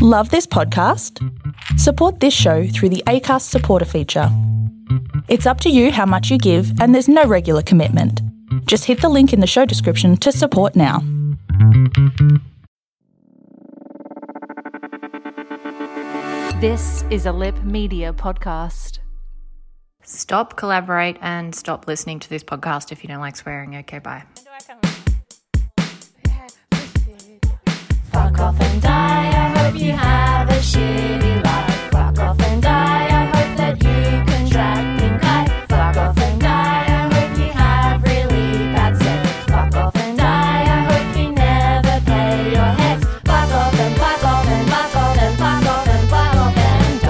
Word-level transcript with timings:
Love 0.00 0.30
this 0.30 0.46
podcast? 0.46 1.18
Support 1.76 2.20
this 2.20 2.32
show 2.32 2.68
through 2.68 2.90
the 2.90 3.02
ACAST 3.08 3.42
supporter 3.42 3.84
feature. 3.84 4.28
It's 5.26 5.44
up 5.44 5.60
to 5.62 5.70
you 5.70 5.90
how 5.90 6.06
much 6.06 6.30
you 6.30 6.38
give, 6.38 6.80
and 6.80 6.94
there's 6.94 7.08
no 7.08 7.24
regular 7.24 7.62
commitment. 7.62 8.22
Just 8.66 8.84
hit 8.84 9.00
the 9.00 9.08
link 9.08 9.32
in 9.32 9.40
the 9.40 9.46
show 9.48 9.64
description 9.64 10.16
to 10.18 10.30
support 10.30 10.76
now. 10.76 11.00
This 16.60 17.02
is 17.10 17.26
a 17.26 17.32
Lip 17.32 17.60
Media 17.64 18.12
podcast. 18.12 19.00
Stop, 20.04 20.56
collaborate, 20.56 21.16
and 21.20 21.52
stop 21.52 21.88
listening 21.88 22.20
to 22.20 22.30
this 22.30 22.44
podcast 22.44 22.92
if 22.92 23.02
you 23.02 23.08
don't 23.08 23.18
like 23.18 23.34
swearing. 23.34 23.74
Okay, 23.74 23.98
bye. 23.98 24.22
Fuck 28.12 28.38
off 28.38 28.60
and 28.60 28.80
die. 28.80 29.37
I 29.68 29.70
hope 29.70 29.80
you 29.82 29.92
have 29.92 30.48
a 30.48 30.52
shitty 30.54 31.44
life. 31.44 31.90
Fuck 31.90 32.18
off 32.20 32.40
and 32.40 32.62
die. 32.62 33.06
I 33.06 33.26
hope 33.36 33.54
that 33.58 33.76
you 33.84 34.24
contract 34.24 34.98
pink 34.98 35.22
eye. 35.22 35.46
Fuck 35.68 35.96
off 35.98 36.16
and 36.16 36.40
die. 36.40 36.86
I 36.88 37.12
hope 37.12 37.36
you 37.38 37.52
have 37.52 38.02
really 38.02 38.72
bad 38.72 38.96
sex. 38.96 39.28
Fuck 39.44 39.74
off 39.74 39.94
and 39.96 40.16
die. 40.16 40.62
I 40.62 40.84
hope 40.88 41.14
you 41.18 41.32
never 41.32 42.00
pay 42.06 42.50
your 42.50 42.64
hex. 42.80 43.04
Fuck 43.04 43.50
off 43.52 43.74
and 43.78 43.94
fuck 43.98 44.24
off 44.24 44.46
and 44.46 44.70
fuck 44.70 44.96
off 44.96 45.18
and 45.18 45.36
fuck 45.38 45.66
off 45.66 45.86
and 45.86 46.08
fuck 46.08 46.34
off 46.34 46.56
and 46.56 47.00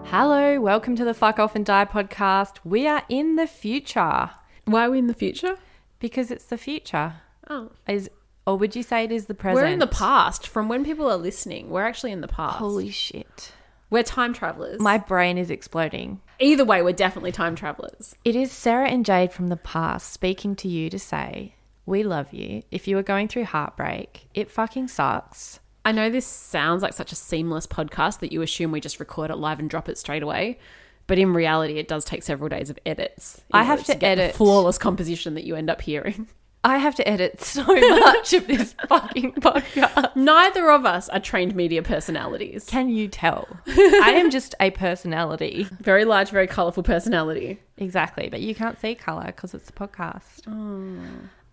die. 0.00 0.08
Hello, 0.08 0.58
welcome 0.58 0.96
to 0.96 1.04
the 1.04 1.12
Fuck 1.12 1.38
Off 1.38 1.54
and 1.54 1.66
Die 1.66 1.84
podcast. 1.84 2.60
We 2.64 2.86
are 2.86 3.02
in 3.10 3.36
the 3.36 3.46
future 3.46 4.30
Why 4.64 4.86
are 4.86 4.90
we 4.90 4.98
in 4.98 5.06
the 5.06 5.12
future? 5.12 5.58
because 5.98 6.30
it's 6.30 6.46
the 6.46 6.56
future. 6.56 7.16
Oh. 7.50 7.72
Is 7.86 8.08
or 8.46 8.56
would 8.56 8.76
you 8.76 8.82
say 8.82 9.04
it 9.04 9.12
is 9.12 9.26
the 9.26 9.34
present? 9.34 9.64
We're 9.64 9.72
in 9.72 9.78
the 9.78 9.86
past. 9.86 10.46
From 10.48 10.68
when 10.68 10.84
people 10.84 11.10
are 11.10 11.16
listening, 11.16 11.70
we're 11.70 11.84
actually 11.84 12.12
in 12.12 12.20
the 12.20 12.28
past. 12.28 12.56
Holy 12.58 12.90
shit. 12.90 13.52
we're 13.90 14.02
time 14.02 14.32
travelers. 14.32 14.80
My 14.80 14.98
brain 14.98 15.36
is 15.38 15.50
exploding. 15.50 16.20
Either 16.38 16.64
way, 16.64 16.82
we're 16.82 16.92
definitely 16.92 17.32
time 17.32 17.56
travelers. 17.56 18.14
It 18.24 18.36
is 18.36 18.52
Sarah 18.52 18.88
and 18.88 19.04
Jade 19.04 19.32
from 19.32 19.48
the 19.48 19.56
past 19.56 20.12
speaking 20.12 20.54
to 20.56 20.68
you 20.68 20.90
to 20.90 20.98
say, 20.98 21.54
We 21.86 22.02
love 22.02 22.32
you. 22.32 22.62
If 22.70 22.86
you 22.86 22.98
are 22.98 23.02
going 23.02 23.28
through 23.28 23.44
heartbreak, 23.44 24.28
it 24.34 24.50
fucking 24.50 24.88
sucks. 24.88 25.60
I 25.84 25.92
know 25.92 26.10
this 26.10 26.26
sounds 26.26 26.82
like 26.82 26.94
such 26.94 27.12
a 27.12 27.16
seamless 27.16 27.66
podcast 27.66 28.18
that 28.18 28.32
you 28.32 28.42
assume 28.42 28.72
we 28.72 28.80
just 28.80 28.98
record 29.00 29.30
it 29.30 29.36
live 29.36 29.60
and 29.60 29.70
drop 29.70 29.88
it 29.88 29.96
straight 29.98 30.22
away. 30.22 30.58
But 31.06 31.18
in 31.18 31.32
reality, 31.32 31.78
it 31.78 31.86
does 31.86 32.04
take 32.04 32.24
several 32.24 32.48
days 32.48 32.70
of 32.70 32.78
edits. 32.84 33.40
I 33.52 33.62
have 33.62 33.84
to 33.84 33.94
the 33.94 34.04
edit. 34.04 34.34
flawless 34.34 34.78
composition 34.78 35.34
that 35.34 35.44
you 35.44 35.54
end 35.54 35.70
up 35.70 35.80
hearing. 35.80 36.28
I 36.66 36.78
have 36.78 36.96
to 36.96 37.08
edit 37.08 37.40
so 37.44 37.62
much 37.64 38.32
of 38.32 38.48
this 38.48 38.74
fucking 38.88 39.34
podcast. 39.34 40.16
Neither 40.16 40.68
of 40.68 40.84
us 40.84 41.08
are 41.10 41.20
trained 41.20 41.54
media 41.54 41.80
personalities. 41.80 42.64
Can 42.64 42.88
you 42.88 43.06
tell? 43.06 43.46
I 43.68 44.14
am 44.16 44.32
just 44.32 44.56
a 44.58 44.72
personality. 44.72 45.68
Very 45.80 46.04
large, 46.04 46.30
very 46.30 46.48
colorful 46.48 46.82
personality. 46.82 47.60
Exactly, 47.78 48.28
but 48.28 48.40
you 48.40 48.52
can't 48.52 48.80
see 48.80 48.96
color 48.96 49.26
because 49.26 49.54
it's 49.54 49.70
a 49.70 49.72
podcast. 49.72 50.42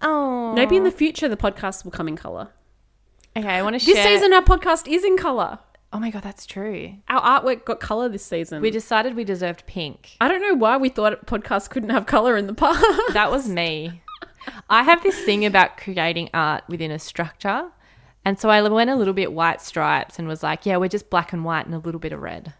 Oh. 0.02 0.54
Maybe 0.54 0.78
in 0.78 0.84
the 0.84 0.92
future, 0.92 1.30
the 1.30 1.38
podcast 1.38 1.84
will 1.84 1.92
come 1.92 2.08
in 2.08 2.16
color. 2.16 2.50
Okay, 3.38 3.48
I 3.48 3.62
want 3.62 3.80
to 3.80 3.86
This 3.86 4.02
season, 4.02 4.34
our 4.34 4.42
podcast 4.42 4.92
is 4.92 5.04
in 5.04 5.16
color. 5.16 5.60
oh 5.92 6.00
my 6.00 6.10
god, 6.10 6.24
that's 6.24 6.48
true. 6.48 6.96
Our 7.08 7.22
artwork 7.22 7.66
got 7.66 7.80
color 7.80 8.10
this 8.10 8.26
season. 8.26 8.64
We 8.64 8.72
decided 8.72 9.16
we 9.16 9.24
deserved 9.26 9.68
pink. 9.68 10.18
I 10.20 10.28
don't 10.28 10.42
know 10.42 10.56
why 10.56 10.78
we 10.78 10.90
thought 10.90 11.28
podcasts 11.28 11.70
couldn't 11.70 11.92
have 11.92 12.08
color 12.08 12.36
in 12.36 12.48
the 12.48 12.56
past. 12.56 12.84
That 13.14 13.30
was 13.30 13.48
me. 13.48 14.02
I 14.70 14.84
have 14.84 15.04
this 15.04 15.20
thing 15.24 15.46
about 15.46 15.78
creating 15.78 16.30
art 16.34 16.64
within 16.68 16.92
a 16.92 17.00
structure. 17.00 17.72
And 18.26 18.40
so 18.40 18.50
I 18.50 18.62
went 18.68 18.90
a 18.90 18.96
little 18.96 19.14
bit 19.14 19.34
white 19.34 19.62
stripes 19.62 20.18
and 20.18 20.28
was 20.28 20.44
like, 20.44 20.66
yeah, 20.66 20.78
we're 20.78 20.88
just 20.90 21.10
black 21.10 21.34
and 21.34 21.44
white 21.44 21.66
and 21.66 21.76
a 21.76 21.80
little 21.80 22.00
bit 22.00 22.14
of 22.14 22.22
red 22.22 22.54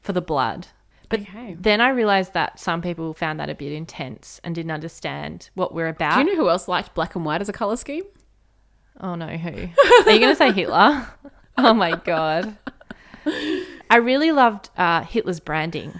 for 0.00 0.12
the 0.12 0.20
blood. 0.20 0.68
But 1.08 1.20
Okay. 1.20 1.54
then 1.58 1.80
I 1.80 1.90
realized 1.90 2.32
that 2.32 2.58
some 2.58 2.82
people 2.82 3.14
found 3.14 3.38
that 3.38 3.48
a 3.50 3.54
bit 3.54 3.72
intense 3.72 4.40
and 4.42 4.54
didn't 4.54 4.72
understand 4.72 5.50
what 5.54 5.72
we're 5.72 5.86
about. 5.88 6.14
Do 6.14 6.20
you 6.24 6.34
know 6.36 6.42
who 6.42 6.48
else 6.48 6.66
liked 6.66 6.94
black 6.94 7.14
and 7.14 7.24
white 7.24 7.40
as 7.40 7.48
a 7.48 7.52
color 7.52 7.76
scheme? 7.76 8.04
Oh 9.00 9.14
no, 9.14 9.28
who? 9.28 9.50
Are 9.50 10.12
you 10.12 10.18
going 10.20 10.32
to 10.32 10.36
say 10.36 10.50
Hitler? 10.52 11.06
Oh 11.56 11.72
my 11.72 11.92
god. 11.94 12.56
I 13.88 13.96
really 14.02 14.32
loved 14.32 14.70
uh, 14.76 15.02
Hitler's 15.04 15.38
branding. 15.38 15.92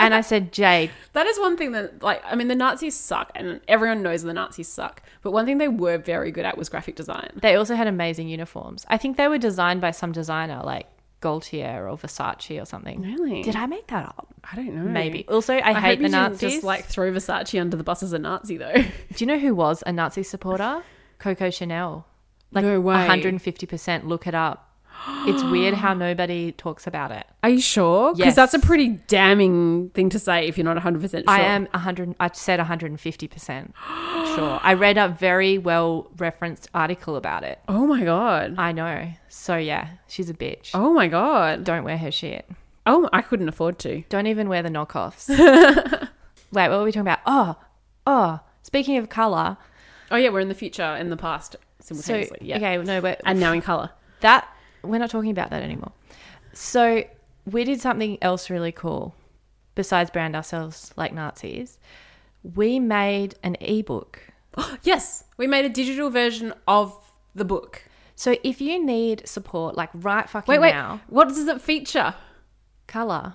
And 0.00 0.14
I 0.14 0.20
said, 0.22 0.52
Jade, 0.52 0.90
That 1.12 1.26
is 1.26 1.38
one 1.38 1.56
thing 1.56 1.72
that, 1.72 2.02
like, 2.02 2.22
I 2.24 2.34
mean, 2.34 2.48
the 2.48 2.54
Nazis 2.54 2.96
suck, 2.98 3.30
and 3.34 3.60
everyone 3.68 4.02
knows 4.02 4.22
the 4.22 4.32
Nazis 4.32 4.68
suck. 4.68 5.02
But 5.22 5.32
one 5.32 5.46
thing 5.46 5.58
they 5.58 5.68
were 5.68 5.98
very 5.98 6.30
good 6.30 6.44
at 6.44 6.56
was 6.56 6.68
graphic 6.68 6.96
design. 6.96 7.30
they 7.36 7.54
also 7.56 7.74
had 7.74 7.86
amazing 7.86 8.28
uniforms. 8.28 8.86
I 8.88 8.96
think 8.96 9.16
they 9.16 9.28
were 9.28 9.38
designed 9.38 9.80
by 9.80 9.90
some 9.90 10.12
designer 10.12 10.62
like 10.64 10.86
Gaultier 11.20 11.86
or 11.88 11.96
Versace 11.98 12.60
or 12.60 12.64
something. 12.64 13.02
Really? 13.02 13.42
Did 13.42 13.56
I 13.56 13.66
make 13.66 13.88
that 13.88 14.06
up? 14.06 14.34
I 14.50 14.56
don't 14.56 14.74
know. 14.74 14.82
Maybe. 14.82 15.26
Also, 15.28 15.54
I, 15.54 15.70
I, 15.70 15.80
hate 15.80 15.98
the 15.98 16.04
you 16.04 16.10
Nazis. 16.10 16.54
just 16.54 16.64
like 16.64 16.86
throw 16.86 17.12
Versace 17.12 17.60
under 17.60 17.76
the 17.76 17.84
bus 17.84 18.02
as 18.02 18.12
a 18.12 18.18
Nazi, 18.18 18.56
though. 18.56 18.72
Do 18.74 18.84
you 19.18 19.26
know 19.26 19.38
who 19.38 19.54
was 19.54 19.82
a 19.86 19.92
Nazi 19.92 20.22
supporter? 20.22 20.82
Coco 21.18 21.50
Chanel. 21.50 22.06
Like 22.52 22.64
No 22.64 22.80
way. 22.80 22.94
150%. 22.94 24.04
Look 24.06 24.26
it 24.26 24.34
up. 24.34 24.69
It's 25.26 25.42
weird 25.44 25.74
how 25.74 25.94
nobody 25.94 26.52
talks 26.52 26.86
about 26.86 27.10
it. 27.10 27.26
Are 27.42 27.50
you 27.50 27.60
sure? 27.60 28.12
Because 28.12 28.26
Yes. 28.26 28.36
that's 28.36 28.54
a 28.54 28.58
pretty 28.58 28.88
damning 29.08 29.90
thing 29.90 30.10
to 30.10 30.18
say 30.18 30.46
if 30.46 30.56
you're 30.58 30.64
not 30.64 30.76
100% 30.76 31.10
sure. 31.10 31.22
I 31.26 31.40
am 31.40 31.66
100 31.72 32.14
I 32.20 32.30
said 32.32 32.60
150% 32.60 33.72
sure. 34.34 34.60
I 34.62 34.74
read 34.74 34.98
a 34.98 35.08
very 35.08 35.58
well 35.58 36.10
referenced 36.18 36.68
article 36.74 37.16
about 37.16 37.42
it. 37.44 37.58
Oh 37.68 37.86
my 37.86 38.04
God. 38.04 38.54
I 38.58 38.72
know. 38.72 39.12
So 39.28 39.56
yeah, 39.56 39.88
she's 40.06 40.28
a 40.30 40.34
bitch. 40.34 40.70
Oh 40.74 40.92
my 40.92 41.08
God. 41.08 41.64
Don't 41.64 41.84
wear 41.84 41.98
her 41.98 42.10
shit. 42.10 42.48
Oh, 42.86 43.08
I 43.12 43.22
couldn't 43.22 43.48
afford 43.48 43.78
to. 43.80 44.02
Don't 44.08 44.26
even 44.26 44.48
wear 44.48 44.62
the 44.62 44.68
knockoffs. 44.70 45.28
Wait, 46.52 46.68
what 46.68 46.70
were 46.70 46.84
we 46.84 46.90
talking 46.92 47.02
about? 47.02 47.20
Oh, 47.26 47.56
oh. 48.06 48.40
Speaking 48.62 48.96
of 48.96 49.08
color, 49.08 49.56
Oh, 50.10 50.16
yeah, 50.16 50.30
we're 50.30 50.40
in 50.40 50.48
the 50.48 50.54
future 50.54 50.82
and 50.82 51.12
the 51.12 51.16
past 51.16 51.54
so 51.80 51.94
simultaneously. 51.94 52.38
yeah. 52.42 52.56
okay, 52.56 52.76
no, 52.78 53.00
but 53.00 53.20
And 53.24 53.38
now 53.38 53.52
in 53.52 53.60
color. 53.62 53.90
that 54.20 54.48
we're 54.82 54.98
not 54.98 55.10
talking 55.10 55.30
about 55.30 55.50
that 55.50 55.62
anymore. 55.62 55.92
So 56.52 57.04
we 57.46 57.64
did 57.64 57.80
something 57.80 58.18
else 58.22 58.50
really 58.50 58.72
cool. 58.72 59.14
Besides 59.74 60.10
brand 60.10 60.34
ourselves 60.36 60.92
like 60.96 61.12
Nazis, 61.14 61.78
we 62.42 62.78
made 62.80 63.34
an 63.42 63.56
ebook. 63.60 64.20
Yes, 64.82 65.24
we 65.36 65.46
made 65.46 65.64
a 65.64 65.68
digital 65.68 66.10
version 66.10 66.52
of 66.66 67.12
the 67.34 67.44
book. 67.44 67.84
So 68.16 68.36
if 68.42 68.60
you 68.60 68.84
need 68.84 69.26
support, 69.28 69.76
like 69.76 69.90
right 69.94 70.28
fucking 70.28 70.50
Wait, 70.52 70.58
wait. 70.58 70.72
now, 70.72 71.00
What 71.08 71.28
does 71.28 71.38
it 71.46 71.60
feature? 71.60 72.14
color. 72.86 73.34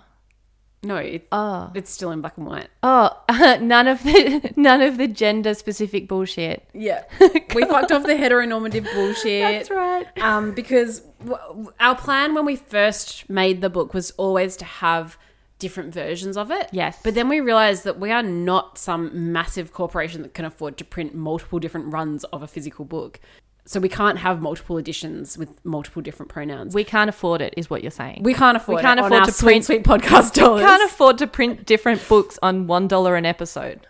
No, 0.85 0.97
it, 0.97 1.28
Oh, 1.31 1.72
it's 1.73 1.90
still 1.91 2.12
in 2.12 2.22
black 2.22 2.38
and 2.38 2.46
white. 2.46 2.68
oh, 2.84 3.09
none 3.62 3.88
of 3.88 4.03
the 4.03 4.53
none 4.56 4.81
of 4.81 4.97
the 4.97 5.07
gender 5.07 5.53
specific 5.53 6.07
bullshit. 6.07 6.68
Yeah, 6.73 7.03
we 7.56 7.66
fucked 7.66 7.91
off 7.91 8.03
the 8.03 8.13
heteronormative 8.13 8.85
bullshit. 8.94 9.41
That's 9.41 9.69
right. 9.72 10.06
Um, 10.22 10.51
because 10.53 11.00
w- 11.19 11.38
w- 11.47 11.73
our 11.79 11.96
plan 11.96 12.34
when 12.35 12.46
we 12.46 12.56
first 12.56 13.29
made 13.29 13.62
the 13.62 13.69
book 13.69 13.94
was 13.94 14.12
always 14.12 14.56
to 14.57 14.66
have 14.66 15.18
different 15.57 15.94
versions 15.94 16.35
of 16.38 16.51
it. 16.51 16.68
Yes. 16.72 17.00
But 17.03 17.16
then 17.16 17.29
we 17.29 17.40
realized 17.40 17.85
that 17.85 17.97
we 18.00 18.12
are 18.12 18.22
not 18.22 18.78
some 18.78 19.31
massive 19.31 19.72
corporation 19.73 20.22
that 20.22 20.34
can 20.34 20.44
afford 20.46 20.78
to 20.78 20.84
print 20.84 21.16
multiple 21.16 21.59
different 21.59 21.91
runs 21.94 22.25
of 22.25 22.44
a 22.44 22.47
physical 22.47 22.84
book. 22.85 23.19
So 23.67 23.79
we 23.79 23.89
can't 23.89 24.19
have 24.19 24.41
multiple 24.41 24.77
editions 24.77 25.37
with 25.39 25.49
multiple 25.65 26.01
different 26.01 26.31
pronouns. 26.31 26.75
We 26.75 26.83
can't 26.83 27.09
afford 27.09 27.41
it, 27.41 27.55
is 27.57 27.67
what 27.69 27.81
you're 27.81 27.89
saying. 27.91 28.21
We 28.21 28.35
can't 28.35 28.55
afford. 28.55 28.75
We 28.77 28.81
can't 28.83 28.99
it 28.99 29.03
on 29.03 29.11
afford 29.11 29.19
our 29.21 29.25
to 29.25 29.31
sweet, 29.31 29.45
print- 29.65 29.65
sweet 29.65 29.83
podcast 29.83 30.33
dollars. 30.35 30.61
We 30.61 30.67
can't 30.67 30.83
afford 30.83 31.17
to 31.17 31.27
print 31.27 31.65
different 31.65 32.07
books 32.07 32.37
on 32.43 32.67
one 32.67 32.87
dollar 32.87 33.15
an 33.15 33.25
episode. 33.25 33.87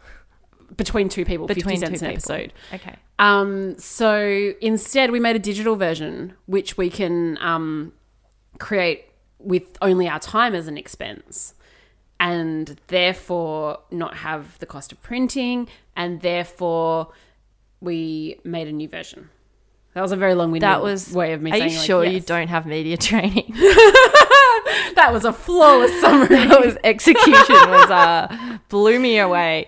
between 0.77 1.09
two 1.09 1.25
people, 1.25 1.45
Between 1.47 1.79
two 1.81 1.87
people. 1.91 2.07
episode. 2.07 2.53
Okay. 2.73 2.95
Um, 3.19 3.77
so 3.77 4.53
instead, 4.61 5.11
we 5.11 5.19
made 5.19 5.35
a 5.35 5.39
digital 5.39 5.75
version, 5.75 6.33
which 6.47 6.77
we 6.77 6.89
can 6.89 7.37
um, 7.39 7.93
create 8.59 9.05
with 9.39 9.77
only 9.81 10.07
our 10.07 10.19
time 10.19 10.55
as 10.55 10.67
an 10.67 10.77
expense, 10.77 11.53
and 12.19 12.79
therefore 12.87 13.79
not 13.91 14.17
have 14.17 14.57
the 14.59 14.65
cost 14.65 14.91
of 14.91 15.01
printing, 15.01 15.67
and 15.95 16.21
therefore 16.21 17.11
we 17.81 18.39
made 18.43 18.67
a 18.67 18.71
new 18.71 18.87
version. 18.87 19.29
That 19.95 20.01
was 20.01 20.11
a 20.11 20.17
very 20.17 20.35
long-winded 20.35 20.61
That 20.61 20.83
was 20.83 21.11
way 21.13 21.31
of 21.31 21.41
me 21.41 21.51
Are 21.51 21.57
saying. 21.57 21.71
you 21.71 21.77
like, 21.77 21.85
sure 21.85 22.03
you 22.05 22.19
don't 22.19 22.49
have 22.49 22.65
media 22.65 22.97
training? 22.97 23.53
That 24.95 25.11
was 25.11 25.25
a 25.25 25.33
flawless 25.33 25.91
summary. 25.99 26.27
that 26.47 26.63
was 26.63 26.77
execution 26.83 27.55
was 27.69 27.91
uh 27.91 28.57
blew 28.69 28.97
me 28.99 29.19
away. 29.19 29.67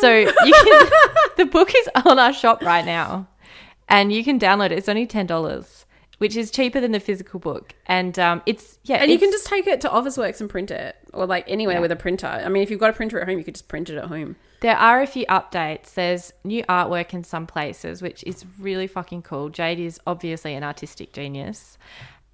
So 0.00 0.12
you 0.14 0.32
can 0.64 0.90
the 1.36 1.46
book 1.46 1.72
is 1.74 1.88
on 2.04 2.18
our 2.18 2.32
shop 2.32 2.62
right 2.62 2.84
now. 2.84 3.26
And 3.88 4.12
you 4.12 4.22
can 4.22 4.38
download 4.38 4.66
it. 4.66 4.72
It's 4.72 4.88
only 4.88 5.06
ten 5.06 5.26
dollars. 5.26 5.85
Which 6.18 6.34
is 6.36 6.50
cheaper 6.50 6.80
than 6.80 6.92
the 6.92 7.00
physical 7.00 7.38
book. 7.40 7.74
And 7.86 8.18
um, 8.18 8.42
it's 8.46 8.78
yeah, 8.84 8.96
And 8.96 9.10
you 9.10 9.18
can 9.18 9.30
just 9.30 9.46
take 9.46 9.66
it 9.66 9.80
to 9.82 9.88
Officeworks 9.88 10.40
and 10.40 10.48
print 10.48 10.70
it, 10.70 10.96
or 11.12 11.26
like 11.26 11.44
anywhere 11.48 11.76
Yeah. 11.76 11.80
with 11.80 11.92
a 11.92 11.96
printer. 11.96 12.26
I 12.26 12.48
mean, 12.48 12.62
if 12.62 12.70
you've 12.70 12.80
got 12.80 12.90
a 12.90 12.94
printer 12.94 13.20
at 13.20 13.28
home, 13.28 13.38
you 13.38 13.44
could 13.44 13.54
just 13.54 13.68
print 13.68 13.90
it 13.90 13.96
at 13.98 14.04
home. 14.06 14.36
There 14.60 14.76
are 14.76 15.02
a 15.02 15.06
few 15.06 15.26
updates. 15.26 15.92
There's 15.94 16.32
new 16.42 16.64
artwork 16.64 17.12
in 17.12 17.22
some 17.24 17.46
places, 17.46 18.00
which 18.00 18.24
is 18.24 18.44
really 18.58 18.86
fucking 18.86 19.22
cool. 19.22 19.50
Jade 19.50 19.78
is 19.78 20.00
obviously 20.06 20.54
an 20.54 20.64
artistic 20.64 21.12
genius, 21.12 21.76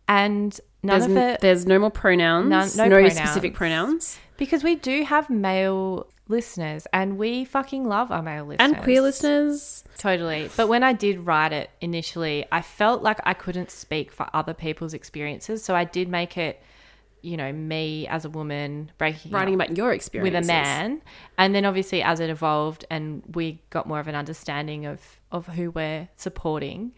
and 0.08 0.58
none 0.82 1.00
There's, 1.00 1.11
of 1.11 1.17
n- 1.17 1.38
there's 1.40 1.67
no 1.67 1.78
more 1.81 1.90
pronouns, 1.90 2.49
None- 2.49 2.70
no 2.76 2.85
no, 2.85 2.96
pronouns. 3.02 3.17
specific 3.17 3.55
pronouns, 3.55 4.19
because 4.37 4.62
we 4.62 4.76
do 4.76 5.02
have 5.05 5.28
male 5.31 6.06
listeners, 6.29 6.87
and 6.93 7.19
we 7.19 7.45
fucking 7.45 7.85
love 7.85 8.11
our 8.11 8.23
male 8.23 8.45
listeners 8.45 8.73
and 8.73 8.83
queer 8.83 9.01
listeners. 9.01 9.85
Totally. 9.99 10.51
But 10.57 10.69
when 10.69 10.83
I 10.83 10.93
did 10.93 11.27
write 11.27 11.53
it 11.53 11.71
initially, 11.81 12.47
I 12.51 12.63
felt 12.63 13.03
like 13.03 13.21
I 13.25 13.35
couldn't 13.35 13.71
speak 13.71 14.13
for 14.13 14.27
other 14.33 14.55
people's 14.55 14.95
experiences. 14.95 15.65
So 15.65 15.75
I 15.75 15.85
did 15.85 16.09
make 16.09 16.37
it, 16.37 16.63
you 17.21 17.37
know, 17.37 17.53
me 17.53 18.07
as 18.09 18.25
a 18.25 18.31
woman 18.31 18.91
breaking 18.99 19.33
Writing 19.33 19.55
about 19.55 19.77
your 19.77 19.93
experience 19.93 20.35
with 20.35 20.45
a 20.45 20.47
man. 20.47 21.03
And 21.39 21.55
then 21.55 21.65
obviously 21.65 22.03
as 22.03 22.21
it 22.21 22.31
evolved 22.31 22.85
and 22.91 23.23
we 23.35 23.63
got 23.71 23.87
more 23.87 24.01
of 24.01 24.09
an 24.09 24.15
understanding 24.15 24.87
of, 24.87 25.01
of 25.31 25.47
who 25.49 25.71
we're 25.71 26.09
supporting, 26.17 26.93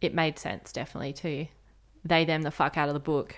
it 0.00 0.14
made 0.14 0.38
sense 0.38 0.72
definitely 0.72 1.12
to 1.12 1.46
they 2.04 2.24
them 2.24 2.42
the 2.42 2.50
fuck 2.50 2.78
out 2.78 2.88
of 2.88 2.94
the 2.94 3.00
book. 3.00 3.36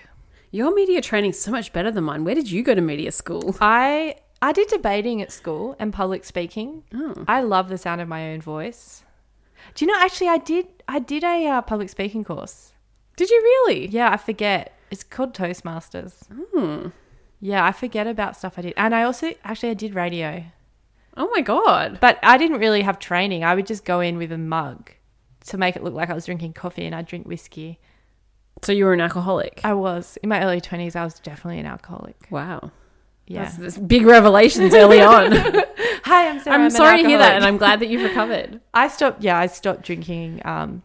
Your 0.51 0.73
media 0.73 1.01
training's 1.01 1.39
so 1.39 1.51
much 1.51 1.73
better 1.73 1.91
than 1.91 2.03
mine. 2.03 2.23
Where 2.23 2.35
did 2.35 2.49
you 2.49 2.63
go 2.63 2.75
to 2.75 2.81
media 2.81 3.11
school? 3.11 3.55
I 3.59 4.15
I 4.43 4.51
did 4.51 4.67
debating 4.67 5.21
at 5.21 5.31
school 5.31 5.75
and 5.79 5.93
public 5.93 6.25
speaking. 6.25 6.83
Oh. 6.93 7.23
I 7.27 7.41
love 7.41 7.69
the 7.69 7.77
sound 7.77 8.01
of 8.01 8.07
my 8.09 8.31
own 8.33 8.41
voice. 8.41 9.03
Do 9.73 9.85
you 9.85 9.91
know? 9.91 9.97
Actually, 9.99 10.27
I 10.27 10.37
did. 10.37 10.67
I 10.87 10.99
did 10.99 11.23
a 11.23 11.47
uh, 11.47 11.61
public 11.61 11.87
speaking 11.89 12.23
course. 12.25 12.73
Did 13.15 13.29
you 13.29 13.39
really? 13.41 13.87
Yeah, 13.87 14.11
I 14.11 14.17
forget. 14.17 14.77
It's 14.91 15.03
called 15.03 15.33
Toastmasters. 15.33 16.13
Yeah, 17.39 17.65
I 17.65 17.71
forget 17.71 18.05
about 18.05 18.35
stuff 18.35 18.55
I 18.57 18.61
did, 18.63 18.73
and 18.77 18.93
I 18.93 19.03
also 19.03 19.33
actually 19.43 19.69
I 19.69 19.73
did 19.75 19.95
radio, 19.95 20.43
Oh 21.15 21.29
my 21.33 21.41
god. 21.41 21.99
but 22.01 22.19
I 22.23 22.37
didn't 22.37 22.59
really 22.59 22.81
have 22.81 22.99
training. 22.99 23.43
I 23.43 23.55
would 23.55 23.65
just 23.65 23.85
go 23.85 23.99
in 24.01 24.17
with 24.17 24.31
a 24.31 24.37
mug 24.37 24.91
to 25.47 25.57
make 25.57 25.75
it 25.75 25.83
look 25.83 25.93
like 25.93 26.09
I 26.09 26.13
was 26.13 26.25
drinking 26.25 26.53
coffee, 26.53 26.85
and 26.85 26.93
I 26.93 27.01
drink 27.01 27.25
whiskey. 27.27 27.79
So 28.61 28.71
you 28.71 28.85
were 28.85 28.93
an 28.93 29.01
alcoholic. 29.01 29.61
I 29.63 29.73
was 29.73 30.17
in 30.23 30.29
my 30.29 30.41
early 30.43 30.61
twenties. 30.61 30.95
I 30.95 31.03
was 31.05 31.19
definitely 31.19 31.59
an 31.59 31.65
alcoholic. 31.65 32.17
wow. 32.29 32.71
Yeah. 33.27 33.43
That's, 33.43 33.57
that's 33.57 33.77
big 33.77 34.05
revelations 34.05 34.73
early 34.73 35.01
on. 35.01 35.31
Hi, 36.03 36.27
I'm 36.27 36.39
Sarah. 36.41 36.57
I'm 36.57 36.65
an 36.65 36.71
sorry 36.71 37.01
to 37.01 37.07
hear 37.07 37.17
that, 37.17 37.35
and 37.35 37.45
I'm 37.45 37.57
glad 37.57 37.79
that 37.79 37.87
you've 37.87 38.03
recovered. 38.03 38.59
I 38.73 38.87
stopped. 38.89 39.23
Yeah, 39.23 39.37
I 39.37 39.47
stopped 39.47 39.83
drinking, 39.83 40.41
um, 40.45 40.83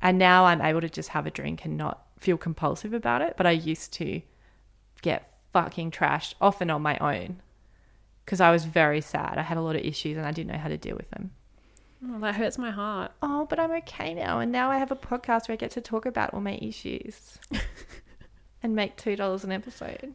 and 0.00 0.18
now 0.18 0.44
I'm 0.44 0.60
able 0.60 0.80
to 0.80 0.88
just 0.88 1.10
have 1.10 1.26
a 1.26 1.30
drink 1.30 1.64
and 1.64 1.76
not 1.76 2.06
feel 2.20 2.36
compulsive 2.36 2.92
about 2.92 3.22
it. 3.22 3.34
But 3.36 3.46
I 3.46 3.50
used 3.50 3.92
to 3.94 4.22
get 5.02 5.32
fucking 5.52 5.90
trashed, 5.90 6.34
often 6.40 6.70
on 6.70 6.82
my 6.82 6.96
own, 6.98 7.40
because 8.24 8.40
I 8.40 8.52
was 8.52 8.64
very 8.64 9.00
sad. 9.00 9.34
I 9.36 9.42
had 9.42 9.58
a 9.58 9.62
lot 9.62 9.74
of 9.74 9.82
issues 9.82 10.16
and 10.16 10.26
I 10.26 10.30
didn't 10.30 10.52
know 10.52 10.58
how 10.58 10.68
to 10.68 10.78
deal 10.78 10.96
with 10.96 11.10
them. 11.10 11.32
Oh, 12.06 12.20
that 12.20 12.36
hurts 12.36 12.58
my 12.58 12.70
heart. 12.70 13.10
Oh, 13.20 13.46
but 13.46 13.58
I'm 13.58 13.72
okay 13.72 14.14
now, 14.14 14.38
and 14.38 14.52
now 14.52 14.70
I 14.70 14.78
have 14.78 14.92
a 14.92 14.96
podcast 14.96 15.48
where 15.48 15.54
I 15.54 15.56
get 15.56 15.72
to 15.72 15.80
talk 15.80 16.06
about 16.06 16.32
all 16.32 16.40
my 16.40 16.56
issues 16.62 17.38
and 18.62 18.76
make 18.76 18.96
two 18.96 19.16
dollars 19.16 19.42
an 19.42 19.50
episode. 19.50 20.14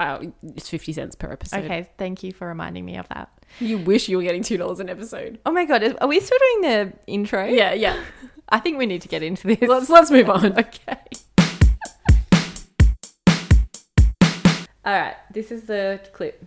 Oh, 0.00 0.32
it's 0.42 0.68
50 0.68 0.92
cents 0.92 1.14
per 1.14 1.30
episode. 1.30 1.64
Okay, 1.64 1.88
thank 1.98 2.24
you 2.24 2.32
for 2.32 2.48
reminding 2.48 2.84
me 2.84 2.96
of 2.96 3.08
that. 3.10 3.30
You 3.60 3.78
wish 3.78 4.08
you 4.08 4.16
were 4.16 4.24
getting 4.24 4.42
$2 4.42 4.80
an 4.80 4.88
episode. 4.88 5.38
Oh 5.46 5.52
my 5.52 5.64
god, 5.64 5.84
is, 5.84 5.94
are 6.00 6.08
we 6.08 6.18
still 6.18 6.38
doing 6.38 6.60
the 6.62 6.92
intro? 7.06 7.44
Yeah, 7.44 7.74
yeah. 7.74 8.02
I 8.48 8.58
think 8.58 8.76
we 8.76 8.86
need 8.86 9.02
to 9.02 9.08
get 9.08 9.22
into 9.22 9.46
this. 9.46 9.68
let's 9.68 9.88
let's 9.88 10.10
move 10.10 10.28
on. 10.28 10.52
Okay. 10.58 10.98
All 14.86 14.92
right, 14.92 15.16
this 15.32 15.50
is 15.50 15.62
the 15.62 16.00
clip. 16.12 16.44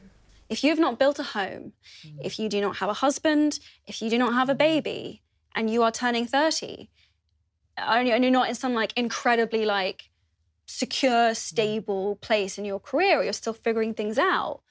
If 0.49 0.63
you 0.63 0.69
have 0.69 0.77
not 0.77 0.99
built 0.99 1.17
a 1.17 1.23
home, 1.23 1.73
if 2.21 2.37
you 2.37 2.49
do 2.49 2.61
not 2.61 2.77
have 2.77 2.89
a 2.89 2.93
husband, 2.93 3.59
if 3.87 3.99
you 4.01 4.11
do 4.11 4.17
not 4.19 4.33
have 4.33 4.49
a 4.49 4.55
baby, 4.55 5.23
and 5.55 5.71
you 5.71 5.81
are 5.81 5.91
turning 5.91 6.27
30, 6.27 6.87
and 7.77 8.07
you're 8.07 8.31
not 8.31 8.47
in 8.49 8.55
some 8.55 8.75
like 8.75 8.93
incredibly 8.95 9.65
like 9.65 10.09
secure, 10.67 11.11
mm-hmm. 11.31 11.33
stable 11.33 12.15
place 12.17 12.57
in 12.57 12.65
your 12.65 12.79
career, 12.79 13.19
or 13.19 13.23
you're 13.23 13.33
still 13.33 13.53
figuring 13.53 13.93
things 13.93 14.17
out, 14.19 14.61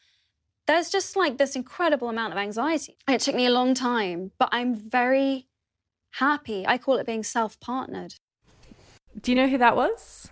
there's 0.66 0.90
just 0.90 1.16
like 1.16 1.38
this 1.38 1.56
incredible 1.56 2.08
amount 2.08 2.32
of 2.32 2.38
anxiety. 2.38 2.96
It 3.08 3.20
took 3.20 3.34
me 3.34 3.46
a 3.46 3.50
long 3.50 3.74
time, 3.74 4.32
but 4.38 4.48
I'm 4.52 4.74
very 4.74 5.46
happy. 6.12 6.64
I 6.66 6.78
call 6.78 6.96
it 6.96 7.06
being 7.06 7.22
self 7.24 7.58
partnered. 7.60 8.14
Do 9.20 9.32
you 9.32 9.36
know 9.36 9.48
who 9.48 9.58
that 9.58 9.76
was? 9.76 10.28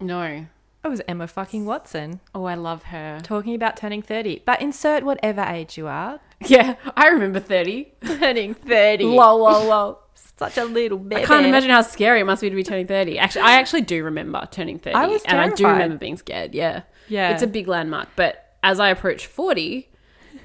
No. 0.00 0.46
It 0.84 0.88
was 0.88 1.02
Emma 1.08 1.26
fucking 1.26 1.64
Watson 1.66 2.20
Oh, 2.34 2.44
I 2.44 2.54
love 2.54 2.84
her. 2.84 3.18
talking 3.24 3.54
about 3.54 3.76
turning 3.76 4.00
30. 4.00 4.42
But 4.46 4.62
insert 4.62 5.02
whatever 5.04 5.42
age 5.42 5.76
you 5.76 5.86
are. 5.86 6.20
Yeah, 6.46 6.76
I 6.96 7.08
remember 7.08 7.40
30. 7.40 7.94
Turning 8.20 8.54
30. 8.68 9.06
lol, 9.06 9.40
lol, 9.40 9.66
lol. 9.66 10.00
Such 10.38 10.56
a 10.56 10.64
little 10.64 10.98
baby. 10.98 11.22
I 11.22 11.26
can't 11.26 11.46
imagine 11.46 11.70
how 11.70 11.82
scary 11.82 12.20
it 12.20 12.24
must 12.24 12.42
be 12.42 12.50
to 12.50 12.56
be 12.56 12.62
turning 12.62 12.86
30. 12.86 13.18
Actually, 13.18 13.42
I 13.42 13.52
actually 13.54 13.82
do 13.82 14.04
remember 14.04 14.46
turning 14.50 14.78
30. 14.78 14.94
I 14.94 15.06
was 15.06 15.22
And 15.24 15.40
I 15.40 15.50
do 15.50 15.66
remember 15.66 15.96
being 15.96 16.16
scared, 16.16 16.54
yeah. 16.54 16.82
Yeah. 17.08 17.30
It's 17.32 17.42
a 17.42 17.46
big 17.46 17.66
landmark. 17.66 18.08
But 18.16 18.56
as 18.62 18.78
I 18.78 18.88
approach 18.88 19.26
40, 19.26 19.88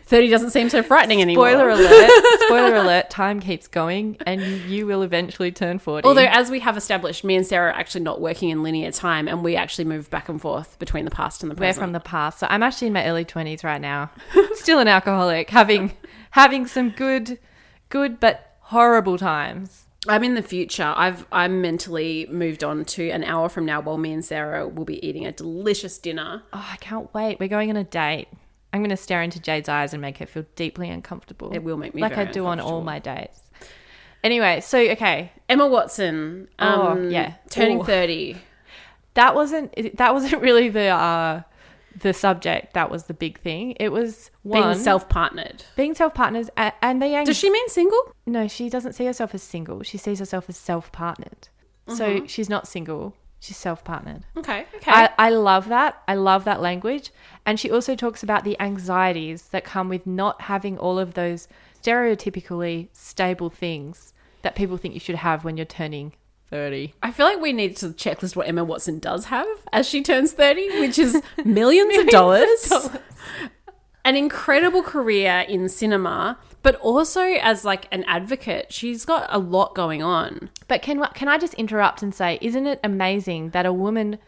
30 0.06 0.30
doesn't 0.30 0.50
seem 0.50 0.70
so 0.70 0.84
frightening 0.84 1.22
anymore. 1.22 1.50
Spoiler 1.50 1.70
alert. 1.70 2.12
Spoiler 2.48 2.76
alert. 2.76 3.10
Time 3.10 3.40
keeps 3.40 3.68
going 3.68 4.18
and 4.26 4.42
you 4.70 4.86
will 4.86 5.02
eventually 5.02 5.52
turn 5.52 5.80
40. 5.80 6.08
Although, 6.08 6.26
as 6.26 6.50
we 6.52 6.60
have 6.60 6.76
established, 6.76 7.24
me 7.24 7.36
and 7.36 7.46
Sarah 7.46 7.72
are 7.72 7.76
actually 7.76 8.04
not 8.04 8.20
working 8.20 8.50
in 8.50 8.64
linear 8.64 8.92
time, 8.92 9.28
and 9.28 9.44
we 9.44 9.56
actually 9.56 9.86
move 9.86 10.10
back 10.10 10.28
and 10.30 10.42
forth 10.42 10.78
between 10.80 11.06
the 11.06 11.12
past 11.12 11.42
and 11.44 11.52
the 11.52 11.56
present. 11.56 11.78
we're 11.78 11.86
from 11.86 11.94
the 11.94 12.00
past. 12.00 12.40
So 12.40 12.48
I'm 12.50 12.64
actually 12.64 12.88
in 12.88 12.94
my 12.94 13.06
early 13.06 13.26
20s 13.26 13.64
right 13.64 13.80
now. 13.82 14.12
Still 14.54 14.80
an 14.80 14.88
alcoholic, 14.88 15.50
having 15.50 15.94
having 16.32 16.68
some 16.68 16.90
good 16.90 17.40
good 17.90 18.20
but 18.20 18.53
horrible 18.64 19.18
times. 19.18 19.86
I'm 20.08 20.24
in 20.24 20.34
the 20.36 20.42
future. 20.44 20.94
I've 20.98 21.26
I'm 21.32 21.62
mentally 21.62 22.28
moved 22.30 22.64
on 22.64 22.84
to 22.86 23.10
an 23.10 23.24
hour 23.24 23.48
from 23.48 23.66
now, 23.66 23.80
while 23.80 23.98
me 23.98 24.12
and 24.12 24.24
Sarah 24.26 24.68
will 24.68 24.84
be 24.86 25.06
eating 25.06 25.26
a 25.26 25.32
delicious 25.32 25.98
dinner. 25.98 26.44
Oh, 26.52 26.70
I 26.72 26.76
can't 26.78 27.14
wait. 27.14 27.40
We're 27.40 27.48
going 27.48 27.70
on 27.70 27.78
a 27.78 27.86
date. 27.86 28.28
I'm 28.74 28.82
going 28.82 28.90
to 28.90 28.98
stare 28.98 29.22
into 29.22 29.40
Jade's 29.40 29.70
eyes 29.70 29.94
and 29.94 30.02
make 30.02 30.18
her 30.18 30.26
feel 30.26 30.46
deeply 30.56 30.90
uncomfortable. 30.90 31.54
It 31.54 31.64
will 31.64 31.78
make 31.78 31.94
me 31.94 32.02
like 32.02 32.18
I 32.18 32.26
do 32.26 32.46
on 32.48 32.60
all 32.60 32.82
my 32.82 33.00
dates. 33.00 33.40
Anyway, 34.24 34.62
so 34.62 34.80
okay, 34.80 35.32
Emma 35.48 35.68
Watson. 35.68 36.48
Um, 36.60 36.80
Oh, 36.80 37.08
yeah. 37.10 37.36
turning 37.50 37.80
Ooh. 37.82 37.84
thirty. 37.84 38.38
that 39.14 39.36
wasn't 39.36 39.74
that 39.98 40.14
wasn't 40.14 40.42
really 40.48 40.70
the 40.70 40.88
uh, 40.88 41.44
the 42.00 42.14
subject. 42.14 42.74
That 42.74 42.90
was 42.90 43.04
the 43.06 43.14
big 43.14 43.40
thing. 43.40 43.72
It 43.80 43.90
was 43.90 44.32
one 44.44 44.64
Being 44.74 44.84
self 44.84 45.08
partnered. 45.10 45.64
being 45.76 45.94
self 45.96 46.14
partners, 46.14 46.50
and, 46.58 46.74
and 46.82 47.02
the 47.02 47.08
ang- 47.08 47.26
Does 47.26 47.38
she 47.38 47.50
mean 47.50 47.68
single? 47.70 48.16
No, 48.26 48.48
she 48.48 48.70
doesn't 48.70 48.94
see 48.94 49.06
herself 49.06 49.34
as 49.36 49.44
single. 49.44 49.84
She 49.84 49.98
sees 49.98 50.20
herself 50.20 50.46
as 50.50 50.58
self 50.58 50.92
partnered. 50.92 51.48
Mm-hmm. 51.88 51.96
So 51.98 52.26
she's 52.28 52.50
not 52.50 52.68
single. 52.68 53.16
She's 53.40 53.58
self 53.58 53.84
partnered. 53.84 54.24
Okay. 54.38 54.66
Okay. 54.76 54.92
I, 54.92 55.10
I 55.18 55.30
love 55.30 55.68
that. 55.70 56.02
I 56.08 56.16
love 56.16 56.46
that 56.46 56.62
language. 56.62 57.12
And 57.46 57.60
she 57.60 57.70
also 57.70 57.94
talks 57.96 58.24
about 58.24 58.46
the 58.46 58.58
anxieties 58.62 59.50
that 59.50 59.66
come 59.66 59.90
with 59.90 60.08
not 60.08 60.44
having 60.44 60.78
all 60.78 60.98
of 60.98 61.14
those 61.14 61.48
stereotypically 62.04 62.88
stable 62.94 63.50
things 63.50 64.14
that 64.42 64.56
people 64.56 64.78
think 64.78 64.94
you 64.94 65.00
should 65.00 65.16
have 65.16 65.44
when 65.44 65.58
you're 65.58 65.66
turning 65.66 66.14
30. 66.54 66.94
I 67.02 67.12
feel 67.12 67.26
like 67.26 67.42
we 67.42 67.52
need 67.52 67.76
to 67.78 67.88
checklist 67.88 68.36
what 68.36 68.48
Emma 68.48 68.64
Watson 68.64 69.00
does 69.00 69.26
have 69.26 69.48
as 69.72 69.90
she 69.90 70.04
turns 70.04 70.34
30, 70.34 70.82
which 70.82 71.00
is 71.00 71.20
millions, 71.46 71.98
of 71.98 72.08
dollars, 72.10 72.72
an 74.06 74.16
incredible 74.16 74.84
career 74.84 75.46
in 75.50 75.68
cinema, 75.68 76.38
but 76.62 76.76
also 76.76 77.22
as 77.22 77.66
like 77.66 77.88
an 77.92 78.04
advocate. 78.04 78.72
She's 78.72 79.04
got 79.04 79.26
a 79.30 79.40
lot 79.40 79.74
going 79.74 80.04
on. 80.04 80.52
But 80.68 80.84
can 80.84 81.04
can 81.16 81.28
I 81.28 81.40
just 81.40 81.56
interrupt 81.56 82.04
and 82.04 82.14
say, 82.14 82.38
isn't 82.40 82.68
it 82.68 82.80
amazing 82.84 83.50
that 83.50 83.66
a 83.66 83.74
woman 83.74 84.20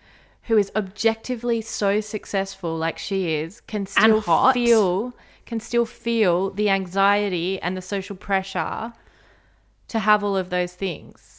who 0.44 0.58
is 0.58 0.72
objectively 0.75 1.62
so 1.62 2.01
successful 2.01 2.75
like 2.75 2.98
she 2.98 3.36
is 3.36 3.62
can 3.62 3.86
still 3.86 4.22
feel 4.51 5.13
can 5.46 5.60
still 5.60 5.86
feel 5.86 6.50
the 6.50 6.72
anxiety 6.72 7.62
and 7.62 7.77
the 7.77 7.82
social 7.84 8.15
pressure 8.15 8.94
to 9.89 10.00
have 10.00 10.24
all 10.24 10.36
of 10.36 10.50
those 10.50 10.74
things. 10.74 11.35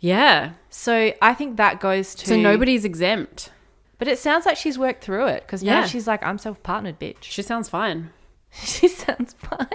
Yeah. 0.00 0.52
So 0.70 1.12
I 1.20 1.34
think 1.34 1.56
that 1.56 1.80
goes 1.80 2.14
to 2.16 2.26
So 2.26 2.36
nobody's 2.36 2.84
exempt. 2.84 3.50
But 3.98 4.06
it 4.06 4.18
sounds 4.18 4.46
like 4.46 4.56
she's 4.56 4.78
worked 4.78 5.02
through 5.02 5.26
it 5.26 5.42
because 5.44 5.62
Yeah. 5.62 5.80
now 5.80 5.86
she's 5.86 6.06
like, 6.06 6.22
I'm 6.24 6.38
self 6.38 6.62
partnered, 6.62 7.00
bitch. 7.00 7.22
She 7.22 7.42
sounds 7.42 7.68
fine. 7.68 8.10
She 8.64 8.88
sounds 8.88 9.34
fine. 9.34 9.66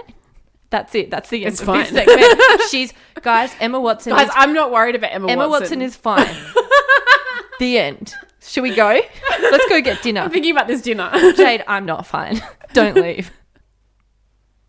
That's 0.70 0.94
it. 0.96 1.08
That's 1.10 1.28
the 1.30 1.44
end 1.44 1.52
It's 1.52 1.60
of 1.60 1.66
this 1.68 1.90
fine. 1.90 2.06
segment. 2.06 2.62
She's 2.70 2.92
guys. 3.22 3.54
Emma 3.60 3.78
Watson. 3.80 4.12
Guys, 4.12 4.26
is, 4.28 4.32
I'm 4.34 4.52
not 4.52 4.72
worried 4.72 4.96
about 4.96 5.12
Emma, 5.12 5.28
Emma 5.30 5.48
Watson. 5.48 5.80
is 5.80 5.94
fine. 5.94 6.26
the 7.60 7.78
end. 7.78 8.14
Should 8.42 8.62
we 8.64 8.74
go? 8.74 9.00
Let's 9.40 9.68
go 9.68 9.80
get 9.80 10.02
dinner. 10.02 10.22
I'm 10.22 10.30
thinking 10.30 10.50
about 10.50 10.66
this 10.66 10.82
dinner. 10.82 11.10
Jade, 11.36 11.62
I'm 11.68 11.86
not 11.86 12.06
fine. 12.06 12.42
Don't 12.72 12.96
leave. 12.96 13.30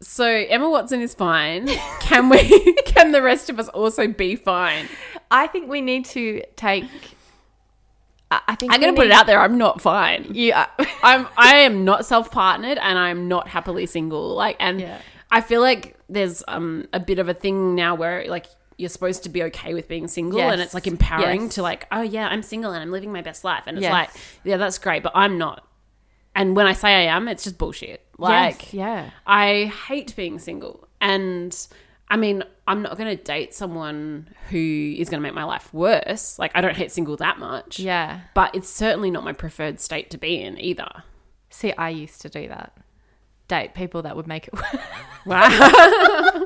so 0.02 0.26
Emma 0.28 0.70
Watson 0.70 1.02
is 1.02 1.14
fine. 1.16 1.68
Can 2.00 2.30
we? 2.30 2.74
Can 2.86 3.12
the 3.12 3.22
rest 3.24 3.50
of 3.50 3.58
us 3.60 3.68
also 3.70 4.08
be 4.08 4.36
fine? 4.36 4.88
I 5.32 5.48
think 5.48 5.70
we 5.70 5.82
need 5.82 6.06
to 6.06 6.42
take 6.56 6.86
I, 8.32 8.42
I 8.50 8.56
think 8.56 8.74
I'm 8.74 8.82
going 8.82 8.94
to 8.96 9.00
put 9.00 9.06
it 9.08 9.12
out 9.12 9.28
there. 9.28 9.40
I'm 9.40 9.58
not 9.58 9.82
fine. 9.82 10.34
You, 10.34 10.54
uh, 10.54 10.66
I'm 11.04 11.28
I 11.38 11.58
am 11.58 11.86
not 11.86 12.06
self 12.06 12.32
partnered 12.32 12.78
and 12.80 12.98
I'm 12.98 13.28
not 13.28 13.48
happily 13.48 13.86
single. 13.86 14.36
Like 14.36 14.56
and 14.60 14.82
Yeah. 14.82 15.00
I 15.32 15.42
feel 15.42 15.62
like 15.62 15.98
there's 16.10 16.44
um 16.48 16.86
a 16.94 17.00
bit 17.00 17.20
of 17.20 17.30
a 17.30 17.34
thing 17.34 17.76
now 17.76 17.96
where 17.96 18.26
like 18.28 18.46
you're 18.78 18.90
supposed 18.90 19.24
to 19.24 19.30
be 19.30 19.42
okay 19.44 19.74
with 19.74 19.88
being 19.88 20.08
single 20.08 20.40
and 20.42 20.58
Yes. 20.60 20.66
it's 20.68 20.74
like 20.74 20.86
empowering 20.88 21.44
Yes. 21.44 21.56
to 21.56 21.62
like, 21.62 21.88
oh 21.92 22.02
yeah, 22.02 22.28
I'm 22.28 22.42
single 22.44 22.72
and 22.72 22.82
I'm 22.82 22.92
living 22.92 23.12
my 23.12 23.22
best 23.22 23.44
life. 23.44 23.64
And 23.68 23.78
it's 23.78 23.84
Yes. 23.84 23.92
like, 23.92 24.10
yeah, 24.44 24.58
that's 24.58 24.78
great, 24.80 25.02
but 25.04 25.12
I'm 25.16 25.38
not. 25.38 25.66
And 26.36 26.56
when 26.58 26.68
I 26.68 26.74
say 26.74 26.90
I 27.08 27.16
am, 27.16 27.28
it's 27.30 27.44
just 27.46 27.58
bullshit. 27.58 28.02
Like 28.18 28.64
yes, 28.64 28.74
yeah. 28.74 29.10
I 29.26 29.72
hate 29.88 30.16
being 30.16 30.40
single. 30.40 30.88
And 31.00 31.56
I 32.10 32.18
mean, 32.18 32.44
I'm 32.68 32.82
not 32.82 32.98
going 32.98 33.16
to 33.16 33.24
date 33.24 33.54
someone 33.54 34.30
who 34.50 34.96
is 34.98 35.10
going 35.10 35.22
to 35.22 35.24
make 35.24 35.34
my 35.34 35.44
life 35.44 35.74
worse. 35.74 36.38
Like, 36.38 36.52
I 36.54 36.62
don't 36.62 36.76
hate 36.76 36.92
single 36.92 37.18
that 37.18 37.40
much. 37.40 37.80
Yeah. 37.80 38.22
But 38.34 38.54
it's 38.56 38.70
certainly 38.70 39.10
not 39.10 39.24
my 39.24 39.34
preferred 39.34 39.80
state 39.80 40.10
to 40.12 40.18
be 40.18 40.42
in 40.42 40.60
either. 40.60 41.04
See, 41.50 41.74
I 41.74 41.90
used 41.90 42.22
to 42.22 42.30
do 42.30 42.48
that. 42.48 42.78
Date 43.48 43.74
people 43.74 44.04
that 44.04 44.16
would 44.16 44.28
make 44.28 44.48
it 44.48 44.54
work. 44.54 44.82
Wow. 45.26 46.44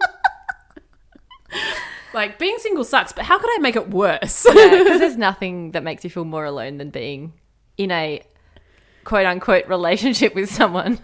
like, 2.14 2.40
being 2.40 2.58
single 2.60 2.86
sucks, 2.86 3.12
but 3.12 3.26
how 3.26 3.38
could 3.38 3.50
I 3.56 3.60
make 3.60 3.76
it 3.76 3.90
worse? 3.90 4.44
Because 4.44 5.00
there's 5.00 5.18
nothing 5.18 5.72
that 5.72 5.84
makes 5.84 6.06
you 6.06 6.10
feel 6.10 6.26
more 6.26 6.46
alone 6.46 6.78
than 6.78 6.90
being 6.90 7.34
in 7.78 7.92
a 7.92 8.22
quote 9.04 9.26
unquote 9.26 9.68
relationship 9.68 10.36
with 10.36 10.50
someone 10.50 11.00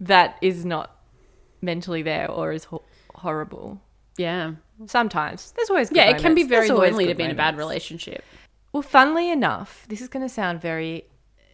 that 0.00 0.38
is 0.40 0.64
not 0.64 0.98
mentally 1.60 2.02
there 2.02 2.30
or 2.30 2.52
is 2.52 2.64
horrible. 3.24 3.80
yeah. 4.16 4.52
Sometimes. 4.86 5.52
There's 5.52 5.70
always 5.70 5.88
good 5.88 5.96
Yeah, 5.96 6.10
it 6.10 6.18
can 6.18 6.34
be 6.34 6.42
very 6.42 6.66
There's 6.66 6.78
lonely 6.78 7.06
to 7.06 7.14
be 7.14 7.22
in 7.22 7.30
a 7.30 7.34
bad 7.34 7.56
relationship. 7.56 8.24
Well, 8.72 8.82
funnily 8.82 9.30
enough, 9.30 9.86
this 9.88 10.00
is 10.00 10.08
going 10.08 10.24
to 10.24 10.28
sound 10.28 10.60
very 10.60 11.04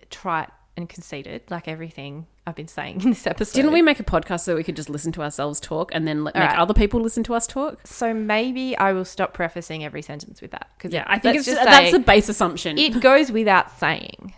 trite 0.09 0.49
and 0.75 0.89
conceited, 0.89 1.43
like 1.51 1.69
everything 1.69 2.27
I've 2.47 2.57
been 2.57 2.67
saying 2.67 3.03
in 3.03 3.11
this 3.11 3.27
episode. 3.27 3.55
Didn't 3.55 3.73
we 3.73 3.83
make 3.83 4.01
a 4.01 4.05
podcast 4.05 4.41
so 4.41 4.57
we 4.57 4.65
could 4.65 4.75
just 4.75 4.89
listen 4.89 5.13
to 5.13 5.23
ourselves 5.23 5.61
talk 5.61 5.91
and 5.95 6.09
then 6.09 6.25
let, 6.25 6.35
make 6.35 6.49
right. 6.49 6.59
other 6.59 6.73
people 6.73 7.01
listen 7.01 7.23
to 7.25 7.35
us 7.35 7.47
talk? 7.47 7.87
So 7.87 8.15
maybe 8.15 8.75
I 8.79 8.93
will 8.93 9.05
stop 9.05 9.35
prefacing 9.35 9.85
every 9.85 10.01
sentence 10.01 10.41
with 10.41 10.53
that 10.53 10.71
because 10.79 10.95
Yeah, 10.95 11.05
I 11.07 11.19
think 11.19 11.37
it's 11.37 11.45
just, 11.45 11.63
that's 11.63 11.93
the 11.93 11.99
base 12.01 12.31
assumption. 12.31 12.79
it 12.79 13.01
goes 13.01 13.31
without 13.31 13.79
saying 13.79 14.33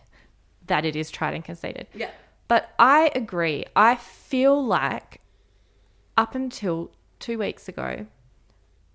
that 0.67 0.85
it 0.85 0.97
is 0.97 1.09
trite 1.11 1.35
and 1.35 1.45
conceited. 1.45 1.87
Yeah. 1.95 2.11
But 2.49 2.73
I 2.81 3.13
agree. 3.15 3.65
I 3.77 3.95
feel 3.95 4.63
like 4.63 5.21
up 6.17 6.35
until 6.35 6.91
two 7.23 7.39
weeks 7.39 7.69
ago, 7.69 8.07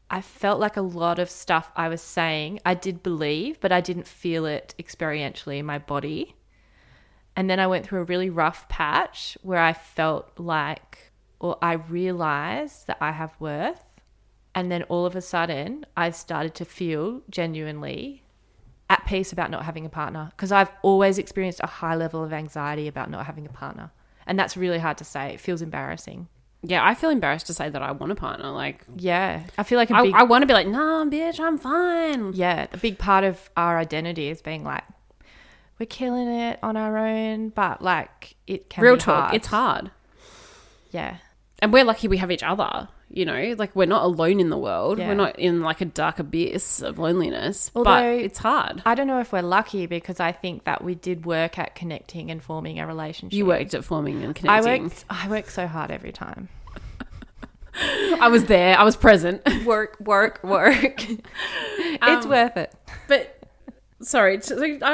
I 0.10 0.22
felt 0.22 0.60
like 0.60 0.77
a 0.77 0.81
lot 0.81 1.19
of 1.19 1.29
stuff 1.29 1.72
I 1.75 1.89
was 1.89 2.01
saying 2.01 2.60
I 2.65 2.75
did 2.75 3.03
believe, 3.03 3.60
but 3.60 3.72
I 3.72 3.81
didn't 3.81 4.07
feel 4.07 4.46
it 4.46 4.75
experientially 4.79 5.57
in 5.57 5.65
my 5.65 5.79
body. 5.79 6.36
And 7.36 7.50
then 7.50 7.60
I 7.60 7.67
went 7.67 7.86
through 7.86 8.01
a 8.01 8.05
really 8.05 8.29
rough 8.29 8.69
patch 8.69 9.38
where 9.41 9.62
I 9.62 9.74
felt 9.74 10.39
like, 10.39 11.12
or 11.39 11.57
I 11.62 11.74
realized 11.74 12.88
that 12.88 12.98
I 13.01 13.12
have 13.12 13.36
worth. 13.39 13.84
And 14.55 14.72
then 14.72 14.84
all 14.84 15.05
of 15.05 15.15
a 15.15 15.22
sudden, 15.22 15.86
I 15.96 16.10
started 16.10 16.55
to 16.55 16.65
feel 16.65 17.22
genuinely 17.29 18.24
at 18.89 19.05
peace 19.05 19.31
about 19.34 19.51
not 19.51 19.65
having 19.65 19.86
a 19.86 19.89
partner 19.89 20.29
because 20.31 20.51
I've 20.51 20.72
always 20.81 21.17
experienced 21.17 21.60
a 21.62 21.67
high 21.67 21.96
level 21.96 22.24
of 22.24 22.34
anxiety 22.34 22.88
about 22.88 23.12
not 23.12 23.25
having 23.25 23.46
a 23.46 23.50
partner. 23.50 23.91
And 24.25 24.39
that's 24.39 24.57
really 24.57 24.79
hard 24.79 24.98
to 24.98 25.03
say. 25.03 25.34
It 25.34 25.39
feels 25.39 25.62
embarrassing. 25.62 26.27
Yeah, 26.64 26.86
I 26.86 26.94
feel 26.96 27.10
embarrassed 27.10 27.48
to 27.48 27.54
say 27.54 27.70
that 27.70 27.82
I 27.82 27.92
want 27.92 28.12
a 28.12 28.16
partner. 28.16 28.50
Like, 28.52 28.84
Yeah. 28.96 29.44
I 29.58 29.64
feel 29.64 29.78
like 29.78 29.90
a 29.92 29.96
I, 29.96 30.02
big 30.04 30.14
I 30.16 30.24
want 30.24 30.42
to 30.42 30.46
be 30.48 30.54
like, 30.54 30.68
nah, 30.68 31.06
bitch, 31.06 31.40
I'm 31.40 31.58
fine. 31.58 32.34
yeah, 32.34 32.66
the 32.68 32.78
big 32.78 32.98
part 32.98 33.24
of 33.24 33.50
our 33.56 33.78
identity 33.78 34.30
is 34.30 34.42
being 34.42 34.64
like 34.64 34.84
we're 35.80 35.86
killing 35.86 36.28
it 36.28 36.58
on 36.64 36.76
our 36.76 36.98
own, 36.98 37.50
but 37.50 37.82
like 37.84 38.36
it 38.48 38.70
can 38.70 38.84
Real 38.84 38.98
talk, 38.98 39.26
hard. 39.26 39.36
it's 39.36 39.48
hard. 39.48 39.92
Yeah. 40.92 41.18
And 41.60 41.72
we're 41.72 41.84
lucky 41.84 42.08
we 42.08 42.18
have 42.18 42.32
each 42.32 42.44
other. 42.44 42.88
You 43.10 43.24
know, 43.26 43.56
like 43.58 43.74
we're 43.74 43.86
not 43.86 44.04
alone 44.04 44.40
in 44.42 44.50
the 44.50 44.58
world. 44.58 45.00
Yeah. 45.00 45.08
We're 45.08 45.16
not 45.16 45.40
in 45.40 45.62
like 45.62 45.80
a 45.80 45.86
dark 45.86 46.20
abyss 46.20 46.82
of 46.82 47.00
loneliness. 47.00 47.70
but 47.74 47.88
Although- 47.88 48.12
it's 48.12 48.40
hard. 48.40 48.82
I 48.86 48.96
don't 48.96 49.08
know 49.08 49.22
if 49.22 49.32
we're 49.32 49.42
lucky 49.42 49.86
because 49.86 50.20
I 50.20 50.34
think 50.34 50.66
that 50.66 50.84
we 50.84 50.94
did 50.96 51.26
work 51.26 51.58
at 51.58 51.74
connecting 51.74 52.30
and 52.32 52.44
forming 52.44 52.80
a 52.80 52.86
relationship. 52.86 53.34
You 53.36 53.46
worked 53.46 53.74
at 53.74 53.86
forming 53.86 54.24
and 54.24 54.36
connecting 54.36 54.50
I 54.70 54.80
worked 54.80 55.06
I 55.10 55.28
work 55.30 55.50
so 55.50 55.68
hard 55.68 55.90
every 55.90 56.12
time. 56.12 56.50
I 58.20 58.28
was 58.28 58.46
there. 58.46 58.78
I 58.78 58.84
was 58.84 58.96
present. 58.96 59.42
Work, 59.66 59.98
work, 60.00 60.44
work. 60.44 61.06
it's 61.10 62.26
Um, 62.26 62.30
worth 62.30 62.58
it. 62.58 62.74
but 63.08 63.40
sorry, 64.02 64.34
I 64.36 64.38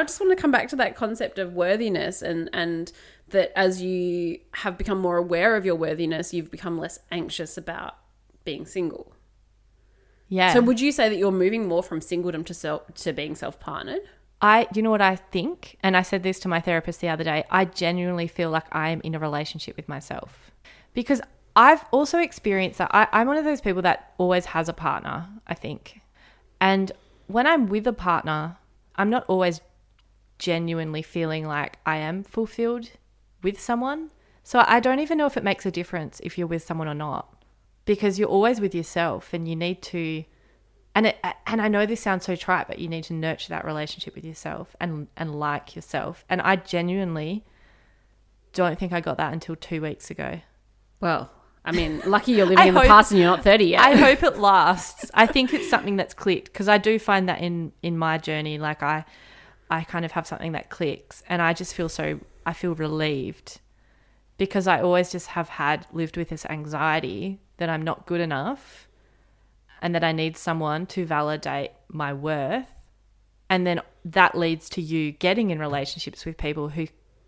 just 0.04 0.20
want 0.20 0.36
to 0.36 0.36
come 0.36 0.52
back 0.52 0.68
to 0.70 0.76
that 0.78 0.96
concept 0.96 1.40
of 1.40 1.54
worthiness 1.54 2.22
and 2.22 2.50
and 2.54 2.92
that 3.30 3.52
as 3.58 3.82
you 3.82 4.40
have 4.52 4.78
become 4.78 5.00
more 5.00 5.18
aware 5.18 5.56
of 5.56 5.66
your 5.66 5.76
worthiness, 5.76 6.34
you've 6.34 6.52
become 6.52 6.78
less 6.78 7.00
anxious 7.12 7.58
about 7.58 7.96
being 8.44 8.66
single. 8.66 9.14
Yeah. 10.30 10.54
So 10.54 10.62
would 10.62 10.80
you 10.80 10.92
say 10.92 11.10
that 11.10 11.18
you're 11.18 11.32
moving 11.32 11.68
more 11.68 11.84
from 11.84 12.00
singledom 12.00 12.46
to 12.48 12.54
self 12.54 12.94
to 12.96 13.14
being 13.14 13.36
self 13.36 13.60
partnered? 13.60 14.02
I, 14.42 14.68
you 14.74 14.82
know 14.82 14.92
what 14.92 15.02
I 15.02 15.16
think? 15.16 15.78
And 15.82 15.96
I 15.96 16.02
said 16.02 16.24
this 16.24 16.40
to 16.42 16.48
my 16.48 16.60
therapist 16.60 17.00
the 17.00 17.10
other 17.10 17.24
day. 17.24 17.46
I 17.50 17.66
genuinely 17.66 18.28
feel 18.28 18.50
like 18.50 18.66
I 18.72 18.90
am 18.90 19.00
in 19.02 19.16
a 19.16 19.20
relationship 19.20 19.78
with 19.78 19.88
myself 19.88 20.52
because 20.94 21.22
I've 21.56 21.86
also 21.92 22.20
experienced 22.20 22.80
that. 22.80 22.90
I, 22.94 23.08
I'm 23.12 23.28
one 23.28 23.38
of 23.38 23.46
those 23.46 23.62
people 23.62 23.84
that 23.84 24.14
always 24.18 24.48
has 24.48 24.68
a 24.68 24.74
partner, 24.74 25.30
I 25.48 25.54
think. 25.54 26.02
And 26.60 26.92
when 27.28 27.48
I'm 27.48 27.68
with 27.68 27.88
a 27.88 27.94
partner, 27.94 28.58
I'm 28.96 29.10
not 29.10 29.26
always 29.28 29.62
genuinely 30.40 31.04
feeling 31.04 31.48
like 31.48 31.78
I 31.86 31.98
am 31.98 32.24
fulfilled 32.24 32.90
with 33.44 33.62
someone. 33.62 34.10
So 34.44 34.64
I 34.68 34.80
don't 34.80 35.00
even 35.00 35.18
know 35.18 35.26
if 35.26 35.38
it 35.38 35.44
makes 35.44 35.66
a 35.66 35.72
difference 35.72 36.20
if 36.22 36.38
you're 36.38 36.48
with 36.48 36.64
someone 36.64 36.88
or 36.88 36.94
not 36.94 37.43
because 37.86 38.18
you're 38.18 38.30
always 38.30 38.60
with 38.60 38.74
yourself 38.74 39.34
and 39.34 39.48
you 39.48 39.56
need 39.56 39.82
to 39.84 40.24
and 40.96 41.08
it, 41.08 41.18
and 41.48 41.62
I 41.62 41.68
know 41.68 41.86
this 41.86 42.02
sounds 42.02 42.26
so 42.26 42.36
trite, 42.36 42.68
but 42.68 42.78
you 42.78 42.88
need 42.88 43.04
to 43.06 43.14
nurture 43.14 43.50
that 43.50 43.66
relationship 43.66 44.14
with 44.16 44.24
yourself 44.24 44.76
and 44.80 45.08
and 45.18 45.36
like 45.40 45.76
yourself. 45.76 46.24
And 46.30 46.42
I 46.42 46.56
genuinely 46.56 47.44
don't 48.54 48.78
think 48.78 48.94
I 48.94 49.02
got 49.02 49.18
that 49.18 49.34
until 49.34 49.56
two 49.56 49.82
weeks 49.82 50.12
ago. 50.12 50.42
Well, 51.00 51.32
I 51.66 51.72
mean, 51.72 52.02
lucky 52.06 52.34
you're 52.34 52.46
living 52.46 52.68
in 52.68 52.74
the 52.76 52.82
hope- 52.82 52.90
past 52.90 53.12
and 53.12 53.20
you're 53.20 53.30
not 53.30 53.44
30 53.44 53.66
yet. 53.66 53.82
I 53.82 53.96
hope 54.08 54.22
it 54.22 54.38
lasts. 54.38 55.10
I 55.14 55.26
think 55.26 55.54
it's 55.54 55.70
something 55.70 55.96
that's 55.96 56.14
clicked 56.14 56.54
because 56.54 56.68
I 56.68 56.78
do 56.78 57.00
find 57.00 57.28
that 57.28 57.42
in 57.42 57.72
in 57.82 57.98
my 57.98 58.20
journey, 58.20 58.60
like 58.60 58.84
I 58.84 59.04
I 59.72 59.84
kind 59.84 60.06
of 60.06 60.12
have 60.12 60.28
something 60.28 60.52
that 60.52 60.70
clicks, 60.70 61.24
and 61.28 61.42
I 61.42 61.54
just 61.54 61.74
feel 61.74 61.90
so 61.90 62.20
I 62.46 62.54
feel 62.54 62.76
relieved 62.76 63.62
because 64.38 64.68
I 64.68 64.82
always 64.82 65.12
just 65.12 65.28
have 65.28 65.50
had 65.50 65.86
lived 65.92 66.18
with 66.18 66.30
this 66.30 66.46
anxiety 66.46 67.40
that 67.58 67.70
I'm 67.70 67.82
not 67.82 68.06
good 68.06 68.22
enough 68.22 68.88
and 69.82 69.94
that 69.94 70.04
I 70.04 70.12
need 70.12 70.38
someone 70.38 70.86
to 70.88 71.06
validate 71.06 71.72
my 71.88 72.14
worth. 72.14 72.72
And 73.50 73.68
then 73.68 73.82
that 74.06 74.38
leads 74.38 74.70
to 74.70 74.82
you 74.82 75.12
getting 75.12 75.52
in 75.52 75.60
relationships 75.60 76.26
with 76.26 76.38
people 76.38 76.70
who 76.70 76.88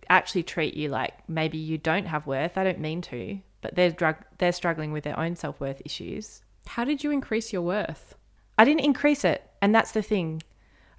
actually 0.09 0.43
treat 0.43 0.73
you 0.73 0.89
like 0.89 1.13
maybe 1.27 1.57
you 1.57 1.77
don't 1.77 2.05
have 2.05 2.27
worth. 2.27 2.57
I 2.57 2.63
don't 2.63 2.79
mean 2.79 3.01
to, 3.03 3.39
but 3.61 3.75
they're 3.75 3.91
drug- 3.91 4.25
they're 4.37 4.51
struggling 4.51 4.91
with 4.91 5.03
their 5.03 5.19
own 5.19 5.35
self-worth 5.35 5.81
issues. 5.85 6.41
How 6.67 6.83
did 6.83 7.03
you 7.03 7.11
increase 7.11 7.53
your 7.53 7.61
worth? 7.61 8.15
I 8.57 8.65
didn't 8.65 8.85
increase 8.85 9.25
it, 9.25 9.43
and 9.61 9.75
that's 9.75 9.91
the 9.91 10.01
thing. 10.01 10.41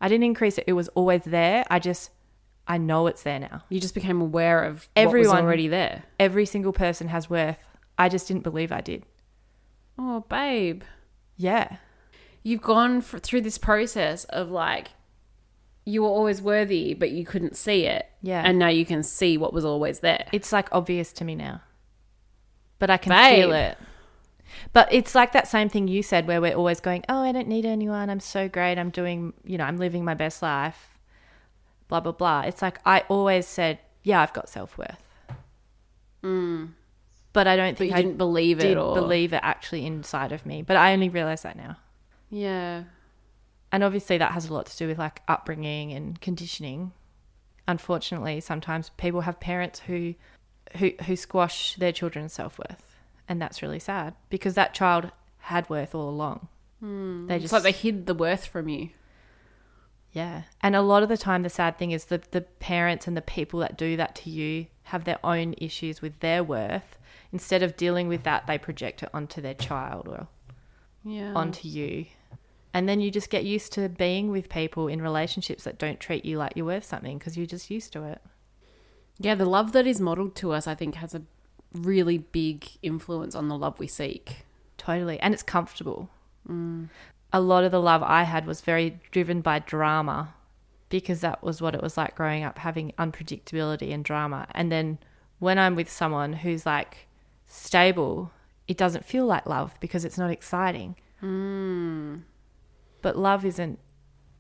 I 0.01 0.09
didn't 0.09 0.25
increase 0.25 0.59
it. 0.59 0.65
It 0.67 0.75
was 0.75 0.89
always 0.89 1.25
there. 1.25 1.65
I 1.71 1.79
just 1.79 2.11
I 2.69 2.79
know 2.79 3.07
it's 3.07 3.23
there 3.23 3.39
now. 3.39 3.63
You 3.69 3.81
just 3.81 3.95
became 3.95 4.21
aware 4.21 4.65
of 4.65 4.89
Everyone- 4.97 5.29
what 5.29 5.37
was 5.37 5.45
already 5.45 5.69
there. 5.69 6.05
Every 6.19 6.47
single 6.47 6.73
person 6.73 7.09
has 7.09 7.31
worth. 7.31 7.61
I 7.99 8.09
just 8.09 8.27
didn't 8.29 8.43
believe 8.43 8.73
I 8.73 8.81
did. 8.81 9.05
Oh, 9.99 10.21
babe. 10.29 10.83
Yeah. 11.37 11.77
You've 12.43 12.63
gone 12.63 13.01
through 13.01 13.41
this 13.43 13.59
process 13.59 14.25
of 14.25 14.51
like, 14.51 14.89
you 15.85 16.03
were 16.03 16.09
always 16.09 16.43
worthy, 16.43 16.95
but 16.95 17.11
you 17.13 17.25
couldn't 17.25 17.57
see 17.57 17.87
it. 17.87 18.07
Yeah. 18.21 18.43
And 18.45 18.59
now 18.59 18.69
you 18.69 18.85
can 18.85 19.03
see 19.05 19.39
what 19.39 19.53
was 19.53 19.65
always 19.65 20.01
there. 20.01 20.27
It's 20.33 20.53
like 20.53 20.69
obvious 20.73 21.13
to 21.15 21.25
me 21.25 21.35
now. 21.37 21.61
But 22.79 22.91
I 22.91 22.97
can 22.97 23.11
Babe. 23.11 23.37
feel 23.45 23.53
it. 23.53 23.79
But 24.73 24.93
it's 24.93 25.15
like 25.15 25.33
that 25.33 25.49
same 25.49 25.69
thing 25.69 25.89
you 25.89 26.03
said 26.03 26.27
where 26.27 26.41
we're 26.41 26.55
always 26.55 26.81
going, 26.81 27.05
"Oh, 27.09 27.23
I 27.23 27.33
don't 27.33 27.49
need 27.49 27.65
anyone. 27.67 28.11
I'm 28.11 28.21
so 28.21 28.49
great. 28.49 28.79
I'm 28.79 28.91
doing, 28.91 29.33
you 29.45 29.59
know, 29.59 29.65
I'm 29.65 29.77
living 29.79 30.05
my 30.05 30.15
best 30.15 30.43
life." 30.43 30.96
Blah 31.89 32.01
blah 32.01 32.13
blah. 32.13 32.41
It's 32.43 32.63
like 32.63 32.79
I 32.85 33.01
always 33.09 33.47
said, 33.47 33.79
"Yeah, 34.03 34.21
I've 34.21 34.33
got 34.33 34.49
self-worth." 34.49 35.07
Hmm. 36.23 36.67
But 37.33 37.47
I 37.47 37.55
don't 37.57 37.77
think 37.77 37.91
you 37.91 37.97
I 37.97 38.03
didn't 38.03 38.17
believe 38.17 38.59
it 38.61 38.69
did 38.69 38.79
or 38.79 38.95
believe 38.95 39.33
it 39.33 39.41
actually 39.43 39.85
inside 39.85 40.33
of 40.33 40.47
me. 40.47 40.63
But 40.63 40.77
I 40.77 40.93
only 40.93 41.09
realize 41.09 41.43
that 41.43 41.57
now. 41.57 41.77
Yeah. 42.31 42.85
And 43.71 43.85
obviously 43.85 44.17
that 44.19 44.33
has 44.33 44.49
a 44.49 44.55
lot 44.55 44.67
to 44.67 44.77
do 44.77 44.89
with 44.89 44.99
like 44.99 45.21
upbringing 45.29 45.93
and 45.93 46.21
conditioning. 46.21 46.93
Unfortunately, 47.69 48.41
sometimes 48.41 48.91
people 48.97 49.23
have 49.23 49.39
parents 49.39 49.81
who 49.81 50.15
who 50.77 50.93
who 51.05 51.15
squash 51.15 51.75
their 51.77 51.93
children's 51.93 52.33
self-worth, 52.33 52.97
and 53.29 53.41
that's 53.41 53.61
really 53.63 53.79
sad 53.79 54.15
because 54.31 54.55
that 54.55 54.73
child 54.73 55.11
had 55.39 55.69
worth 55.69 55.95
all 55.95 56.09
along. 56.09 56.49
Hmm. 56.81 57.27
They 57.27 57.37
It's 57.37 57.43
just 57.43 57.53
like 57.53 57.63
they 57.65 57.73
hid 57.73 58.07
the 58.07 58.15
worth 58.15 58.47
from 58.47 58.69
you. 58.69 58.91
Yeah. 60.17 60.45
And 60.63 60.75
a 60.75 60.81
lot 60.81 61.03
of 61.03 61.11
the 61.11 61.19
time, 61.19 61.43
the 61.43 61.51
sad 61.51 61.77
thing 61.77 61.91
is 61.91 62.07
that 62.07 62.33
the 62.33 62.41
parents 62.41 63.07
and 63.07 63.15
the 63.15 63.21
people 63.21 63.61
that 63.61 63.77
do 63.77 63.99
that 63.99 64.15
to 64.17 64.31
you 64.31 64.67
have 64.85 65.05
their 65.05 65.19
own 65.23 65.55
issues 65.59 66.01
with 66.01 66.21
their 66.21 66.43
worth. 66.43 66.97
Instead 67.33 67.63
of 67.63 67.77
dealing 67.77 68.09
with 68.09 68.23
that, 68.23 68.47
they 68.47 68.57
project 68.57 69.03
it 69.03 69.11
onto 69.13 69.43
their 69.43 69.53
child 69.53 70.09
or 70.09 70.27
Yeah. 71.05 71.35
onto 71.35 71.69
you. 71.69 72.07
And 72.73 72.89
then 72.89 73.03
you 73.03 73.11
just 73.11 73.29
get 73.29 73.45
used 73.45 73.75
to 73.75 73.91
being 73.91 74.31
with 74.31 74.49
people 74.49 74.89
in 74.89 75.03
relationships 75.03 75.65
that 75.65 75.77
don't 75.79 76.01
treat 76.01 76.25
you 76.25 76.39
like 76.39 76.55
you're 76.57 76.65
worth 76.65 76.85
something 76.85 77.19
because 77.19 77.37
you're 77.37 77.45
just 77.45 77.71
used 77.71 77.93
to 77.93 78.05
it. 78.05 78.23
Yeah, 79.19 79.35
the 79.35 79.45
love 79.45 79.73
that 79.73 79.87
is 79.87 80.01
modeled 80.01 80.35
to 80.37 80.53
us, 80.53 80.67
I 80.67 80.75
think, 80.75 80.95
has 80.95 81.15
a 81.15 81.23
really 81.75 82.17
big 82.17 82.67
influence 82.83 83.35
on 83.35 83.49
the 83.49 83.59
love 83.59 83.79
we 83.79 83.87
seek. 83.87 84.47
Totally. 84.79 85.21
And 85.21 85.35
it's 85.35 85.43
comfortable. 85.43 86.09
Mm. 86.49 86.89
A 87.37 87.41
lot 87.41 87.65
of 87.65 87.71
the 87.71 87.81
love 87.83 88.03
I 88.03 88.23
had 88.23 88.47
was 88.47 88.63
very 88.63 88.99
driven 89.11 89.43
by 89.43 89.59
drama 89.59 90.35
because 90.89 91.21
that 91.21 91.43
was 91.43 91.61
what 91.61 91.75
it 91.75 91.83
was 91.83 91.97
like 91.99 92.15
growing 92.15 92.45
up, 92.45 92.59
having 92.59 92.93
unpredictability 92.99 93.93
and 93.93 94.03
drama. 94.03 94.47
And 94.53 94.73
then 94.73 94.99
when 95.39 95.59
I'm 95.59 95.75
with 95.75 95.91
someone 95.91 96.33
who's 96.33 96.65
like 96.65 97.09
stable, 97.45 98.31
it 98.67 98.79
doesn't 98.79 99.05
feel 99.05 99.27
like 99.27 99.45
love 99.45 99.75
because 99.81 100.05
it's 100.07 100.17
not 100.17 100.31
exciting. 100.31 100.97
Hmm. 101.21 102.21
But 103.03 103.19
love 103.19 103.45
isn't 103.45 103.79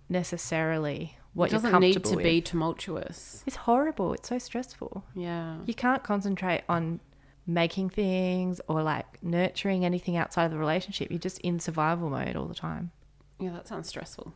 necessarily 0.08 1.18
what 1.34 1.50
it 1.50 1.52
you're 1.52 1.60
doesn't 1.60 1.80
need 1.80 2.02
to 2.02 2.16
with. 2.16 2.24
be 2.24 2.40
tumultuous. 2.40 3.44
It's 3.46 3.56
horrible. 3.56 4.14
It's 4.14 4.28
so 4.30 4.38
stressful. 4.38 5.04
Yeah. 5.14 5.56
You 5.66 5.74
can't 5.74 6.02
concentrate 6.02 6.62
on 6.66 7.00
making 7.46 7.90
things 7.90 8.60
or 8.68 8.82
like 8.82 9.22
nurturing 9.22 9.84
anything 9.84 10.16
outside 10.16 10.44
of 10.46 10.50
the 10.50 10.58
relationship. 10.58 11.10
You're 11.10 11.18
just 11.18 11.38
in 11.40 11.60
survival 11.60 12.10
mode 12.10 12.36
all 12.36 12.46
the 12.46 12.54
time. 12.54 12.90
Yeah, 13.38 13.50
that 13.50 13.68
sounds 13.68 13.88
stressful. 13.88 14.32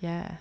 Yeah. 0.00 0.36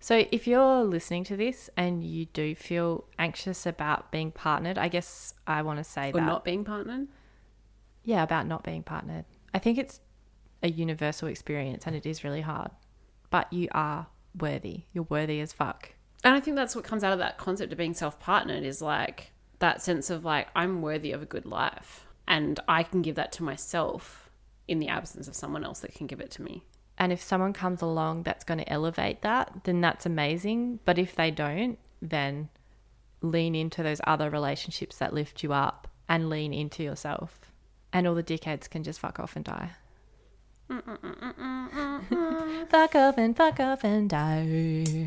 So 0.00 0.24
if 0.32 0.48
you're 0.48 0.82
listening 0.82 1.22
to 1.24 1.36
this 1.36 1.70
and 1.76 2.02
you 2.02 2.26
do 2.26 2.56
feel 2.56 3.04
anxious 3.18 3.66
about 3.66 4.10
being 4.10 4.32
partnered, 4.32 4.76
I 4.76 4.88
guess 4.88 5.34
I 5.46 5.62
want 5.62 5.78
to 5.78 5.84
say 5.84 6.08
Or 6.10 6.14
that. 6.14 6.26
not 6.26 6.44
being 6.44 6.64
partnered. 6.64 7.06
Yeah, 8.02 8.24
about 8.24 8.48
not 8.48 8.64
being 8.64 8.82
partnered. 8.82 9.26
I 9.54 9.60
think 9.60 9.78
it's 9.78 10.00
a 10.62 10.68
universal 10.70 11.28
experience 11.28 11.86
and 11.86 11.94
it 11.94 12.04
is 12.06 12.24
really 12.24 12.40
hard. 12.40 12.70
But 13.30 13.52
you 13.52 13.68
are 13.72 14.08
worthy. 14.36 14.84
You're 14.92 15.06
worthy 15.08 15.40
as 15.40 15.52
fuck. 15.52 15.94
And 16.24 16.34
I 16.34 16.40
think 16.40 16.56
that's 16.56 16.74
what 16.74 16.84
comes 16.84 17.04
out 17.04 17.12
of 17.12 17.18
that 17.20 17.38
concept 17.38 17.70
of 17.72 17.78
being 17.78 17.94
self 17.94 18.18
partnered 18.18 18.64
is 18.64 18.82
like 18.82 19.31
that 19.62 19.80
sense 19.80 20.10
of 20.10 20.24
like, 20.24 20.48
I'm 20.54 20.82
worthy 20.82 21.12
of 21.12 21.22
a 21.22 21.26
good 21.26 21.46
life. 21.46 22.06
And 22.28 22.60
I 22.68 22.82
can 22.82 23.00
give 23.00 23.14
that 23.14 23.32
to 23.32 23.42
myself 23.42 24.30
in 24.68 24.78
the 24.78 24.88
absence 24.88 25.26
of 25.26 25.34
someone 25.34 25.64
else 25.64 25.80
that 25.80 25.94
can 25.94 26.06
give 26.06 26.20
it 26.20 26.30
to 26.32 26.42
me. 26.42 26.64
And 26.98 27.12
if 27.12 27.22
someone 27.22 27.52
comes 27.52 27.80
along 27.80 28.24
that's 28.24 28.44
going 28.44 28.58
to 28.58 28.70
elevate 28.70 29.22
that, 29.22 29.64
then 29.64 29.80
that's 29.80 30.04
amazing. 30.04 30.80
But 30.84 30.98
if 30.98 31.14
they 31.14 31.30
don't, 31.30 31.78
then 32.00 32.50
lean 33.22 33.54
into 33.54 33.82
those 33.82 34.00
other 34.04 34.28
relationships 34.28 34.98
that 34.98 35.14
lift 35.14 35.42
you 35.42 35.52
up 35.52 35.88
and 36.08 36.28
lean 36.28 36.52
into 36.52 36.82
yourself. 36.82 37.52
And 37.92 38.06
all 38.06 38.14
the 38.14 38.22
dickheads 38.22 38.68
can 38.68 38.82
just 38.82 39.00
fuck 39.00 39.18
off 39.18 39.36
and 39.36 39.44
die. 39.44 39.70
fuck 42.68 42.94
off 42.94 43.18
and 43.18 43.36
fuck 43.36 43.60
off 43.60 43.84
and 43.84 44.10
die. 44.10 45.06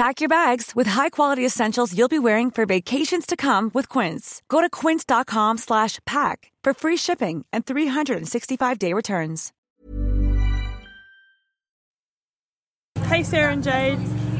Pack 0.00 0.22
your 0.22 0.30
bags 0.30 0.74
with 0.74 0.86
high-quality 0.86 1.44
essentials 1.44 1.94
you'll 1.94 2.08
be 2.08 2.18
wearing 2.18 2.50
for 2.50 2.64
vacations 2.64 3.26
to 3.26 3.36
come 3.36 3.70
with 3.74 3.86
Quince. 3.86 4.40
Go 4.48 4.62
to 4.62 4.70
quince.com 4.70 5.58
slash 5.58 5.98
pack 6.06 6.50
for 6.64 6.72
free 6.72 6.96
shipping 6.96 7.44
and 7.52 7.66
365-day 7.66 8.94
returns. 8.94 9.52
Hey 13.04 13.22
Sarah 13.22 13.52
and 13.52 13.62
Jade, 13.62 13.98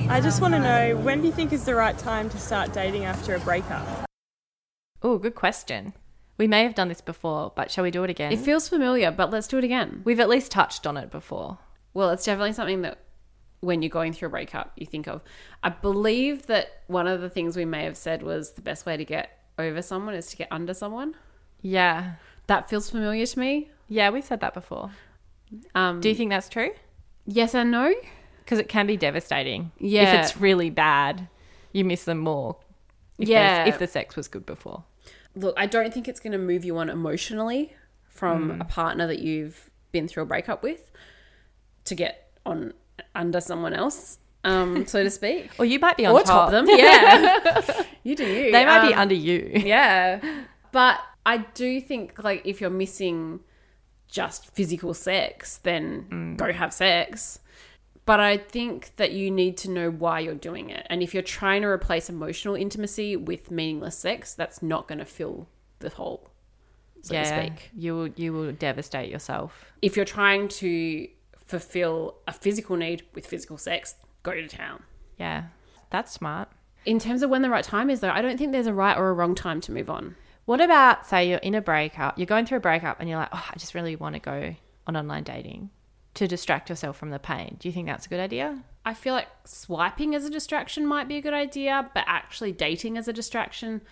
I 0.09 0.23
just 0.23 0.41
want 0.41 0.55
to 0.55 0.61
know 0.61 0.97
when 0.97 1.21
do 1.21 1.27
you 1.27 1.33
think 1.35 1.53
is 1.53 1.67
the 1.67 1.75
right 1.75 1.99
time 1.99 2.31
to 2.31 2.39
start 2.39 2.73
dating 2.73 3.05
after 3.05 3.35
a 3.35 3.39
breakup? 3.41 3.87
Oh, 5.03 5.19
good 5.19 5.35
question. 5.35 5.93
We 6.39 6.47
may 6.47 6.63
have 6.63 6.75
done 6.75 6.89
this 6.89 7.03
before, 7.03 7.53
but 7.55 7.71
shall 7.71 7.85
we 7.85 7.91
do 7.91 8.03
it 8.03 8.09
again? 8.09 8.33
It 8.33 8.39
feels 8.39 8.67
familiar, 8.67 9.11
but 9.11 9.31
let's 9.31 9.47
do 9.47 9.59
it 9.59 9.65
again. 9.65 10.01
We've 10.07 10.21
at 10.21 10.31
least 10.31 10.53
touched 10.53 10.87
on 10.87 10.97
it 10.97 11.11
before. 11.11 11.59
Well, 11.93 12.09
it's 12.09 12.25
definitely 12.25 12.55
something 12.55 12.81
that 12.81 12.97
when 13.61 13.83
you're 13.83 13.91
going 13.91 14.13
through 14.13 14.29
a 14.29 14.31
breakup, 14.31 14.73
you 14.77 14.87
think 14.87 15.07
of. 15.07 15.21
I 15.63 15.69
believe 15.69 16.47
that 16.47 16.83
one 16.87 17.07
of 17.07 17.21
the 17.21 17.29
things 17.31 17.57
we 17.57 17.65
may 17.65 17.85
have 17.85 17.97
said 17.97 18.23
was 18.23 18.53
the 18.53 18.63
best 18.63 18.87
way 18.87 18.97
to 18.97 19.05
get 19.05 19.39
over 19.59 19.83
someone 19.83 20.15
is 20.15 20.29
to 20.29 20.37
get 20.37 20.49
under 20.51 20.73
someone. 20.75 21.15
Yeah. 21.61 22.13
That 22.47 22.71
feels 22.71 22.89
familiar 22.91 23.27
to 23.27 23.39
me. 23.39 23.71
Yeah, 23.89 24.11
we've 24.11 24.25
said 24.25 24.41
that 24.41 24.55
before. 24.55 24.91
Um, 25.75 26.01
Do 26.01 26.09
you 26.09 26.15
think 26.15 26.31
that's 26.31 26.49
true? 26.49 26.71
yes 27.27 27.55
and 27.55 27.71
no? 27.71 27.93
Because 28.45 28.59
it 28.59 28.69
can 28.69 28.87
be 28.87 28.97
devastating. 28.97 29.71
Yeah. 29.79 30.15
If 30.15 30.25
it's 30.25 30.37
really 30.41 30.71
bad, 30.71 31.29
you 31.73 31.85
miss 31.85 32.05
them 32.05 32.19
more. 32.19 32.57
If 33.19 33.29
Yeah. 33.29 33.67
If 33.67 33.79
the 33.79 33.87
sex 33.87 34.17
was 34.17 34.27
good 34.27 34.47
before. 34.47 34.85
Look, 35.37 35.55
I 35.59 35.67
don't 35.67 35.93
think 35.95 36.09
it's 36.09 36.19
going 36.19 36.33
to 36.33 36.39
move 36.39 36.65
you 36.65 36.79
on 36.79 36.89
emotionally 36.89 37.75
from 38.09 38.51
Hmm. 38.55 38.61
a 38.61 38.65
partner 38.65 39.07
that 39.07 39.19
you've 39.21 39.71
been 39.93 40.09
through 40.09 40.23
a 40.25 40.27
breakup 40.27 40.63
with 40.63 40.91
to 41.85 41.95
get 41.95 42.33
on 42.47 42.73
under 43.15 43.41
someone 43.41 43.73
else, 43.75 44.19
um, 44.45 44.87
so 44.87 45.03
to 45.05 45.11
speak. 45.11 45.51
Or 45.59 45.65
you 45.65 45.79
might 45.79 45.97
be 45.97 46.07
on 46.07 46.15
or 46.15 46.23
top. 46.23 46.51
top 46.51 46.51
them. 46.51 46.67
Yeah. 46.69 47.83
you 48.05 48.17
do 48.17 48.25
you. 48.25 48.53
They 48.53 48.65
might 48.65 48.87
be 48.89 48.95
Um, 48.95 49.01
under 49.01 49.15
you. 49.15 49.51
Yeah. 49.55 50.21
But 50.73 51.01
I 51.27 51.39
do 51.39 51.81
think 51.81 52.23
like 52.23 52.43
if 52.45 52.61
you're 52.61 52.71
missing 52.71 53.41
just 54.09 54.51
physical 54.55 54.95
sex, 54.95 55.59
then 55.59 56.35
go 56.37 56.53
have 56.53 56.73
sex. 56.73 57.39
But 58.07 58.19
I 58.19 58.39
think 58.39 58.97
that 58.97 59.13
you 59.13 59.31
need 59.31 59.57
to 59.59 59.71
know 59.71 59.91
why 59.91 60.21
you're 60.21 60.35
doing 60.35 60.71
it. 60.71 60.85
And 60.91 61.03
if 61.03 61.13
you're 61.15 61.23
trying 61.23 61.63
to 61.63 61.69
replace 61.69 62.09
emotional 62.09 62.57
intimacy 62.57 63.15
with 63.15 63.51
meaningless 63.51 63.97
sex, 63.99 64.35
that's 64.35 64.63
not 64.63 64.89
going 64.89 64.99
to 64.99 65.05
fill 65.05 65.47
the 65.81 65.91
hole, 65.91 66.31
so 67.03 67.15
to 67.15 67.25
speak. 67.25 67.71
You 67.77 67.95
will 67.95 68.09
you 68.09 68.33
will 68.33 68.53
devastate 68.53 69.11
yourself. 69.11 69.73
If 69.83 69.97
you're 69.97 70.07
trying 70.07 70.49
to 70.49 71.07
fulfill 71.51 72.17
a 72.27 72.33
physical 72.33 72.77
need 72.77 73.03
with 73.15 73.27
physical 73.27 73.59
sex, 73.59 73.97
go 74.23 74.33
to 74.33 74.47
town. 74.47 74.85
Yeah. 75.19 75.45
That's 75.91 76.13
smart. 76.13 76.49
In 76.87 76.99
terms 76.99 77.23
of 77.23 77.31
when 77.31 77.43
the 77.43 77.51
right 77.51 77.65
time 77.65 77.91
is, 77.91 78.01
though, 78.01 78.11
I 78.11 78.23
don't 78.23 78.39
think 78.39 78.53
there's 78.53 78.67
a 78.67 78.73
right 78.73 78.97
or 78.97 79.11
a 79.11 79.13
wrong 79.13 79.35
time 79.35 79.61
to 79.63 79.73
move 79.73 79.91
on. 79.91 80.17
What 80.47 80.61
about 80.61 81.07
say 81.07 81.29
you're 81.29 81.39
in 81.39 81.55
a 81.55 81.61
breakup, 81.61 82.19
you're 82.19 82.27
going 82.27 82.47
through 82.47 82.59
a 82.59 82.63
breakup 82.63 83.01
and 83.01 83.09
you're 83.09 83.19
like, 83.19 83.29
oh, 83.33 83.49
I 83.51 83.57
just 83.59 83.75
really 83.75 83.97
want 83.97 84.15
to 84.15 84.21
go 84.21 84.55
on 84.87 84.97
online 84.97 85.25
dating 85.25 85.71
to 86.15 86.27
distract 86.27 86.71
yourself 86.71 86.97
from 86.97 87.11
the 87.11 87.19
pain. 87.19 87.57
Do 87.59 87.69
you 87.69 87.73
think 87.73 87.87
that's 87.87 88.07
a 88.07 88.09
good 88.09 88.21
idea? 88.21 88.63
I 88.85 88.95
feel 88.95 89.15
like 89.15 89.29
swiping 89.45 90.15
as 90.15 90.25
a 90.25 90.31
distraction 90.31 90.87
might 90.87 91.07
be 91.07 91.17
a 91.17 91.21
good 91.21 91.35
idea, 91.35 91.91
but 91.95 92.05
actually 92.07 92.53
dating 92.53 92.97
as 92.97 93.07
a 93.07 93.13
distraction, 93.13 93.83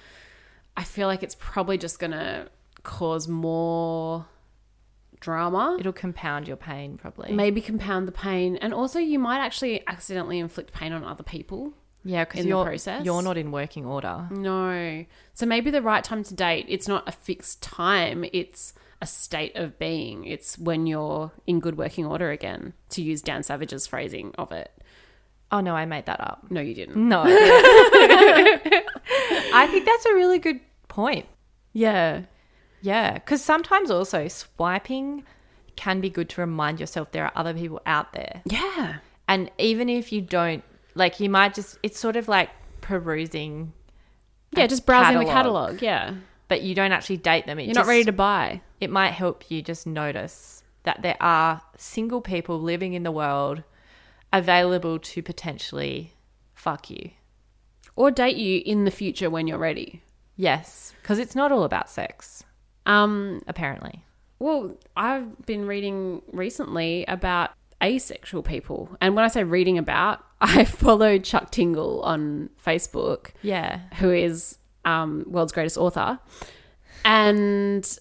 I 0.77 0.85
feel 0.85 1.07
like 1.07 1.23
it's 1.23 1.37
probably 1.39 1.79
just 1.79 1.99
going 1.99 2.13
to 2.13 2.49
cause 2.83 3.29
more 3.29 4.27
drama. 5.21 5.77
It'll 5.79 5.93
compound 5.93 6.49
your 6.49 6.57
pain 6.57 6.99
probably. 6.99 7.33
Maybe 7.33 7.61
compound 7.61 8.09
the 8.09 8.13
pain. 8.13 8.57
And 8.57 8.73
also, 8.75 8.99
you 8.99 9.19
might 9.19 9.41
actually 9.41 9.87
accidentally 9.87 10.39
inflict 10.39 10.73
pain 10.73 10.93
on 10.93 11.05
other 11.05 11.23
people. 11.23 11.73
yeah, 12.05 12.25
because 12.25 12.45
in 12.45 12.51
the 12.51 12.65
process. 12.65 13.05
you're 13.05 13.23
not 13.23 13.37
in 13.37 13.51
working 13.53 13.85
order. 13.85 14.27
No. 14.31 15.05
So 15.35 15.47
maybe 15.47 15.71
the 15.71 15.83
right 15.83 16.03
time 16.05 16.23
to 16.25 16.35
date, 16.35 16.67
it's 16.69 16.89
not 16.89 17.09
a 17.09 17.13
fixed 17.13 17.63
time, 17.63 18.25
it's 18.33 18.73
a 19.01 19.07
state 19.07 19.55
of 19.57 19.79
being. 19.79 20.25
It's 20.25 20.59
when 20.59 20.87
you're 20.87 21.33
in 21.47 21.61
good 21.61 21.77
working 21.79 22.05
order 22.07 22.31
again, 22.31 22.75
to 22.91 23.03
use 23.03 23.23
Dan 23.23 23.43
Savage's 23.43 23.87
phrasing 23.87 24.35
of 24.39 24.53
it. 24.53 24.71
Oh 25.51 25.61
no, 25.61 25.75
I 25.75 25.87
made 25.87 26.05
that 26.07 26.21
up. 26.21 26.47
No, 26.51 26.61
you 26.61 26.75
didn't. 26.75 26.97
No. 26.97 27.23
I 27.27 27.27
think 29.71 29.87
that's 29.87 30.07
a 30.07 30.15
really 30.15 30.39
good 30.39 30.61
point. 30.89 31.27
Yeah. 31.73 32.23
Yeah, 32.81 33.15
because 33.15 33.43
sometimes 33.43 33.91
also 33.91 34.29
swiping 34.29 35.25
can 35.77 36.01
be 36.01 36.11
good 36.11 36.29
to 36.31 36.41
remind 36.41 36.81
yourself 36.81 37.13
there 37.13 37.25
are 37.25 37.33
other 37.35 37.55
people 37.55 37.81
out 37.87 38.13
there. 38.13 38.43
Yeah. 38.45 38.97
And 39.29 39.51
even 39.59 39.89
if 39.89 40.13
you 40.13 40.21
don't, 40.21 40.65
like, 40.95 41.21
you 41.21 41.29
might 41.31 41.55
just, 41.55 41.79
it's 41.83 41.99
sort 41.99 42.17
of 42.17 42.29
like 42.29 42.51
perusing, 42.81 43.73
Yeah, 44.57 44.67
just 44.67 44.87
browsing 44.87 45.19
the 45.19 45.25
catalogue. 45.27 45.83
Yeah. 45.83 46.15
but 46.49 46.63
you 46.63 46.75
don't 46.75 46.93
actually 46.93 47.19
date 47.19 47.47
them. 47.47 47.59
It 47.59 47.67
You're 47.67 47.75
not 47.75 47.87
ready 47.87 48.05
to 48.05 48.13
buy. 48.13 48.63
It 48.81 48.91
might 48.91 49.11
help 49.11 49.51
you 49.51 49.61
just 49.63 49.87
notice 49.87 50.63
that 50.85 51.03
there 51.03 51.17
are 51.21 51.61
single 51.77 52.21
people 52.23 52.61
living 52.61 52.95
in 52.95 53.03
the 53.03 53.11
world 53.13 53.63
available 54.33 54.99
to 54.99 55.23
potentially 55.23 56.15
fuck 56.55 56.91
you. 56.91 57.11
or 57.97 58.11
date 58.11 58.37
you 58.37 58.63
in 58.65 58.85
the 58.85 58.91
future 58.91 59.29
when 59.31 59.47
you're 59.47 59.59
ready. 59.59 60.03
Yes, 60.37 60.95
because 61.03 61.19
it's 61.19 61.35
not 61.35 61.51
all 61.53 61.65
about 61.65 61.91
sex, 61.91 62.45
Um, 62.89 63.43
apparently. 63.47 64.03
well, 64.39 64.77
I've 64.97 65.45
been 65.47 65.67
reading 65.67 66.23
recently 66.33 67.05
about 67.07 67.51
asexual 67.83 68.43
people. 68.43 68.97
And 69.01 69.15
when 69.15 69.25
I 69.25 69.29
say 69.29 69.45
reading 69.45 69.79
about, 69.79 70.25
I 70.41 70.65
follow 70.65 71.19
Chuck 71.19 71.51
Tingle 71.51 72.01
on 72.03 72.51
Facebook. 72.65 73.31
Yeah. 73.43 73.81
who 73.99 74.11
is 74.11 74.59
um, 74.85 75.25
world's 75.29 75.53
greatest 75.53 75.77
author, 75.77 76.19
and 77.05 77.99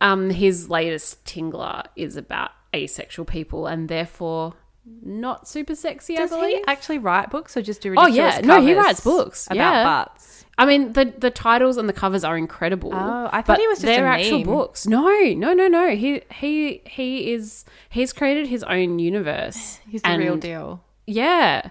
um, 0.00 0.30
his 0.30 0.68
latest 0.68 1.24
Tingler 1.24 1.84
is 1.96 2.16
about 2.16 2.50
asexual 2.74 3.24
people 3.24 3.66
and 3.66 3.88
therefore 3.88 4.54
not 5.02 5.48
super 5.48 5.74
sexy. 5.74 6.16
Does 6.16 6.30
he 6.32 6.62
actually 6.66 6.98
write 6.98 7.30
books 7.30 7.56
or 7.56 7.62
just 7.62 7.80
do 7.80 7.94
Oh, 7.96 8.06
yeah. 8.06 8.40
No, 8.42 8.60
he 8.60 8.74
writes 8.74 9.00
books. 9.00 9.46
about 9.46 9.56
Yeah. 9.56 9.84
butts? 9.84 10.44
I 10.58 10.64
mean, 10.64 10.94
the 10.94 11.12
the 11.18 11.30
titles 11.30 11.76
and 11.76 11.86
the 11.88 11.92
covers 11.92 12.24
are 12.24 12.36
incredible. 12.38 12.90
Oh, 12.94 13.28
I 13.30 13.42
thought 13.42 13.58
he 13.58 13.66
was 13.68 13.78
just 13.78 13.86
they're 13.86 14.06
actual 14.06 14.38
meme. 14.38 14.46
books. 14.46 14.86
No, 14.86 15.06
no, 15.34 15.52
no, 15.52 15.68
no. 15.68 15.94
He 15.94 16.22
he 16.32 16.80
he 16.86 17.32
is 17.34 17.64
he's 17.90 18.12
created 18.14 18.46
his 18.46 18.62
own 18.62 18.98
universe. 18.98 19.80
He's 19.88 20.00
the 20.02 20.16
real 20.16 20.36
deal. 20.38 20.82
Yeah. 21.06 21.70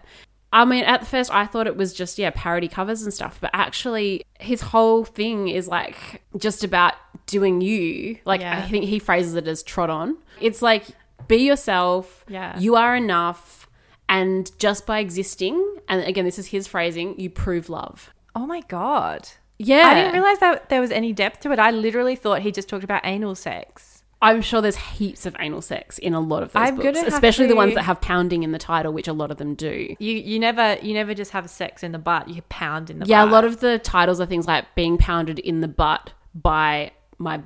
I 0.54 0.64
mean, 0.66 0.84
at 0.86 1.06
first 1.08 1.34
I 1.34 1.46
thought 1.48 1.68
it 1.68 1.76
was 1.76 1.94
just, 1.94 2.18
yeah, 2.18 2.32
parody 2.34 2.68
covers 2.70 3.02
and 3.02 3.14
stuff, 3.14 3.40
but 3.42 3.50
actually 3.54 4.24
his 4.40 4.62
whole 4.62 5.04
thing 5.04 5.50
is 5.50 5.68
like 5.68 6.22
just 6.38 6.64
about 6.64 6.94
doing 7.26 7.60
you. 7.62 8.20
Like, 8.24 8.40
Yeah. 8.42 8.60
I 8.64 8.70
think 8.70 8.86
he 8.86 9.00
phrases 9.00 9.34
it 9.36 9.48
as 9.48 9.64
trot 9.64 9.90
on. 9.90 10.16
It's 10.40 10.62
like, 10.62 10.86
be 11.28 11.38
yourself. 11.38 12.26
Yeah. 12.28 12.58
You 12.58 12.76
are 12.76 12.96
enough. 12.96 13.70
And 14.08 14.52
just 14.60 14.86
by 14.86 15.00
existing, 15.00 15.78
and 15.88 16.04
again, 16.04 16.26
this 16.26 16.38
is 16.38 16.48
his 16.48 16.68
phrasing, 16.68 17.20
you 17.20 17.30
prove 17.30 17.70
love. 17.70 18.14
Oh 18.36 18.46
my 18.46 18.62
god. 18.62 19.30
Yeah. 19.58 19.88
I 19.88 19.94
didn't 19.96 20.14
realize 20.14 20.40
that 20.40 20.70
there 20.70 20.82
was 20.82 20.92
any 20.92 21.14
depth 21.14 21.40
to 21.42 21.52
it. 21.52 21.60
I 21.60 21.72
literally 21.72 22.16
thought 22.16 22.42
he 22.42 22.52
just 22.52 22.70
talked 22.70 22.84
about 22.84 23.02
anal 23.04 23.36
sex. 23.36 24.04
I'm 24.22 24.42
sure 24.42 24.62
there's 24.62 24.78
heaps 24.78 25.26
of 25.26 25.36
anal 25.40 25.62
sex 25.62 25.98
in 25.98 26.14
a 26.14 26.20
lot 26.20 26.42
of 26.42 26.52
those 26.54 26.62
I'm 26.62 26.78
books, 26.78 27.00
especially 27.06 27.48
the 27.48 27.56
ones 27.56 27.76
that 27.76 27.84
have 27.84 28.02
pounding 28.02 28.44
in 28.44 28.54
the 28.54 28.58
title, 28.58 28.92
which 28.94 29.08
a 29.08 29.14
lot 29.14 29.30
of 29.30 29.38
them 29.38 29.56
do. 29.56 29.96
You 30.00 30.14
you 30.14 30.40
never 30.40 30.78
you 30.82 30.94
never 30.94 31.14
just 31.14 31.32
have 31.32 31.48
sex 31.50 31.84
in 31.84 31.92
the 31.92 32.00
butt. 32.00 32.30
You 32.30 32.42
pound 32.44 32.90
in 32.90 32.98
the 32.98 33.02
butt. 33.04 33.10
Yeah, 33.10 33.24
butt. 33.24 33.30
a 33.30 33.32
lot 33.32 33.46
of 33.46 33.60
the 33.60 33.78
titles 33.78 34.20
are 34.20 34.26
things 34.26 34.48
like 34.48 34.74
being 34.74 34.98
pounded 34.98 35.38
in 35.40 35.60
the 35.60 35.68
butt 35.68 36.14
by 36.34 36.92
my 37.18 37.44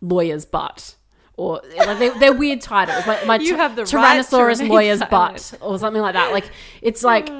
lawyer's 0.00 0.44
butt. 0.44 0.94
Or 1.40 1.62
like 1.74 1.98
they, 1.98 2.10
they're 2.18 2.34
weird 2.34 2.60
titles. 2.60 3.06
Like 3.06 3.24
my 3.26 3.36
You 3.40 3.52
ty- 3.56 3.62
have 3.62 3.74
the 3.74 3.84
right 3.84 3.90
Tyrannosaurus 4.20 4.58
remain 4.58 4.68
lawyer's 4.68 4.98
silent. 4.98 5.10
butt 5.10 5.54
or 5.62 5.78
something 5.78 6.02
like 6.02 6.12
that. 6.12 6.32
Like 6.32 6.50
it's 6.82 7.02
like 7.02 7.30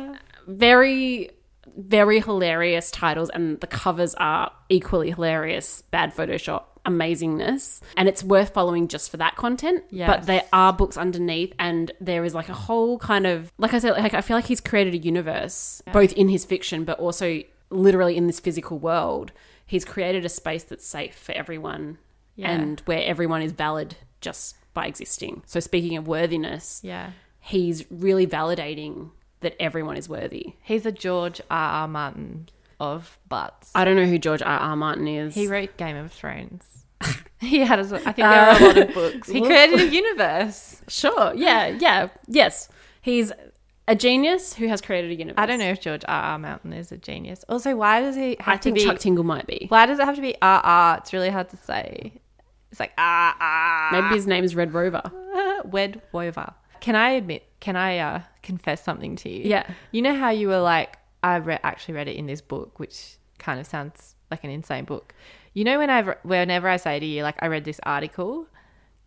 very 0.47 1.31
very 1.77 2.21
hilarious 2.21 2.91
titles 2.91 3.29
and 3.29 3.61
the 3.61 3.67
covers 3.67 4.15
are 4.15 4.53
equally 4.71 5.11
hilarious. 5.11 5.83
Bad 5.91 6.15
Photoshop, 6.15 6.63
amazingness. 6.87 7.83
And 7.95 8.09
it's 8.09 8.25
worth 8.25 8.55
following 8.55 8.89
just 8.89 9.11
for 9.11 9.19
that 9.19 9.37
content. 9.37 9.85
But 10.07 10.25
there 10.25 10.45
are 10.51 10.73
books 10.73 10.97
underneath 10.97 11.53
and 11.59 11.93
there 12.01 12.25
is 12.25 12.35
like 12.35 12.49
a 12.49 12.55
whole 12.55 12.99
kind 12.99 13.27
of 13.27 13.53
like 13.59 13.75
I 13.75 13.81
said, 13.81 13.93
like 13.99 14.15
I 14.15 14.23
feel 14.23 14.37
like 14.37 14.47
he's 14.47 14.63
created 14.63 14.95
a 14.95 14.99
universe, 14.99 15.83
both 15.93 16.15
in 16.15 16.31
his 16.31 16.47
fiction 16.47 16.85
but 16.85 16.99
also 16.99 17.43
literally 17.69 18.17
in 18.17 18.27
this 18.29 18.41
physical 18.41 18.79
world. 18.79 19.33
He's 19.67 19.85
created 19.85 20.25
a 20.25 20.31
space 20.31 20.65
that's 20.65 20.87
safe 20.87 21.15
for 21.15 21.33
everyone 21.33 21.99
Yeah. 22.40 22.50
and 22.53 22.81
where 22.87 23.03
everyone 23.05 23.42
is 23.42 23.53
valid 23.53 23.96
just 24.20 24.57
by 24.74 24.87
existing. 24.87 25.42
So 25.46 25.61
speaking 25.61 25.96
of 25.96 26.07
worthiness, 26.09 26.81
Yeah. 26.83 27.11
he's 27.40 27.85
really 27.90 28.26
validating 28.26 29.11
that 29.40 29.55
everyone 29.61 29.96
is 29.96 30.09
worthy. 30.09 30.55
He's 30.62 30.85
a 30.87 30.92
George 30.92 31.40
R. 31.50 31.72
R. 31.83 31.88
Martin 31.88 32.48
of 32.79 33.18
butts. 33.29 33.70
I 33.74 33.85
don't 33.85 33.96
know 33.96 34.07
who 34.07 34.18
George 34.18 34.42
R. 34.42 34.59
R. 34.59 34.76
Martin 34.76 35.07
is. 35.09 35.35
He 35.35 35.46
wrote 35.46 35.76
Game 35.76 35.96
of 35.96 36.12
Thrones. 36.12 36.64
he 37.40 37.61
had, 37.61 37.79
a, 37.79 37.83
I 37.83 38.12
think 38.12 38.16
there 38.16 38.26
are 38.26 38.50
a 38.50 38.57
uh, 38.57 38.61
lot 38.66 38.79
of 38.79 38.94
books. 38.94 39.29
He 39.29 39.40
created 39.40 39.81
a 39.81 39.87
universe. 39.88 40.83
Sure. 40.88 41.33
Yeah. 41.35 41.68
Yeah. 41.68 42.09
Yes. 42.29 42.68
He's 43.03 43.33
a 43.88 43.96
genius 43.96 44.55
who 44.55 44.68
has 44.68 44.81
created 44.81 45.11
a 45.11 45.14
universe. 45.14 45.40
I 45.42 45.46
don't 45.46 45.59
know 45.59 45.70
if 45.70 45.81
George 45.81 46.03
R. 46.07 46.22
R. 46.33 46.38
Martin 46.38 46.72
is 46.72 46.92
a 46.92 46.96
genius. 46.98 47.44
Also, 47.48 47.74
why 47.74 48.00
does 48.03 48.14
he 48.16 48.37
have 48.40 48.55
I 48.55 48.57
think 48.59 48.76
to 48.76 48.83
be? 48.83 48.85
Chuck 48.87 48.98
Tingle 48.98 49.24
might 49.24 49.46
be. 49.46 49.66
why 49.68 49.87
does 49.87 49.98
it 49.98 50.05
have 50.05 50.16
to 50.16 50.22
be 50.22 50.37
R. 50.42 50.61
R.? 50.62 50.98
It's 50.98 51.12
really 51.12 51.31
hard 51.31 51.48
to 51.50 51.57
say. 51.57 52.12
It's 52.71 52.81
like 52.81 52.93
ah 52.99 53.91
R. 53.93 54.03
Maybe 54.03 54.15
his 54.15 54.27
name 54.27 54.45
is 54.45 54.55
Red 54.55 54.73
Rover. 54.73 55.11
Wed 55.65 56.03
Wover. 56.13 56.55
Can 56.81 56.97
I 56.97 57.11
admit? 57.11 57.47
Can 57.61 57.77
I 57.77 57.99
uh, 57.99 58.23
confess 58.43 58.83
something 58.83 59.17
to 59.17 59.29
you? 59.29 59.43
Yeah. 59.45 59.67
You 59.93 60.03
know 60.03 60.15
how 60.15 60.31
you 60.31 60.49
were 60.49 60.61
like, 60.61 60.99
I 61.23 61.37
re- 61.37 61.59
actually 61.63 61.95
read 61.95 62.09
it 62.09 62.17
in 62.17 62.27
this 62.27 62.41
book, 62.41 62.79
which 62.79 63.17
kind 63.39 63.61
of 63.61 63.67
sounds 63.67 64.15
like 64.31 64.45
an 64.45 64.51
insane 64.51 64.85
book. 64.85 65.15
You 65.53 65.65
know, 65.65 65.79
when 65.79 65.91
I 65.91 66.03
whenever 66.23 66.69
I 66.69 66.77
say 66.77 66.99
to 67.01 67.07
you, 67.07 67.23
like, 67.23 67.37
I 67.41 67.49
read 67.49 67.65
this 67.65 67.81
article, 67.83 68.47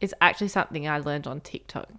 it's 0.02 0.14
actually 0.22 0.50
something 0.50 0.88
I 0.88 1.00
learned 1.00 1.26
on 1.26 1.42
TikTok. 1.42 1.90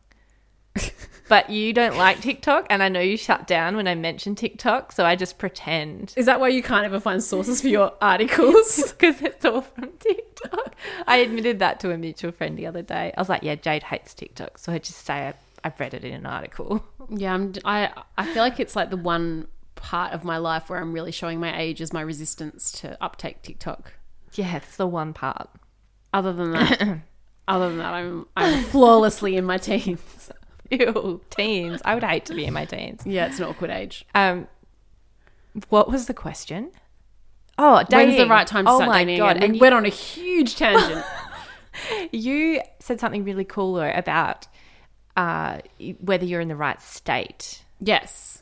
but 1.28 1.50
you 1.50 1.72
don't 1.72 1.96
like 1.96 2.20
TikTok, 2.20 2.66
and 2.70 2.82
I 2.82 2.88
know 2.88 3.00
you 3.00 3.16
shut 3.16 3.46
down 3.46 3.76
when 3.76 3.88
I 3.88 3.94
mention 3.94 4.34
TikTok, 4.34 4.92
so 4.92 5.04
I 5.04 5.16
just 5.16 5.38
pretend 5.38 6.12
Is 6.16 6.26
that 6.26 6.40
why 6.40 6.48
you 6.48 6.62
can't 6.62 6.84
ever 6.84 7.00
find 7.00 7.22
sources 7.22 7.60
for 7.60 7.68
your 7.68 7.92
articles? 8.00 8.92
because 8.98 9.22
it's 9.22 9.44
all 9.44 9.62
from 9.62 9.92
TikTok. 9.98 10.74
I 11.06 11.16
admitted 11.18 11.58
that 11.60 11.80
to 11.80 11.90
a 11.92 11.98
mutual 11.98 12.32
friend 12.32 12.58
the 12.58 12.66
other 12.66 12.82
day. 12.82 13.12
I 13.16 13.20
was 13.20 13.28
like, 13.28 13.42
"Yeah, 13.42 13.54
Jade 13.54 13.84
hates 13.84 14.14
TikTok," 14.14 14.58
so 14.58 14.72
I 14.72 14.78
just 14.78 15.04
say 15.04 15.28
I, 15.28 15.34
I've 15.62 15.78
read 15.80 15.94
it 15.94 16.04
in 16.04 16.12
an 16.12 16.26
article. 16.26 16.84
yeah. 17.08 17.34
I'm, 17.34 17.52
I 17.64 17.90
I 18.18 18.26
feel 18.26 18.42
like 18.42 18.60
it's 18.60 18.76
like 18.76 18.90
the 18.90 18.96
one 18.96 19.48
part 19.76 20.12
of 20.12 20.24
my 20.24 20.38
life 20.38 20.70
where 20.70 20.78
I'm 20.78 20.92
really 20.92 21.12
showing 21.12 21.40
my 21.40 21.58
age 21.58 21.80
is 21.80 21.92
my 21.92 22.00
resistance 22.00 22.72
to 22.80 23.02
uptake 23.02 23.42
TikTok. 23.42 23.92
Yeah, 24.32 24.56
it's 24.56 24.76
the 24.76 24.86
one 24.86 25.12
part. 25.12 25.48
Other 26.12 26.32
than 26.32 26.52
that, 26.52 26.98
other 27.48 27.68
than 27.68 27.78
that, 27.78 27.94
I'm 27.94 28.26
I'm 28.36 28.64
flawlessly 28.64 29.36
in 29.36 29.44
my 29.44 29.58
teens. 29.58 30.30
Ew, 30.80 31.20
teens. 31.30 31.80
I 31.84 31.94
would 31.94 32.04
hate 32.04 32.24
to 32.26 32.34
be 32.34 32.44
in 32.44 32.54
my 32.54 32.64
teens. 32.64 33.02
Yeah, 33.06 33.26
it's 33.26 33.38
an 33.38 33.44
awkward 33.46 33.70
age. 33.70 34.04
Um, 34.14 34.48
what 35.68 35.88
was 35.90 36.06
the 36.06 36.14
question? 36.14 36.70
Oh, 37.58 37.82
dating. 37.88 38.08
When's 38.08 38.16
the 38.18 38.26
right 38.28 38.46
time 38.46 38.64
to 38.64 38.70
oh 38.72 38.76
start 38.78 38.88
my 38.90 39.04
dating? 39.04 39.18
god! 39.18 39.36
again? 39.36 39.42
And 39.44 39.52
we 39.52 39.58
you, 39.58 39.60
went 39.60 39.74
on 39.74 39.84
a 39.86 39.88
huge 39.90 40.56
tangent. 40.56 41.04
you 42.12 42.60
said 42.80 43.00
something 43.00 43.24
really 43.24 43.44
cool 43.44 43.74
though 43.74 43.92
about 43.94 44.46
uh, 45.16 45.58
whether 46.00 46.24
you're 46.24 46.40
in 46.40 46.48
the 46.48 46.56
right 46.56 46.80
state. 46.82 47.62
yes. 47.80 48.40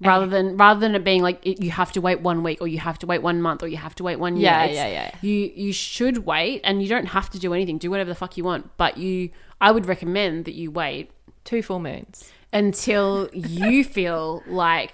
Rather 0.00 0.28
than 0.28 0.56
rather 0.56 0.78
than 0.78 0.94
it 0.94 1.02
being 1.02 1.22
like 1.22 1.44
it, 1.44 1.60
you 1.60 1.72
have 1.72 1.90
to 1.90 2.00
wait 2.00 2.20
one 2.20 2.44
week 2.44 2.58
or 2.60 2.68
you 2.68 2.78
have 2.78 3.00
to 3.00 3.06
wait 3.08 3.20
one 3.20 3.42
month 3.42 3.64
or 3.64 3.66
you 3.66 3.76
have 3.78 3.96
to 3.96 4.04
wait 4.04 4.14
one 4.14 4.36
year. 4.36 4.44
Yeah, 4.44 4.64
It's- 4.66 4.76
yeah, 4.76 4.86
yeah. 4.86 5.10
You 5.22 5.50
you 5.56 5.72
should 5.72 6.18
wait 6.24 6.60
and 6.62 6.80
you 6.80 6.88
don't 6.88 7.06
have 7.06 7.28
to 7.30 7.38
do 7.40 7.52
anything. 7.52 7.78
Do 7.78 7.90
whatever 7.90 8.08
the 8.08 8.14
fuck 8.14 8.36
you 8.36 8.44
want. 8.44 8.70
But 8.76 8.96
you 8.96 9.30
I 9.60 9.72
would 9.72 9.86
recommend 9.86 10.44
that 10.44 10.54
you 10.54 10.70
wait 10.70 11.10
Two 11.48 11.62
full 11.62 11.80
moons. 11.80 12.30
until 12.52 13.30
you 13.32 13.82
feel 13.96 14.42
like 14.46 14.92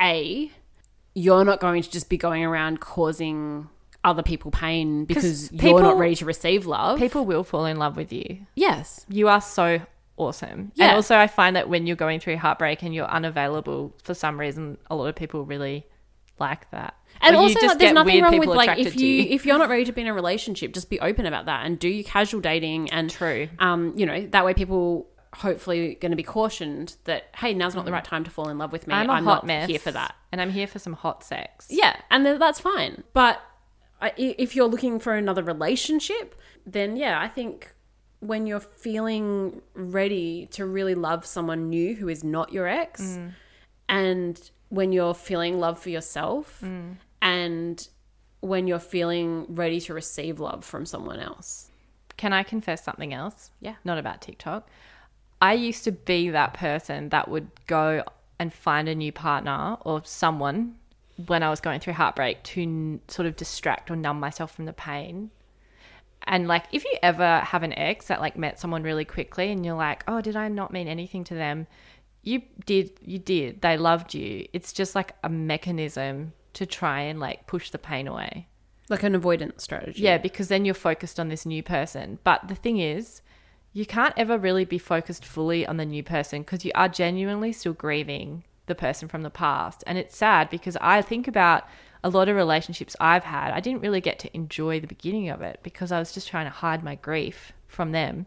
a 0.00 0.50
you're 1.14 1.44
not 1.44 1.58
going 1.58 1.82
to 1.82 1.90
just 1.90 2.08
be 2.08 2.16
going 2.16 2.44
around 2.44 2.80
causing 2.80 3.68
other 4.04 4.22
people 4.22 4.50
pain 4.52 5.04
because 5.04 5.50
you're 5.50 5.82
not 5.82 5.98
ready 5.98 6.14
to 6.14 6.24
receive 6.24 6.64
love. 6.66 6.98
People 6.98 7.24
will 7.26 7.42
fall 7.42 7.64
in 7.66 7.76
love 7.78 7.96
with 7.96 8.12
you. 8.12 8.46
yes. 8.54 9.04
You 9.08 9.26
are 9.28 9.40
so 9.40 9.80
awesome. 10.16 10.70
Yeah. 10.76 10.86
And 10.88 10.96
also, 10.96 11.16
I 11.16 11.26
find 11.26 11.56
that 11.56 11.68
when 11.68 11.86
you're 11.88 11.96
going 11.96 12.20
through 12.20 12.36
heartbreak 12.36 12.82
and 12.82 12.94
you're 12.94 13.08
unavailable 13.08 13.94
for 14.04 14.14
some 14.14 14.38
reason, 14.38 14.78
a 14.90 14.94
lot 14.94 15.06
of 15.08 15.16
people 15.16 15.44
really 15.44 15.86
like 16.38 16.70
that. 16.70 16.94
And 17.22 17.34
Or 17.34 17.40
also, 17.40 17.66
like, 17.66 17.78
there's 17.78 17.94
nothing 17.94 18.22
wrong 18.22 18.38
with 18.38 18.48
like 18.50 18.78
if 18.78 18.92
to 18.92 19.04
you 19.06 19.22
if 19.30 19.46
you're 19.46 19.58
not 19.58 19.70
ready 19.70 19.86
to 19.86 19.92
be 19.92 20.02
in 20.02 20.06
a 20.06 20.12
relationship, 20.14 20.72
just 20.74 20.90
be 20.90 21.00
open 21.00 21.24
about 21.26 21.46
that 21.46 21.64
and 21.64 21.78
do 21.78 21.88
your 21.88 22.04
casual 22.04 22.40
dating 22.42 22.90
and 22.92 23.08
True. 23.10 23.48
Um, 23.58 23.94
you 23.96 24.04
know 24.04 24.26
that 24.26 24.44
way 24.44 24.52
people 24.52 25.08
hopefully 25.36 25.96
going 26.00 26.10
to 26.10 26.16
be 26.16 26.22
cautioned 26.22 26.96
that 27.04 27.28
hey, 27.36 27.52
now's 27.54 27.74
not 27.74 27.84
the 27.84 27.90
mm. 27.90 27.94
right 27.94 28.04
time 28.04 28.24
to 28.24 28.30
fall 28.30 28.48
in 28.48 28.58
love 28.58 28.72
with 28.72 28.86
me. 28.86 28.94
I'm 28.94 29.08
hot 29.08 29.24
not 29.24 29.46
mess 29.46 29.68
here 29.68 29.78
for 29.78 29.92
that. 29.92 30.14
and 30.32 30.40
I'm 30.40 30.50
here 30.50 30.66
for 30.66 30.78
some 30.78 30.94
hot 30.94 31.24
sex. 31.24 31.66
Yeah, 31.70 31.96
and 32.10 32.24
th- 32.24 32.38
that's 32.38 32.60
fine. 32.60 33.04
But 33.12 33.40
I- 34.00 34.14
if 34.16 34.56
you're 34.56 34.68
looking 34.68 34.98
for 34.98 35.14
another 35.14 35.42
relationship, 35.42 36.34
then 36.64 36.96
yeah, 36.96 37.20
I 37.20 37.28
think 37.28 37.72
when 38.20 38.46
you're 38.46 38.60
feeling 38.60 39.60
ready 39.74 40.46
to 40.52 40.64
really 40.64 40.94
love 40.94 41.26
someone 41.26 41.68
new 41.68 41.94
who 41.94 42.08
is 42.08 42.24
not 42.24 42.52
your 42.52 42.66
ex, 42.66 43.02
mm. 43.02 43.32
and 43.88 44.50
when 44.68 44.92
you're 44.92 45.14
feeling 45.14 45.60
love 45.60 45.78
for 45.78 45.90
yourself, 45.90 46.60
mm. 46.62 46.96
and 47.20 47.88
when 48.40 48.66
you're 48.66 48.78
feeling 48.78 49.46
ready 49.48 49.80
to 49.80 49.94
receive 49.94 50.40
love 50.40 50.64
from 50.64 50.86
someone 50.86 51.20
else. 51.20 51.70
Can 52.16 52.32
I 52.32 52.42
confess 52.42 52.82
something 52.82 53.12
else? 53.12 53.50
Yeah. 53.60 53.74
Not 53.84 53.98
about 53.98 54.22
TikTok. 54.22 54.68
I 55.40 55.52
used 55.54 55.84
to 55.84 55.92
be 55.92 56.30
that 56.30 56.54
person 56.54 57.10
that 57.10 57.28
would 57.28 57.48
go 57.66 58.02
and 58.38 58.52
find 58.52 58.88
a 58.88 58.94
new 58.94 59.12
partner 59.12 59.76
or 59.82 60.02
someone 60.04 60.76
when 61.26 61.42
I 61.42 61.50
was 61.50 61.60
going 61.60 61.80
through 61.80 61.94
heartbreak 61.94 62.42
to 62.44 62.62
n- 62.62 63.00
sort 63.08 63.26
of 63.26 63.36
distract 63.36 63.90
or 63.90 63.96
numb 63.96 64.20
myself 64.20 64.54
from 64.54 64.66
the 64.66 64.72
pain. 64.72 65.30
And 66.24 66.48
like, 66.48 66.64
if 66.72 66.84
you 66.84 66.94
ever 67.02 67.40
have 67.40 67.62
an 67.62 67.72
ex 67.74 68.06
that 68.08 68.20
like 68.20 68.36
met 68.36 68.58
someone 68.58 68.82
really 68.82 69.04
quickly 69.04 69.50
and 69.50 69.64
you're 69.64 69.76
like, 69.76 70.04
oh, 70.08 70.20
did 70.20 70.36
I 70.36 70.48
not 70.48 70.72
mean 70.72 70.88
anything 70.88 71.24
to 71.24 71.34
them? 71.34 71.66
you 72.22 72.42
did 72.64 72.90
you 73.04 73.20
did 73.20 73.60
they 73.60 73.76
loved 73.78 74.12
you 74.12 74.48
it's 74.52 74.72
just 74.72 74.96
like 74.96 75.12
a 75.22 75.28
mechanism 75.28 76.32
to 76.54 76.66
try 76.66 77.00
and 77.02 77.20
like 77.20 77.46
push 77.46 77.70
the 77.70 77.78
pain 77.78 78.08
away 78.08 78.48
Like 78.88 79.04
an 79.04 79.14
avoidance 79.14 79.62
strategy. 79.62 80.02
yeah 80.02 80.18
because 80.18 80.48
then 80.48 80.64
you're 80.64 80.74
focused 80.74 81.20
on 81.20 81.28
this 81.28 81.46
new 81.46 81.62
person 81.62 82.18
but 82.24 82.48
the 82.48 82.56
thing 82.56 82.78
is 82.80 83.22
you 83.76 83.84
can't 83.84 84.14
ever 84.16 84.38
really 84.38 84.64
be 84.64 84.78
focused 84.78 85.22
fully 85.22 85.66
on 85.66 85.76
the 85.76 85.84
new 85.84 86.02
person 86.02 86.40
because 86.40 86.64
you 86.64 86.72
are 86.74 86.88
genuinely 86.88 87.52
still 87.52 87.74
grieving 87.74 88.42
the 88.64 88.74
person 88.74 89.06
from 89.06 89.20
the 89.20 89.28
past 89.28 89.84
and 89.86 89.98
it's 89.98 90.16
sad 90.16 90.48
because 90.48 90.78
i 90.80 91.02
think 91.02 91.28
about 91.28 91.64
a 92.02 92.08
lot 92.08 92.26
of 92.26 92.34
relationships 92.34 92.96
i've 93.00 93.24
had 93.24 93.52
i 93.52 93.60
didn't 93.60 93.82
really 93.82 94.00
get 94.00 94.18
to 94.18 94.34
enjoy 94.34 94.80
the 94.80 94.86
beginning 94.86 95.28
of 95.28 95.42
it 95.42 95.60
because 95.62 95.92
i 95.92 95.98
was 95.98 96.12
just 96.12 96.26
trying 96.26 96.46
to 96.46 96.50
hide 96.50 96.82
my 96.82 96.94
grief 96.94 97.52
from 97.68 97.92
them 97.92 98.24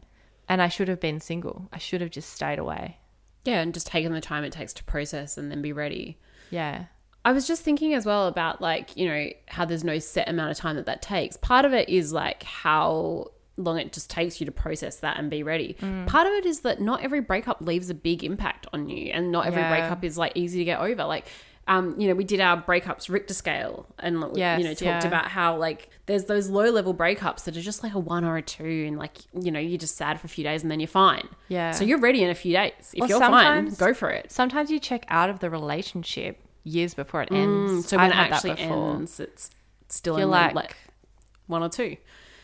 and 0.48 0.62
i 0.62 0.68
should 0.68 0.88
have 0.88 1.00
been 1.00 1.20
single 1.20 1.68
i 1.74 1.80
should 1.80 2.00
have 2.00 2.12
just 2.12 2.30
stayed 2.30 2.60
away 2.60 2.98
Yeah, 3.44 3.62
and 3.62 3.74
just 3.74 3.88
taking 3.88 4.14
the 4.14 4.22
time 4.22 4.44
it 4.44 4.54
takes 4.54 4.74
to 4.74 4.84
process 4.84 5.36
and 5.36 5.50
then 5.50 5.64
be 5.64 5.74
ready. 5.74 6.20
yeah 6.52 6.86
I 7.26 7.34
was 7.34 7.48
just 7.48 7.64
thinking 7.64 7.94
as 7.94 8.06
well 8.06 8.28
about 8.28 8.62
like, 8.62 8.96
you 8.96 9.06
know, 9.06 9.28
how 9.48 9.66
there's 9.66 9.84
no 9.84 10.00
set 10.00 10.30
amount 10.30 10.52
of 10.52 10.58
time 10.58 10.78
that 10.78 10.86
that 10.86 11.02
takes. 11.02 11.36
Part 11.36 11.66
of 11.66 11.74
it 11.74 11.90
is 11.90 12.14
like 12.14 12.44
how 12.44 13.32
long 13.60 13.78
it 13.78 13.92
just 13.94 14.10
takes 14.10 14.40
you 14.40 14.46
to 14.46 14.52
process 14.52 14.96
that 14.98 15.20
and 15.20 15.30
be 15.30 15.44
ready. 15.44 15.74
Part 16.08 16.26
of 16.28 16.34
it 16.34 16.46
is 16.46 16.62
that 16.62 16.80
not 16.82 17.04
every 17.04 17.20
breakup 17.20 17.62
leaves 17.62 17.90
a 17.90 17.94
big 17.94 18.24
impact 18.24 18.66
on 18.74 18.90
you 18.90 19.12
and 19.12 19.32
not 19.32 19.46
every 19.48 19.62
Yeah. 19.62 19.70
breakup 19.70 20.04
is 20.04 20.18
like 20.18 20.32
easy 20.36 20.60
to 20.60 20.66
get 20.66 20.80
over. 20.80 21.04
Like 21.06 21.28
um, 21.68 21.94
you 22.00 22.08
know, 22.08 22.16
we 22.16 22.24
did 22.24 22.40
our 22.40 22.60
breakups 22.60 23.10
Richter 23.10 23.36
scale 23.36 23.86
and 24.00 24.24
Yes, 24.36 24.58
you 24.58 24.64
know, 24.66 24.72
talked 24.74 24.82
yeah. 25.04 25.06
about 25.08 25.28
how 25.28 25.56
like 25.56 25.90
there's 26.08 26.26
those 26.26 26.50
low 26.50 26.72
level 26.72 26.96
breakups 26.96 27.44
that 27.44 27.56
are 27.56 27.62
just 27.62 27.84
like 27.84 27.94
a 27.94 28.00
one 28.00 28.24
or 28.26 28.38
a 28.38 28.42
two 28.42 28.86
and 28.88 28.98
like, 28.98 29.18
you 29.40 29.52
know, 29.52 29.60
you're 29.60 29.78
just 29.78 29.96
sad 29.96 30.20
for 30.20 30.26
a 30.26 30.30
few 30.30 30.44
days 30.44 30.64
and 30.64 30.72
then 30.72 30.80
you're 30.80 30.88
fine. 30.88 31.28
Yeah. 31.48 31.70
So 31.70 31.84
you're 31.84 32.00
ready 32.00 32.24
in 32.24 32.32
a 32.32 32.34
few 32.36 32.54
days. 32.54 32.72
If 32.96 33.04
Or 33.04 33.08
you're 33.08 33.20
fine, 33.20 33.70
go 33.76 33.94
for 33.94 34.10
it. 34.10 34.32
sometimes 34.32 34.72
you 34.72 34.80
check 34.80 35.06
out 35.10 35.30
of 35.30 35.40
the 35.42 35.50
relationship 35.52 36.40
years 36.64 36.96
before 36.96 37.22
it 37.22 37.30
ends 37.32 37.72
Mm, 37.72 37.84
so 37.88 37.98
when 37.98 38.14
I've 38.14 38.32
it 38.32 38.34
actually 38.34 38.60
ends, 38.62 39.20
it's 39.20 39.52
still 39.90 40.16
You're 40.16 40.24
in 40.24 40.30
like- 40.32 40.56
like, 40.56 40.76
one 41.46 41.62
or 41.62 41.70
two. 41.70 41.98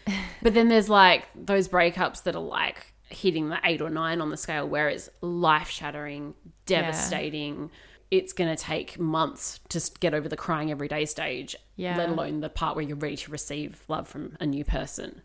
but 0.42 0.54
then 0.54 0.68
there's 0.70 0.90
like 0.90 1.26
those 1.36 1.68
breakups 1.68 2.24
that 2.24 2.36
are 2.36 2.42
like 2.42 2.94
hitting 3.10 3.50
the 3.50 3.58
eight 3.64 3.82
or 3.82 3.90
nine 3.90 4.22
on 4.22 4.30
the 4.30 4.38
scale, 4.38 4.68
where 4.68 4.90
it's 4.90 5.10
life 5.22 5.70
shattering, 5.70 6.34
devastating. 6.66 7.72
It's 8.12 8.34
going 8.34 8.56
to 8.56 8.62
take 8.62 9.00
months 9.00 9.60
to 9.70 9.82
get 10.00 10.14
over 10.14 10.30
the 10.30 10.38
crying 10.38 10.70
every 10.72 10.88
day 10.88 11.06
stage, 11.06 11.56
Yeah. 11.76 11.98
let 11.98 12.10
alone 12.10 12.40
the 12.42 12.50
part 12.50 12.76
where 12.76 12.86
you're 12.86 12.96
ready 12.98 13.18
to 13.18 13.32
receive 13.32 13.84
love 13.88 14.08
from 14.08 14.38
a 14.40 14.46
new 14.46 14.64
person. 14.64 15.22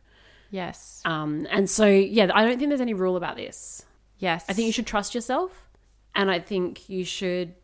yes 0.50 1.00
Um, 1.04 1.46
and 1.50 1.68
so, 1.70 1.86
yeah, 1.86 2.30
I 2.34 2.44
don't 2.44 2.58
think 2.58 2.70
there's 2.70 2.80
any 2.80 2.94
rule 2.94 3.16
about 3.16 3.36
this. 3.36 3.84
yes 4.18 4.44
I 4.48 4.52
think 4.54 4.66
you 4.66 4.72
should 4.72 4.86
trust 4.86 5.14
yourself. 5.14 5.66
And 6.14 6.28
I 6.30 6.40
think 6.40 6.88
you 6.88 7.04
should 7.04 7.54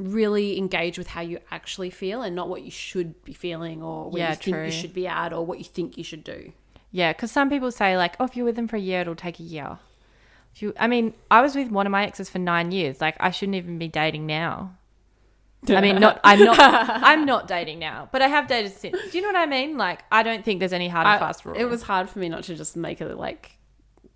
really 0.00 0.56
engage 0.58 0.96
with 0.98 1.08
how 1.08 1.20
you 1.20 1.38
actually 1.50 1.90
feel 1.90 2.22
and 2.22 2.34
not 2.34 2.48
what 2.48 2.62
you 2.62 2.70
should 2.70 3.22
be 3.24 3.32
feeling 3.32 3.82
or 3.82 4.10
where 4.10 4.22
Yeah, 4.22 4.30
you 4.30 4.36
think 4.36 4.56
true. 4.56 4.64
you 4.66 4.70
should 4.72 4.94
be 4.94 5.06
at 5.06 5.32
or 5.32 5.44
what 5.44 5.58
you 5.58 5.64
think 5.64 5.98
you 5.98 6.04
should 6.04 6.24
do. 6.24 6.52
Yeah, 6.90 7.12
because 7.12 7.30
some 7.30 7.50
people 7.50 7.70
say 7.70 7.96
like, 7.96 8.16
oh, 8.18 8.24
if 8.24 8.34
you're 8.36 8.46
with 8.46 8.56
them 8.56 8.66
for 8.66 8.76
a 8.76 8.80
year, 8.80 9.02
it'll 9.02 9.14
take 9.14 9.38
a 9.38 9.42
year. 9.44 9.78
If 10.54 10.62
you, 10.62 10.72
I 10.78 10.88
mean, 10.88 11.14
I 11.30 11.42
was 11.42 11.54
with 11.54 11.70
one 11.70 11.86
of 11.86 11.92
my 11.92 12.04
exes 12.04 12.28
for 12.28 12.38
nine 12.38 12.72
years. 12.72 13.00
Like, 13.00 13.16
I 13.20 13.30
shouldn't 13.30 13.54
even 13.56 13.78
be 13.78 13.86
dating 13.88 14.26
now. 14.26 14.76
I 15.68 15.80
mean, 15.82 16.00
not 16.00 16.18
I'm 16.24 16.42
not 16.42 16.56
I'm 16.58 17.26
not 17.26 17.46
dating 17.46 17.78
now, 17.80 18.08
but 18.10 18.22
I 18.22 18.28
have 18.28 18.48
dated 18.48 18.72
since. 18.72 18.96
Do 19.12 19.18
you 19.18 19.20
know 19.22 19.28
what 19.28 19.36
I 19.36 19.44
mean? 19.46 19.76
Like, 19.76 20.02
I 20.10 20.22
don't 20.22 20.42
think 20.42 20.58
there's 20.58 20.72
any 20.72 20.88
hard 20.88 21.06
and 21.06 21.16
I- 21.16 21.18
fast 21.18 21.44
rule. 21.44 21.54
It 21.54 21.66
was 21.66 21.82
hard 21.82 22.08
for 22.08 22.18
me 22.18 22.30
not 22.30 22.44
to 22.44 22.54
just 22.56 22.76
make 22.78 23.02
a 23.02 23.04
like 23.04 23.58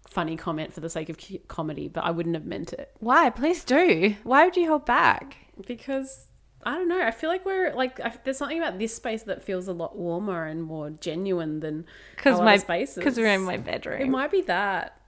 funny 0.09 0.37
comment 0.37 0.73
for 0.73 0.81
the 0.81 0.89
sake 0.89 1.11
of 1.11 1.19
comedy, 1.47 1.87
but 1.89 2.03
I 2.03 2.11
wouldn't 2.13 2.35
have 2.35 2.47
meant 2.47 2.73
it 2.73 2.91
why? 2.99 3.29
Please 3.29 3.63
do. 3.63 4.17
Why 4.25 4.47
would 4.47 4.57
you 4.57 4.69
hold 4.69 4.87
back? 4.87 5.37
Because 5.67 6.27
I 6.65 6.75
don't 6.77 6.89
know. 6.89 7.01
I 7.01 7.11
feel 7.11 7.31
like 7.31 7.45
we're 7.45 7.75
like 7.75 8.01
I, 8.01 8.13
there's 8.25 8.39
something 8.39 8.59
about 8.59 8.79
this 8.79 8.95
space 8.95 9.25
that 9.25 9.43
feels 9.43 9.69
a 9.69 9.73
lot 9.73 9.97
warmer 9.97 10.45
and 10.47 10.63
more 10.63 10.91
genuine 10.91 11.61
than 11.61 11.85
Because 12.17 12.41
my 12.41 12.57
spaces. 12.57 12.97
because 12.97 13.17
we're 13.17 13.27
in 13.29 13.43
my 13.43 13.57
bedroom. 13.59 14.01
It 14.01 14.09
might 14.09 14.31
be 14.31 14.41
that. 14.43 14.99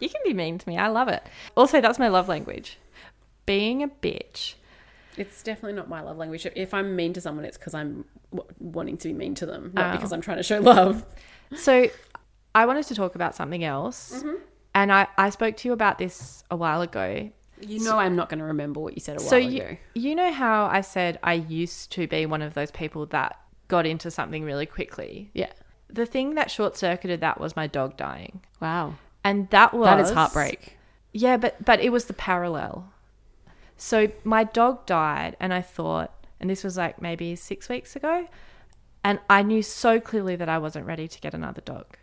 You 0.00 0.08
can 0.08 0.20
be 0.24 0.34
mean 0.34 0.58
to 0.58 0.68
me. 0.68 0.76
I 0.76 0.88
love 0.88 1.08
it. 1.08 1.22
Also, 1.56 1.80
that's 1.80 1.98
my 1.98 2.08
love 2.08 2.28
language. 2.28 2.78
Being 3.46 3.82
a 3.82 3.88
bitch. 3.88 4.54
It's 5.16 5.42
definitely 5.44 5.74
not 5.74 5.88
my 5.88 6.00
love 6.02 6.16
language. 6.16 6.46
If 6.56 6.74
I'm 6.74 6.96
mean 6.96 7.12
to 7.12 7.20
someone, 7.20 7.44
it's 7.44 7.56
because 7.56 7.74
I'm 7.74 8.04
w- 8.32 8.50
wanting 8.58 8.96
to 8.98 9.08
be 9.08 9.14
mean 9.14 9.34
to 9.36 9.46
them, 9.46 9.70
not 9.72 9.90
Oh. 9.90 9.96
because 9.96 10.12
I'm 10.12 10.20
trying 10.20 10.38
to 10.38 10.42
show 10.42 10.58
love. 10.60 11.04
So, 11.54 11.86
I 12.56 12.66
wanted 12.66 12.86
to 12.86 12.96
talk 12.96 13.14
about 13.14 13.36
something 13.36 13.62
else. 13.62 14.14
Mm-hmm. 14.16 14.34
And 14.74 14.92
I, 14.92 15.06
I 15.16 15.30
spoke 15.30 15.56
to 15.58 15.68
you 15.68 15.72
about 15.72 15.98
this 15.98 16.42
a 16.50 16.56
while 16.56 16.82
ago. 16.82 17.30
You 17.60 17.82
know, 17.84 17.98
I'm 17.98 18.16
not 18.16 18.28
going 18.28 18.40
to 18.40 18.44
remember 18.46 18.80
what 18.80 18.94
you 18.94 19.00
said 19.00 19.16
a 19.16 19.20
while 19.20 19.28
So, 19.30 19.36
ago. 19.36 19.48
you, 19.48 19.76
you 19.94 20.14
know 20.14 20.32
how 20.32 20.66
I 20.66 20.80
said 20.80 21.18
I 21.22 21.34
used 21.34 21.92
to 21.92 22.06
be 22.06 22.26
one 22.26 22.42
of 22.42 22.54
those 22.54 22.70
people 22.70 23.06
that 23.06 23.38
got 23.68 23.86
into 23.86 24.10
something 24.10 24.44
really 24.44 24.66
quickly? 24.66 25.30
yeah. 25.34 25.52
The 25.88 26.06
thing 26.06 26.34
that 26.34 26.50
short 26.50 26.76
circuited 26.76 27.20
that 27.20 27.38
was 27.40 27.54
my 27.54 27.68
dog 27.68 27.96
dying. 27.96 28.40
Wow. 28.60 28.94
And 29.22 29.48
that 29.50 29.72
was. 29.72 29.84
That 29.86 30.00
is 30.00 30.10
heartbreak. 30.10 30.76
Yeah, 31.12 31.36
but 31.36 31.64
but 31.64 31.78
it 31.78 31.90
was 31.90 32.06
the 32.06 32.12
parallel. 32.14 32.90
So 33.76 34.10
my 34.24 34.42
dog 34.42 34.86
died, 34.86 35.36
and 35.38 35.54
I 35.54 35.60
thought, 35.62 36.12
and 36.40 36.50
this 36.50 36.64
was 36.64 36.76
like 36.76 37.00
maybe 37.00 37.36
six 37.36 37.68
weeks 37.68 37.94
ago, 37.94 38.26
and 39.04 39.20
I 39.30 39.42
knew 39.42 39.62
so 39.62 40.00
clearly 40.00 40.34
that 40.36 40.48
I 40.48 40.58
wasn't 40.58 40.86
ready 40.86 41.06
to 41.06 41.20
get 41.20 41.32
another 41.34 41.60
dog. 41.60 41.96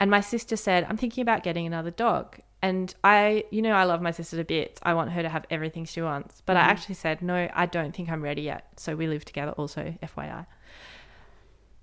And 0.00 0.10
my 0.10 0.20
sister 0.20 0.56
said, 0.56 0.84
"I'm 0.88 0.96
thinking 0.96 1.22
about 1.22 1.44
getting 1.44 1.66
another 1.66 1.92
dog." 1.92 2.38
And 2.62 2.94
I, 3.02 3.44
you 3.50 3.60
know, 3.60 3.72
I 3.72 3.84
love 3.84 4.00
my 4.00 4.12
sister 4.12 4.36
to 4.36 4.44
bits. 4.44 4.80
I 4.84 4.94
want 4.94 5.10
her 5.10 5.22
to 5.22 5.28
have 5.28 5.44
everything 5.50 5.84
she 5.84 6.00
wants. 6.00 6.42
But 6.46 6.56
I 6.56 6.60
mm-hmm. 6.60 6.70
actually 6.70 6.94
said, 6.94 7.20
"No, 7.20 7.48
I 7.52 7.66
don't 7.66 7.94
think 7.94 8.08
I'm 8.08 8.22
ready 8.22 8.42
yet." 8.42 8.68
So 8.76 8.94
we 8.94 9.08
live 9.08 9.24
together, 9.24 9.52
also, 9.52 9.94
FYI. 10.02 10.46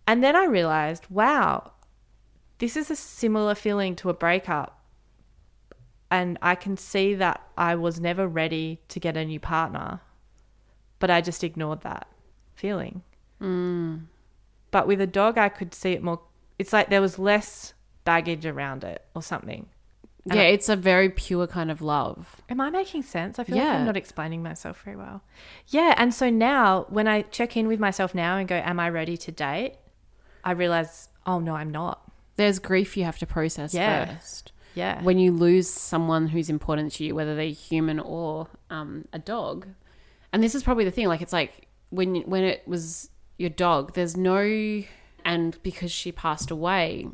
And 0.07 0.23
then 0.23 0.35
I 0.35 0.45
realized, 0.45 1.05
wow, 1.09 1.73
this 2.57 2.75
is 2.75 2.89
a 2.89 2.95
similar 2.95 3.55
feeling 3.55 3.95
to 3.97 4.09
a 4.09 4.13
breakup 4.13 4.79
and 6.11 6.37
I 6.41 6.55
can 6.55 6.77
see 6.77 7.15
that 7.15 7.41
I 7.57 7.75
was 7.75 7.99
never 7.99 8.27
ready 8.27 8.81
to 8.89 8.99
get 8.99 9.15
a 9.15 9.25
new 9.25 9.39
partner, 9.39 10.01
but 10.97 11.11
I 11.11 11.21
just 11.21 11.43
ignored 11.43 11.81
that 11.81 12.07
feeling. 12.55 13.03
Mm. 13.41 14.05
But 14.71 14.87
with 14.87 15.01
a 15.01 15.07
dog, 15.07 15.37
I 15.37 15.49
could 15.49 15.73
see 15.73 15.91
it 15.91 16.03
more. 16.03 16.21
It's 16.57 16.73
like 16.73 16.89
there 16.89 17.01
was 17.01 17.19
less 17.19 17.73
baggage 18.05 18.45
around 18.45 18.83
it 18.83 19.05
or 19.15 19.21
something. 19.21 19.67
Yeah, 20.35 20.43
it's 20.43 20.69
a 20.69 20.75
very 20.75 21.09
pure 21.09 21.47
kind 21.47 21.71
of 21.71 21.81
love. 21.81 22.37
Am 22.49 22.59
I 22.61 22.69
making 22.69 23.03
sense? 23.03 23.39
I 23.39 23.43
feel 23.43 23.57
like 23.57 23.65
I'm 23.65 23.85
not 23.85 23.97
explaining 23.97 24.43
myself 24.43 24.81
very 24.83 24.95
well. 24.95 25.21
Yeah, 25.67 25.93
and 25.97 26.13
so 26.13 26.29
now 26.29 26.85
when 26.89 27.07
I 27.07 27.23
check 27.23 27.55
in 27.57 27.67
with 27.67 27.79
myself 27.79 28.13
now 28.15 28.37
and 28.37 28.47
go, 28.47 28.55
"Am 28.55 28.79
I 28.79 28.89
ready 28.89 29.17
to 29.17 29.31
date?" 29.31 29.75
I 30.43 30.51
realize, 30.51 31.09
oh 31.25 31.39
no, 31.39 31.55
I'm 31.55 31.69
not. 31.69 32.09
There's 32.37 32.59
grief 32.59 32.95
you 32.95 33.03
have 33.03 33.17
to 33.19 33.25
process 33.25 33.73
Yeah. 33.73 34.05
first. 34.05 34.51
Yeah, 34.75 35.01
When 35.03 35.17
you 35.19 35.31
lose 35.31 35.67
someone 35.69 36.27
who's 36.27 36.49
important 36.49 36.93
to 36.93 37.03
you, 37.03 37.13
whether 37.15 37.35
they're 37.35 37.47
human 37.47 37.99
or 37.99 38.47
um, 38.69 39.05
a 39.11 39.19
dog, 39.19 39.67
and 40.31 40.41
this 40.43 40.55
is 40.55 40.63
probably 40.63 40.85
the 40.85 40.91
thing. 40.91 41.07
Like 41.07 41.21
it's 41.21 41.33
like 41.33 41.67
when 41.89 42.15
when 42.21 42.43
it 42.43 42.65
was 42.67 43.09
your 43.37 43.49
dog, 43.49 43.93
there's 43.95 44.15
no, 44.15 44.83
and 45.25 45.57
because 45.63 45.91
she 45.91 46.11
passed 46.11 46.51
away, 46.51 47.07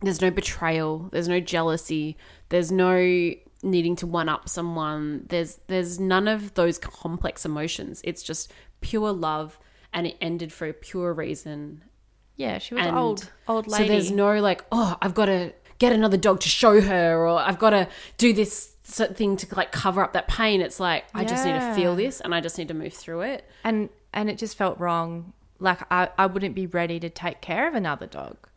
there's 0.00 0.20
no 0.20 0.30
betrayal, 0.30 1.08
there's 1.12 1.28
no 1.28 1.40
jealousy, 1.40 2.16
there's 2.50 2.70
no 2.70 3.32
needing 3.62 3.96
to 3.96 4.06
one 4.06 4.28
up 4.28 4.48
someone. 4.48 5.26
There's 5.28 5.60
there's 5.66 5.98
none 5.98 6.28
of 6.28 6.54
those 6.54 6.78
complex 6.78 7.44
emotions. 7.44 8.00
It's 8.04 8.22
just 8.22 8.52
pure 8.80 9.12
love, 9.12 9.58
and 9.92 10.06
it 10.06 10.16
ended 10.20 10.52
for 10.52 10.68
a 10.68 10.72
pure 10.72 11.12
reason. 11.12 11.82
yeah, 12.36 12.58
she 12.58 12.74
was 12.74 12.86
And 12.86 12.96
old, 12.96 13.30
old 13.48 13.66
lady. 13.66 13.84
So 13.84 13.88
there's 13.92 14.10
no 14.10 14.40
like, 14.40 14.64
oh, 14.70 14.96
I've 15.02 15.14
got 15.14 15.26
to 15.26 15.52
get 15.78 15.92
another 15.92 16.16
dog 16.16 16.40
to 16.40 16.48
show 16.48 16.80
her, 16.80 17.26
or 17.26 17.38
I've 17.38 17.58
got 17.58 17.70
to 17.70 17.88
do 18.16 18.32
this 18.32 18.74
thing 18.84 19.36
to 19.36 19.54
like 19.54 19.72
cover 19.72 20.02
up 20.02 20.12
that 20.12 20.28
pain. 20.28 20.60
It's 20.60 20.78
like 20.80 21.04
I 21.14 21.24
just 21.24 21.44
need 21.44 21.52
to 21.52 21.74
feel 21.74 21.96
this, 21.96 22.20
and 22.20 22.34
I 22.34 22.40
just 22.40 22.56
need 22.58 22.68
to 22.68 22.74
move 22.74 22.92
through 22.92 23.22
it. 23.22 23.44
and 23.64 23.88
and 24.14 24.30
it 24.30 24.38
just 24.38 24.56
felt 24.56 24.78
wrong 24.78 25.34
like 25.58 25.80
I, 25.90 26.08
I 26.16 26.26
wouldn't 26.26 26.54
be 26.54 26.66
ready 26.66 26.98
to 27.00 27.10
take 27.10 27.40
care 27.42 27.68
of 27.68 27.74
another 27.74 28.06
dog 28.06 28.47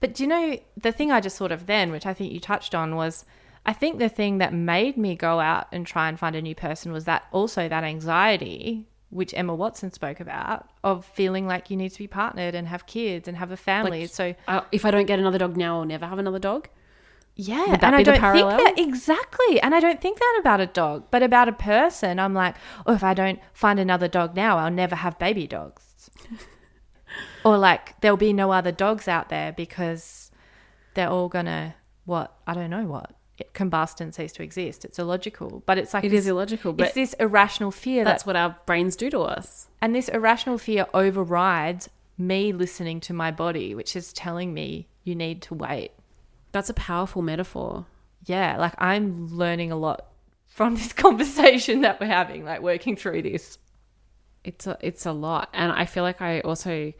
but 0.00 0.14
do 0.14 0.22
you 0.22 0.28
know 0.28 0.58
the 0.76 0.92
thing 0.92 1.10
i 1.12 1.20
just 1.20 1.36
thought 1.38 1.52
of 1.52 1.66
then 1.66 1.90
which 1.90 2.06
i 2.06 2.14
think 2.14 2.32
you 2.32 2.40
touched 2.40 2.74
on 2.74 2.94
was 2.96 3.24
i 3.66 3.72
think 3.72 3.98
the 3.98 4.08
thing 4.08 4.38
that 4.38 4.52
made 4.52 4.96
me 4.96 5.14
go 5.14 5.40
out 5.40 5.66
and 5.72 5.86
try 5.86 6.08
and 6.08 6.18
find 6.18 6.34
a 6.36 6.42
new 6.42 6.54
person 6.54 6.92
was 6.92 7.04
that 7.04 7.26
also 7.32 7.68
that 7.68 7.84
anxiety 7.84 8.86
which 9.10 9.32
emma 9.34 9.54
watson 9.54 9.90
spoke 9.90 10.20
about 10.20 10.68
of 10.84 11.04
feeling 11.04 11.46
like 11.46 11.70
you 11.70 11.76
need 11.76 11.90
to 11.90 11.98
be 11.98 12.06
partnered 12.06 12.54
and 12.54 12.68
have 12.68 12.86
kids 12.86 13.26
and 13.28 13.36
have 13.38 13.50
a 13.50 13.56
family 13.56 14.02
Like, 14.02 14.10
so 14.10 14.34
uh, 14.46 14.60
if 14.72 14.84
I 14.84 14.90
don't 14.90 15.06
get 15.06 15.18
another 15.18 15.38
dog 15.38 15.56
now, 15.56 15.78
I'll 15.78 15.84
never 15.86 16.06
have 16.06 16.18
another 16.18 16.38
dog. 16.38 16.68
yeah, 17.34 17.76
and 17.80 17.94
I 17.96 18.02
the 18.02 18.10
don't 18.12 18.20
parallel? 18.20 18.56
think 18.58 18.76
that 18.76 18.82
exactly, 18.82 19.60
and 19.60 19.74
I 19.74 19.80
don't 19.80 20.00
think 20.00 20.18
that 20.18 20.36
about 20.40 20.60
a 20.60 20.66
dog, 20.66 21.04
but 21.10 21.22
about 21.22 21.48
a 21.48 21.52
person. 21.52 22.18
I'm 22.18 22.34
like, 22.34 22.54
oh, 22.86 22.94
if 22.94 23.02
I 23.04 23.14
don't 23.14 23.38
find 23.54 23.78
another 23.80 24.08
dog 24.08 24.34
now, 24.36 24.58
I'll 24.58 24.70
never 24.70 24.96
have 24.96 25.18
baby 25.18 25.46
dogs, 25.46 26.10
or 27.44 27.58
like 27.58 28.00
there'll 28.00 28.16
be 28.16 28.32
no 28.32 28.50
other 28.52 28.72
dogs 28.72 29.08
out 29.08 29.28
there 29.28 29.52
because 29.52 30.30
they're 30.94 31.08
all 31.10 31.28
gonna 31.28 31.74
what 32.04 32.36
I 32.46 32.54
don't 32.54 32.70
know 32.70 32.84
what 32.86 33.12
it, 33.38 33.52
combustion 33.54 34.10
cease 34.12 34.32
to 34.32 34.42
exist. 34.42 34.84
It's 34.84 34.98
illogical, 34.98 35.62
but 35.66 35.78
it's 35.78 35.94
like 35.94 36.04
It 36.04 36.08
this, 36.10 36.20
is 36.20 36.26
illogical, 36.28 36.72
but 36.72 36.86
it's 36.86 36.94
this 36.94 37.12
irrational 37.14 37.70
fear 37.70 38.04
that's 38.04 38.24
that, 38.24 38.26
what 38.26 38.36
our 38.36 38.56
brains 38.66 38.96
do 38.96 39.10
to 39.10 39.20
us. 39.20 39.68
and 39.80 39.94
this 39.94 40.08
irrational 40.08 40.58
fear 40.58 40.86
overrides 40.94 41.88
me 42.16 42.52
listening 42.52 42.98
to 43.00 43.12
my 43.12 43.30
body, 43.30 43.74
which 43.76 43.94
is 43.94 44.12
telling 44.12 44.52
me 44.52 44.88
you 45.04 45.14
need 45.14 45.40
to 45.42 45.54
wait. 45.54 45.92
That's 46.50 46.68
a 46.70 46.74
powerful 46.74 47.22
metaphor. 47.22 47.86
Yeah, 48.24 48.56
like 48.58 48.74
I'm 48.78 49.28
learning 49.28 49.70
a 49.70 49.76
lot 49.76 50.06
from 50.46 50.74
this 50.80 50.92
conversation 50.92 51.82
that 51.82 52.00
we're 52.00 52.06
having, 52.06 52.44
like 52.44 52.60
working 52.60 52.96
through 52.96 53.22
this. 53.22 53.58
It's 54.42 54.66
a 54.66 54.76
it's 54.80 55.06
a 55.06 55.12
lot, 55.12 55.48
and 55.52 55.70
I 55.70 55.84
feel 55.84 56.02
like 56.02 56.20
I 56.22 56.40
also 56.40 56.92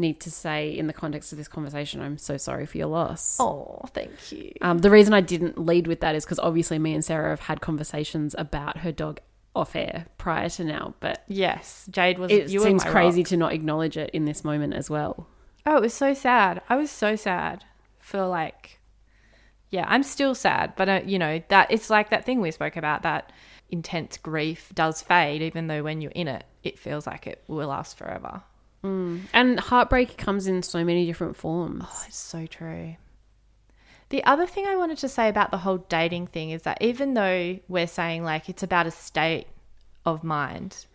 need 0.00 0.20
to 0.20 0.30
say 0.30 0.70
in 0.76 0.86
the 0.88 0.92
context 0.92 1.30
of 1.32 1.38
this 1.38 1.46
conversation, 1.48 2.00
I'm 2.00 2.18
so 2.18 2.36
sorry 2.36 2.66
for 2.66 2.78
your 2.78 2.88
loss. 2.88 3.36
Oh, 3.38 3.82
thank 3.94 4.32
you. 4.32 4.52
Um, 4.60 4.78
the 4.78 4.90
reason 4.90 5.14
I 5.14 5.20
didn't 5.20 5.58
lead 5.64 5.86
with 5.86 6.00
that 6.00 6.14
is 6.14 6.24
because 6.24 6.38
obviously 6.40 6.78
me 6.78 6.94
and 6.94 7.04
Sarah 7.04 7.30
have 7.30 7.40
had 7.40 7.60
conversations 7.60 8.34
about 8.38 8.78
her 8.78 8.90
dog 8.90 9.20
off 9.54 9.76
air 9.76 10.06
prior 10.18 10.48
to 10.48 10.64
now, 10.64 10.94
but 11.00 11.22
Yes, 11.28 11.86
Jade 11.90 12.18
was. 12.18 12.30
it 12.30 12.48
you 12.50 12.60
seems 12.60 12.82
crazy 12.84 13.20
rock. 13.22 13.28
to 13.28 13.36
not 13.36 13.52
acknowledge 13.52 13.96
it 13.96 14.10
in 14.10 14.24
this 14.24 14.44
moment 14.44 14.74
as 14.74 14.88
well. 14.90 15.26
Oh, 15.66 15.76
it 15.76 15.82
was 15.82 15.94
so 15.94 16.14
sad. 16.14 16.62
I 16.68 16.76
was 16.76 16.90
so 16.90 17.16
sad 17.16 17.64
for 17.98 18.26
like, 18.26 18.78
yeah, 19.70 19.84
I'm 19.88 20.02
still 20.02 20.34
sad, 20.34 20.74
but 20.76 20.88
uh, 20.88 21.00
you 21.04 21.18
know 21.18 21.42
that 21.48 21.70
it's 21.70 21.90
like 21.90 22.10
that 22.10 22.24
thing 22.24 22.40
we 22.40 22.50
spoke 22.50 22.76
about 22.76 23.02
that 23.02 23.32
intense 23.70 24.16
grief 24.18 24.72
does 24.74 25.02
fade, 25.02 25.42
even 25.42 25.66
though 25.66 25.82
when 25.82 26.00
you're 26.00 26.10
in 26.12 26.28
it, 26.28 26.44
it 26.62 26.78
feels 26.78 27.06
like 27.06 27.26
it 27.26 27.42
will 27.46 27.68
last 27.68 27.96
forever. 27.98 28.42
And 28.82 29.60
heartbreak 29.60 30.16
comes 30.16 30.46
in 30.46 30.62
so 30.62 30.84
many 30.84 31.04
different 31.06 31.36
forms. 31.36 31.84
Oh, 31.86 32.04
it's 32.06 32.16
so 32.16 32.46
true. 32.46 32.96
The 34.08 34.24
other 34.24 34.46
thing 34.46 34.66
I 34.66 34.74
wanted 34.76 34.98
to 34.98 35.08
say 35.08 35.28
about 35.28 35.50
the 35.50 35.58
whole 35.58 35.78
dating 35.78 36.28
thing 36.28 36.50
is 36.50 36.62
that 36.62 36.78
even 36.80 37.14
though 37.14 37.58
we're 37.68 37.86
saying 37.86 38.24
like 38.24 38.48
it's 38.48 38.62
about 38.62 38.86
a 38.86 38.90
state 38.90 39.46
of 40.04 40.24
mind, 40.24 40.86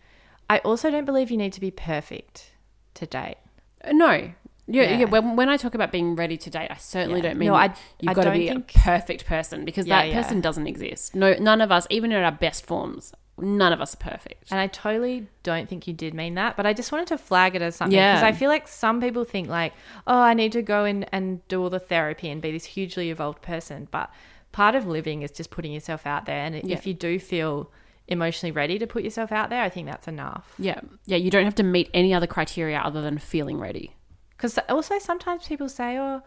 I 0.50 0.58
also 0.58 0.90
don't 0.90 1.04
believe 1.06 1.30
you 1.30 1.36
need 1.38 1.52
to 1.54 1.60
be 1.60 1.70
perfect 1.70 2.52
to 2.94 3.06
date. 3.06 3.36
Uh, 3.84 3.92
No. 3.92 4.32
Yeah, 4.68 4.98
yeah. 4.98 5.04
When, 5.04 5.36
when 5.36 5.48
I 5.48 5.56
talk 5.56 5.76
about 5.76 5.92
being 5.92 6.16
ready 6.16 6.36
to 6.38 6.50
date, 6.50 6.68
I 6.72 6.76
certainly 6.76 7.20
Yeah. 7.20 7.28
don't 7.28 7.38
mean 7.38 7.48
No, 7.50 7.54
I- 7.54 7.72
you've 8.00 8.10
I 8.10 8.14
got 8.14 8.24
to 8.24 8.32
be 8.32 8.48
think- 8.48 8.74
a 8.74 8.78
perfect 8.80 9.24
person 9.24 9.64
because 9.64 9.86
Yeah, 9.86 10.04
that 10.06 10.12
person 10.12 10.40
doesn't 10.40 10.66
exist. 10.66 11.14
No, 11.14 11.34
none 11.34 11.60
of 11.60 11.70
us, 11.70 11.86
even 11.88 12.10
in 12.10 12.20
our 12.22 12.32
best 12.32 12.66
forms, 12.66 13.12
none 13.38 13.72
of 13.72 13.80
us 13.80 13.94
are 13.94 13.98
perfect. 13.98 14.50
And 14.50 14.58
I 14.58 14.66
totally 14.66 15.26
don't 15.42 15.68
think 15.68 15.86
you 15.86 15.92
did 15.92 16.14
mean 16.14 16.34
that, 16.36 16.56
but 16.56 16.64
I 16.66 16.72
just 16.72 16.90
wanted 16.92 17.08
to 17.08 17.18
flag 17.18 17.54
it 17.54 17.62
as 17.62 17.76
something 17.76 17.96
because 17.98 18.22
Yeah. 18.22 18.26
I 18.26 18.32
feel 18.32 18.48
like 18.48 18.66
some 18.66 19.00
people 19.00 19.24
think 19.24 19.48
like, 19.48 19.72
oh, 20.06 20.18
I 20.20 20.32
need 20.34 20.52
to 20.52 20.62
go 20.62 20.84
in 20.84 21.04
and 21.04 21.46
do 21.48 21.62
all 21.62 21.68
the 21.70 21.78
therapy 21.78 22.30
and 22.30 22.40
be 22.40 22.50
this 22.52 22.64
hugely 22.64 23.10
evolved 23.10 23.42
person. 23.42 23.88
But 23.90 24.10
part 24.52 24.74
of 24.74 24.86
living 24.86 25.22
is 25.22 25.30
just 25.30 25.50
putting 25.50 25.72
yourself 25.72 26.06
out 26.06 26.24
there. 26.24 26.44
And 26.44 26.54
Yeah. 26.64 26.74
if 26.76 26.86
you 26.86 26.94
do 26.94 27.18
feel 27.18 27.70
emotionally 28.08 28.52
ready 28.52 28.78
to 28.78 28.86
put 28.86 29.02
yourself 29.02 29.32
out 29.32 29.50
there, 29.50 29.62
I 29.62 29.68
think 29.68 29.86
that's 29.86 30.08
enough. 30.08 30.54
Yeah, 30.58 30.80
yeah. 31.06 31.16
You 31.18 31.30
don't 31.30 31.44
have 31.44 31.56
to 31.56 31.62
meet 31.62 31.90
any 31.92 32.14
other 32.14 32.26
criteria 32.26 32.78
other 32.78 33.02
than 33.02 33.18
feeling 33.18 33.58
ready. 33.58 33.94
Because 34.30 34.58
also 34.68 34.98
sometimes 34.98 35.46
people 35.48 35.68
say, 35.68 35.98
oh, 35.98 36.22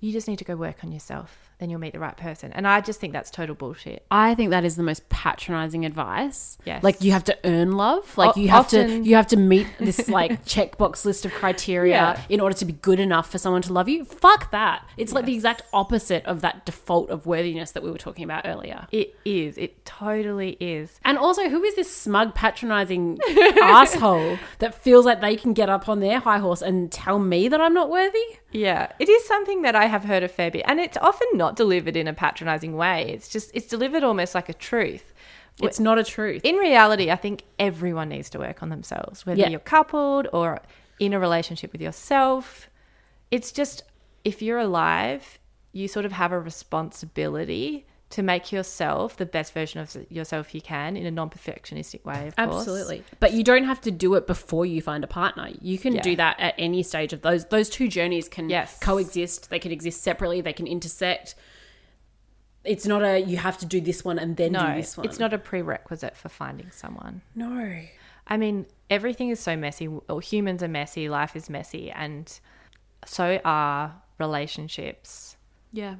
you 0.00 0.12
just 0.12 0.28
need 0.28 0.38
to 0.38 0.44
go 0.44 0.54
work 0.54 0.84
on 0.84 0.92
yourself, 0.92 1.50
then 1.64 1.70
you'll 1.70 1.80
meet 1.80 1.94
the 1.94 1.98
right 1.98 2.16
person. 2.16 2.52
And 2.52 2.68
I 2.68 2.82
just 2.82 3.00
think 3.00 3.14
that's 3.14 3.30
total 3.30 3.54
bullshit. 3.54 4.04
I 4.10 4.34
think 4.34 4.50
that 4.50 4.62
is 4.66 4.76
the 4.76 4.82
most 4.82 5.08
patronizing 5.08 5.86
advice. 5.86 6.58
Yes. 6.66 6.84
Like 6.84 7.02
you 7.02 7.12
have 7.12 7.24
to 7.24 7.38
earn 7.44 7.72
love. 7.72 8.18
Like 8.18 8.36
O- 8.36 8.40
you 8.40 8.48
have 8.48 8.66
often- 8.66 9.02
to 9.02 9.08
you 9.08 9.16
have 9.16 9.26
to 9.28 9.38
meet 9.38 9.66
this 9.78 10.06
like 10.08 10.44
checkbox 10.54 11.06
list 11.06 11.24
of 11.24 11.32
criteria 11.32 11.94
Yeah. 11.94 12.20
in 12.28 12.40
order 12.40 12.54
to 12.56 12.64
be 12.66 12.74
good 12.74 13.00
enough 13.00 13.30
for 13.30 13.38
someone 13.38 13.62
to 13.62 13.72
love 13.72 13.88
you. 13.88 14.04
Fuck 14.04 14.50
that. 14.50 14.86
It's 14.98 15.12
like 15.14 15.24
the 15.24 15.34
exact 15.34 15.62
opposite 15.72 16.24
of 16.26 16.42
that 16.42 16.66
default 16.66 17.08
of 17.08 17.24
worthiness 17.24 17.72
that 17.72 17.82
we 17.82 17.90
were 17.90 17.96
talking 17.98 18.24
about 18.24 18.46
earlier. 18.46 18.86
It 18.92 19.14
is. 19.24 19.56
It 19.56 19.86
totally 19.86 20.58
is. 20.60 21.00
And 21.04 21.16
also, 21.16 21.48
who 21.48 21.62
is 21.64 21.74
this 21.76 21.90
smug, 21.94 22.34
patronizing 22.34 23.18
asshole 23.62 24.38
that 24.58 24.74
feels 24.74 25.04
like 25.06 25.20
they 25.20 25.36
can 25.36 25.52
get 25.54 25.68
up 25.68 25.88
on 25.88 26.00
their 26.00 26.18
high 26.20 26.38
horse 26.38 26.62
and 26.62 26.90
tell 26.92 27.18
me 27.18 27.48
that 27.48 27.60
I'm 27.60 27.74
not 27.74 27.90
worthy? 27.90 28.18
Yeah, 28.52 28.92
it 29.00 29.08
is 29.08 29.24
something 29.26 29.62
that 29.62 29.74
I 29.74 29.86
have 29.86 30.04
heard 30.04 30.22
a 30.22 30.28
fair 30.28 30.50
bit, 30.50 30.62
and 30.66 30.78
it's 30.78 30.96
often 30.98 31.26
not 31.34 31.53
delivered 31.56 31.96
in 31.96 32.06
a 32.08 32.12
patronizing 32.14 32.76
way. 32.76 33.10
It's 33.12 33.28
just 33.28 33.50
it's 33.54 33.66
delivered 33.66 34.02
almost 34.04 34.34
like 34.34 34.48
a 34.48 34.54
truth. 34.54 35.12
It's 35.62 35.78
not 35.78 35.98
a 35.98 36.04
truth. 36.04 36.42
In 36.44 36.56
reality, 36.56 37.10
I 37.12 37.16
think 37.16 37.44
everyone 37.60 38.08
needs 38.08 38.28
to 38.30 38.38
work 38.40 38.60
on 38.62 38.70
themselves, 38.70 39.24
whether 39.24 39.40
Yeah. 39.40 39.48
you're 39.50 39.60
coupled 39.60 40.26
or 40.32 40.60
in 40.98 41.12
a 41.12 41.20
relationship 41.20 41.70
with 41.72 41.80
yourself. 41.80 42.68
It's 43.30 43.52
just 43.52 43.84
if 44.24 44.42
you're 44.42 44.58
alive, 44.58 45.38
you 45.72 45.86
sort 45.86 46.06
of 46.06 46.12
have 46.12 46.32
a 46.32 46.40
responsibility 46.40 47.86
to 48.10 48.22
make 48.22 48.52
yourself 48.52 49.16
the 49.16 49.26
best 49.26 49.52
version 49.52 49.80
of 49.80 49.96
yourself 50.10 50.54
you 50.54 50.60
can 50.60 50.96
in 50.96 51.04
a 51.06 51.10
non-perfectionistic 51.10 52.04
way. 52.04 52.28
Of 52.28 52.48
course. 52.48 52.60
Absolutely. 52.62 53.02
But 53.18 53.32
you 53.32 53.42
don't 53.42 53.64
have 53.64 53.80
to 53.80 53.90
do 53.90 54.14
it 54.14 54.26
before 54.26 54.64
you 54.66 54.80
find 54.82 55.02
a 55.02 55.06
partner. 55.08 55.48
You 55.60 55.78
can 55.78 55.94
Yeah. 55.96 56.02
do 56.02 56.16
that 56.16 56.38
at 56.38 56.54
any 56.58 56.82
stage 56.82 57.12
of 57.12 57.22
those 57.22 57.46
those 57.46 57.68
two 57.68 57.88
journeys 57.88 58.28
can 58.28 58.48
Yes. 58.48 58.78
coexist. 58.78 59.50
They 59.50 59.58
can 59.58 59.72
exist 59.72 60.02
separately, 60.02 60.40
they 60.40 60.52
can 60.52 60.66
intersect. 60.66 61.34
It's 62.62 62.86
not 62.86 63.02
a 63.02 63.18
you 63.18 63.36
have 63.38 63.58
to 63.58 63.66
do 63.66 63.80
this 63.80 64.04
one 64.04 64.18
and 64.18 64.36
then 64.36 64.52
No, 64.52 64.66
do 64.68 64.74
this 64.76 64.96
one. 64.96 65.06
it's 65.06 65.18
not 65.18 65.32
a 65.34 65.38
prerequisite 65.38 66.16
for 66.16 66.28
finding 66.28 66.70
someone. 66.70 67.22
No. 67.34 67.80
I 68.26 68.36
mean, 68.36 68.66
everything 68.88 69.28
is 69.30 69.40
so 69.40 69.56
messy. 69.56 69.88
Humans 70.22 70.62
are 70.62 70.68
messy. 70.68 71.08
Life 71.08 71.36
is 71.36 71.50
messy, 71.50 71.90
and 71.90 72.38
so 73.04 73.38
are 73.44 74.00
relationships. 74.18 75.36
Yeah. 75.72 75.96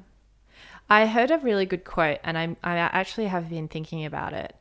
I 0.89 1.05
heard 1.07 1.31
a 1.31 1.37
really 1.39 1.65
good 1.65 1.83
quote, 1.83 2.19
and 2.23 2.37
I 2.37 2.55
I 2.63 2.77
actually 2.77 3.27
have 3.27 3.49
been 3.49 3.67
thinking 3.67 4.05
about 4.05 4.33
it. 4.33 4.55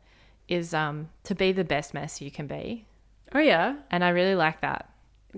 Is 0.49 0.75
um 0.75 1.09
to 1.25 1.35
be 1.35 1.53
the 1.53 1.65
best 1.65 1.95
mess 1.95 2.21
you 2.21 2.31
can 2.31 2.47
be, 2.47 2.85
Oh 3.35 3.39
yeah. 3.41 3.77
and 3.91 4.05
I 4.05 4.11
really 4.11 4.35
like 4.35 4.61
that. 4.61 4.91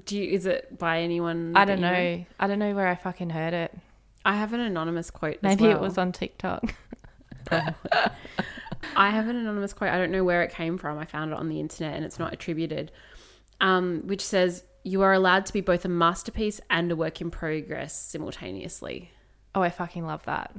Do 0.04 0.16
you 0.18 0.30
is 0.30 0.46
it 0.46 0.78
by 0.78 1.00
anyone? 1.00 1.52
I 1.56 1.64
don't 1.64 1.80
know. 1.80 2.24
I 2.40 2.46
don't 2.46 2.58
know 2.58 2.74
where 2.74 2.88
I 2.88 2.94
fucking 2.96 3.30
heard 3.30 3.54
it. 3.54 3.72
I 4.24 4.34
have 4.34 4.52
an 4.52 4.60
anonymous 4.60 5.10
quote. 5.10 5.38
Maybe 5.42 5.66
it 5.66 5.80
was 5.80 5.96
on 5.98 6.10
TikTok. 6.12 6.74
I 8.96 9.10
have 9.10 9.28
an 9.28 9.36
anonymous 9.36 9.72
quote. 9.72 9.90
I 9.90 9.98
don't 9.98 10.10
know 10.10 10.24
where 10.24 10.42
it 10.42 10.50
came 10.50 10.78
from. 10.78 10.98
I 10.98 11.04
found 11.04 11.32
it 11.32 11.38
on 11.38 11.48
the 11.48 11.60
internet 11.60 11.94
and 11.94 12.04
it's 12.04 12.18
not 12.18 12.32
attributed. 12.32 12.90
Um, 13.60 14.02
which 14.06 14.22
says, 14.24 14.64
You 14.84 15.02
are 15.02 15.12
allowed 15.12 15.46
to 15.46 15.52
be 15.52 15.60
both 15.60 15.84
a 15.84 15.88
masterpiece 15.88 16.60
and 16.70 16.90
a 16.90 16.96
work 16.96 17.20
in 17.20 17.30
progress 17.30 17.94
simultaneously. 17.98 19.10
Oh, 19.54 19.62
I 19.62 19.70
fucking 19.70 20.04
love 20.06 20.24
that. 20.24 20.54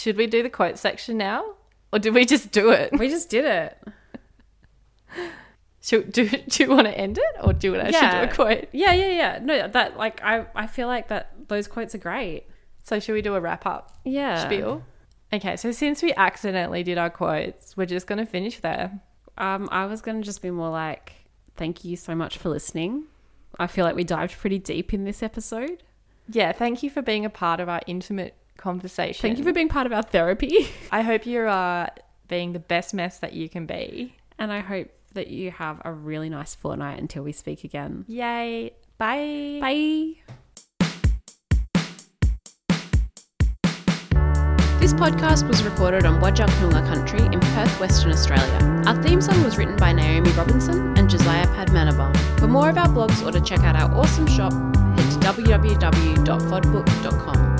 Should 0.00 0.16
we 0.16 0.26
do 0.26 0.42
the 0.42 0.48
quote 0.50 0.78
section 0.78 1.18
now, 1.18 1.44
or 1.92 1.98
did 1.98 2.14
we 2.14 2.24
just 2.24 2.50
do 2.52 2.70
it? 2.70 2.90
We 2.98 3.08
just 3.08 3.28
did 3.28 3.44
it. 3.44 3.78
Should, 5.82 6.12
do, 6.12 6.28
do 6.28 6.62
you 6.62 6.68
want 6.70 6.86
to 6.86 6.96
end 6.96 7.18
it, 7.18 7.36
or 7.42 7.52
do 7.52 7.68
you 7.68 7.72
want 7.72 7.86
to 7.86 7.92
do 7.92 7.98
a 7.98 8.28
quote? 8.32 8.68
Yeah, 8.72 8.92
yeah, 8.92 9.08
yeah. 9.10 9.38
No, 9.42 9.66
that 9.68 9.96
like 9.96 10.22
I, 10.22 10.46
I 10.54 10.66
feel 10.66 10.86
like 10.88 11.08
that 11.08 11.32
those 11.48 11.66
quotes 11.68 11.94
are 11.94 11.98
great. 11.98 12.46
So 12.82 12.98
should 13.00 13.12
we 13.12 13.22
do 13.22 13.34
a 13.34 13.40
wrap 13.40 13.66
up 13.66 13.98
Yeah. 14.04 14.44
spiel? 14.44 14.84
Okay, 15.32 15.56
so 15.56 15.70
since 15.70 16.02
we 16.02 16.12
accidentally 16.14 16.82
did 16.82 16.96
our 16.98 17.10
quotes, 17.10 17.76
we're 17.76 17.86
just 17.86 18.06
going 18.06 18.18
to 18.18 18.26
finish 18.26 18.60
there. 18.60 19.00
Um, 19.38 19.68
I 19.70 19.86
was 19.86 20.00
gonna 20.02 20.22
just 20.22 20.42
be 20.42 20.50
more 20.50 20.70
like, 20.70 21.12
thank 21.56 21.84
you 21.84 21.96
so 21.96 22.14
much 22.14 22.36
for 22.38 22.48
listening. 22.50 23.04
I 23.58 23.66
feel 23.66 23.84
like 23.84 23.96
we 23.96 24.04
dived 24.04 24.38
pretty 24.38 24.58
deep 24.58 24.92
in 24.92 25.04
this 25.04 25.22
episode. 25.22 25.82
Yeah, 26.28 26.52
thank 26.52 26.82
you 26.82 26.90
for 26.90 27.00
being 27.02 27.24
a 27.24 27.30
part 27.30 27.58
of 27.60 27.68
our 27.68 27.80
intimate 27.86 28.34
conversation. 28.60 29.22
Thank 29.22 29.38
you 29.38 29.44
for 29.44 29.52
being 29.52 29.68
part 29.68 29.86
of 29.86 29.92
our 29.92 30.02
therapy. 30.02 30.68
I 30.92 31.02
hope 31.02 31.26
you 31.26 31.40
are 31.40 31.90
being 32.28 32.52
the 32.52 32.60
best 32.60 32.94
mess 32.94 33.18
that 33.18 33.32
you 33.32 33.48
can 33.48 33.66
be. 33.66 34.14
And 34.38 34.52
I 34.52 34.60
hope 34.60 34.88
that 35.14 35.26
you 35.28 35.50
have 35.50 35.82
a 35.84 35.92
really 35.92 36.28
nice 36.28 36.54
fortnight 36.54 37.00
until 37.00 37.24
we 37.24 37.32
speak 37.32 37.64
again. 37.64 38.04
Yay. 38.06 38.74
Bye. 38.98 39.58
Bye. 39.60 40.14
This 44.78 44.94
podcast 44.94 45.46
was 45.46 45.62
recorded 45.62 46.06
on 46.06 46.22
Wajak 46.22 46.48
country 46.86 47.22
in 47.26 47.40
Perth, 47.40 47.80
Western 47.80 48.12
Australia. 48.12 48.82
Our 48.86 49.02
theme 49.02 49.20
song 49.20 49.44
was 49.44 49.58
written 49.58 49.76
by 49.76 49.92
Naomi 49.92 50.30
Robinson 50.32 50.96
and 50.96 51.10
Josiah 51.10 51.46
Padmanabang. 51.48 52.16
For 52.40 52.48
more 52.48 52.70
of 52.70 52.78
our 52.78 52.88
blogs 52.88 53.22
or 53.26 53.30
to 53.30 53.42
check 53.42 53.60
out 53.60 53.76
our 53.76 53.94
awesome 53.94 54.26
shop, 54.26 54.52
head 54.52 55.10
to 55.10 55.18
www.fodbook.com. 55.18 57.59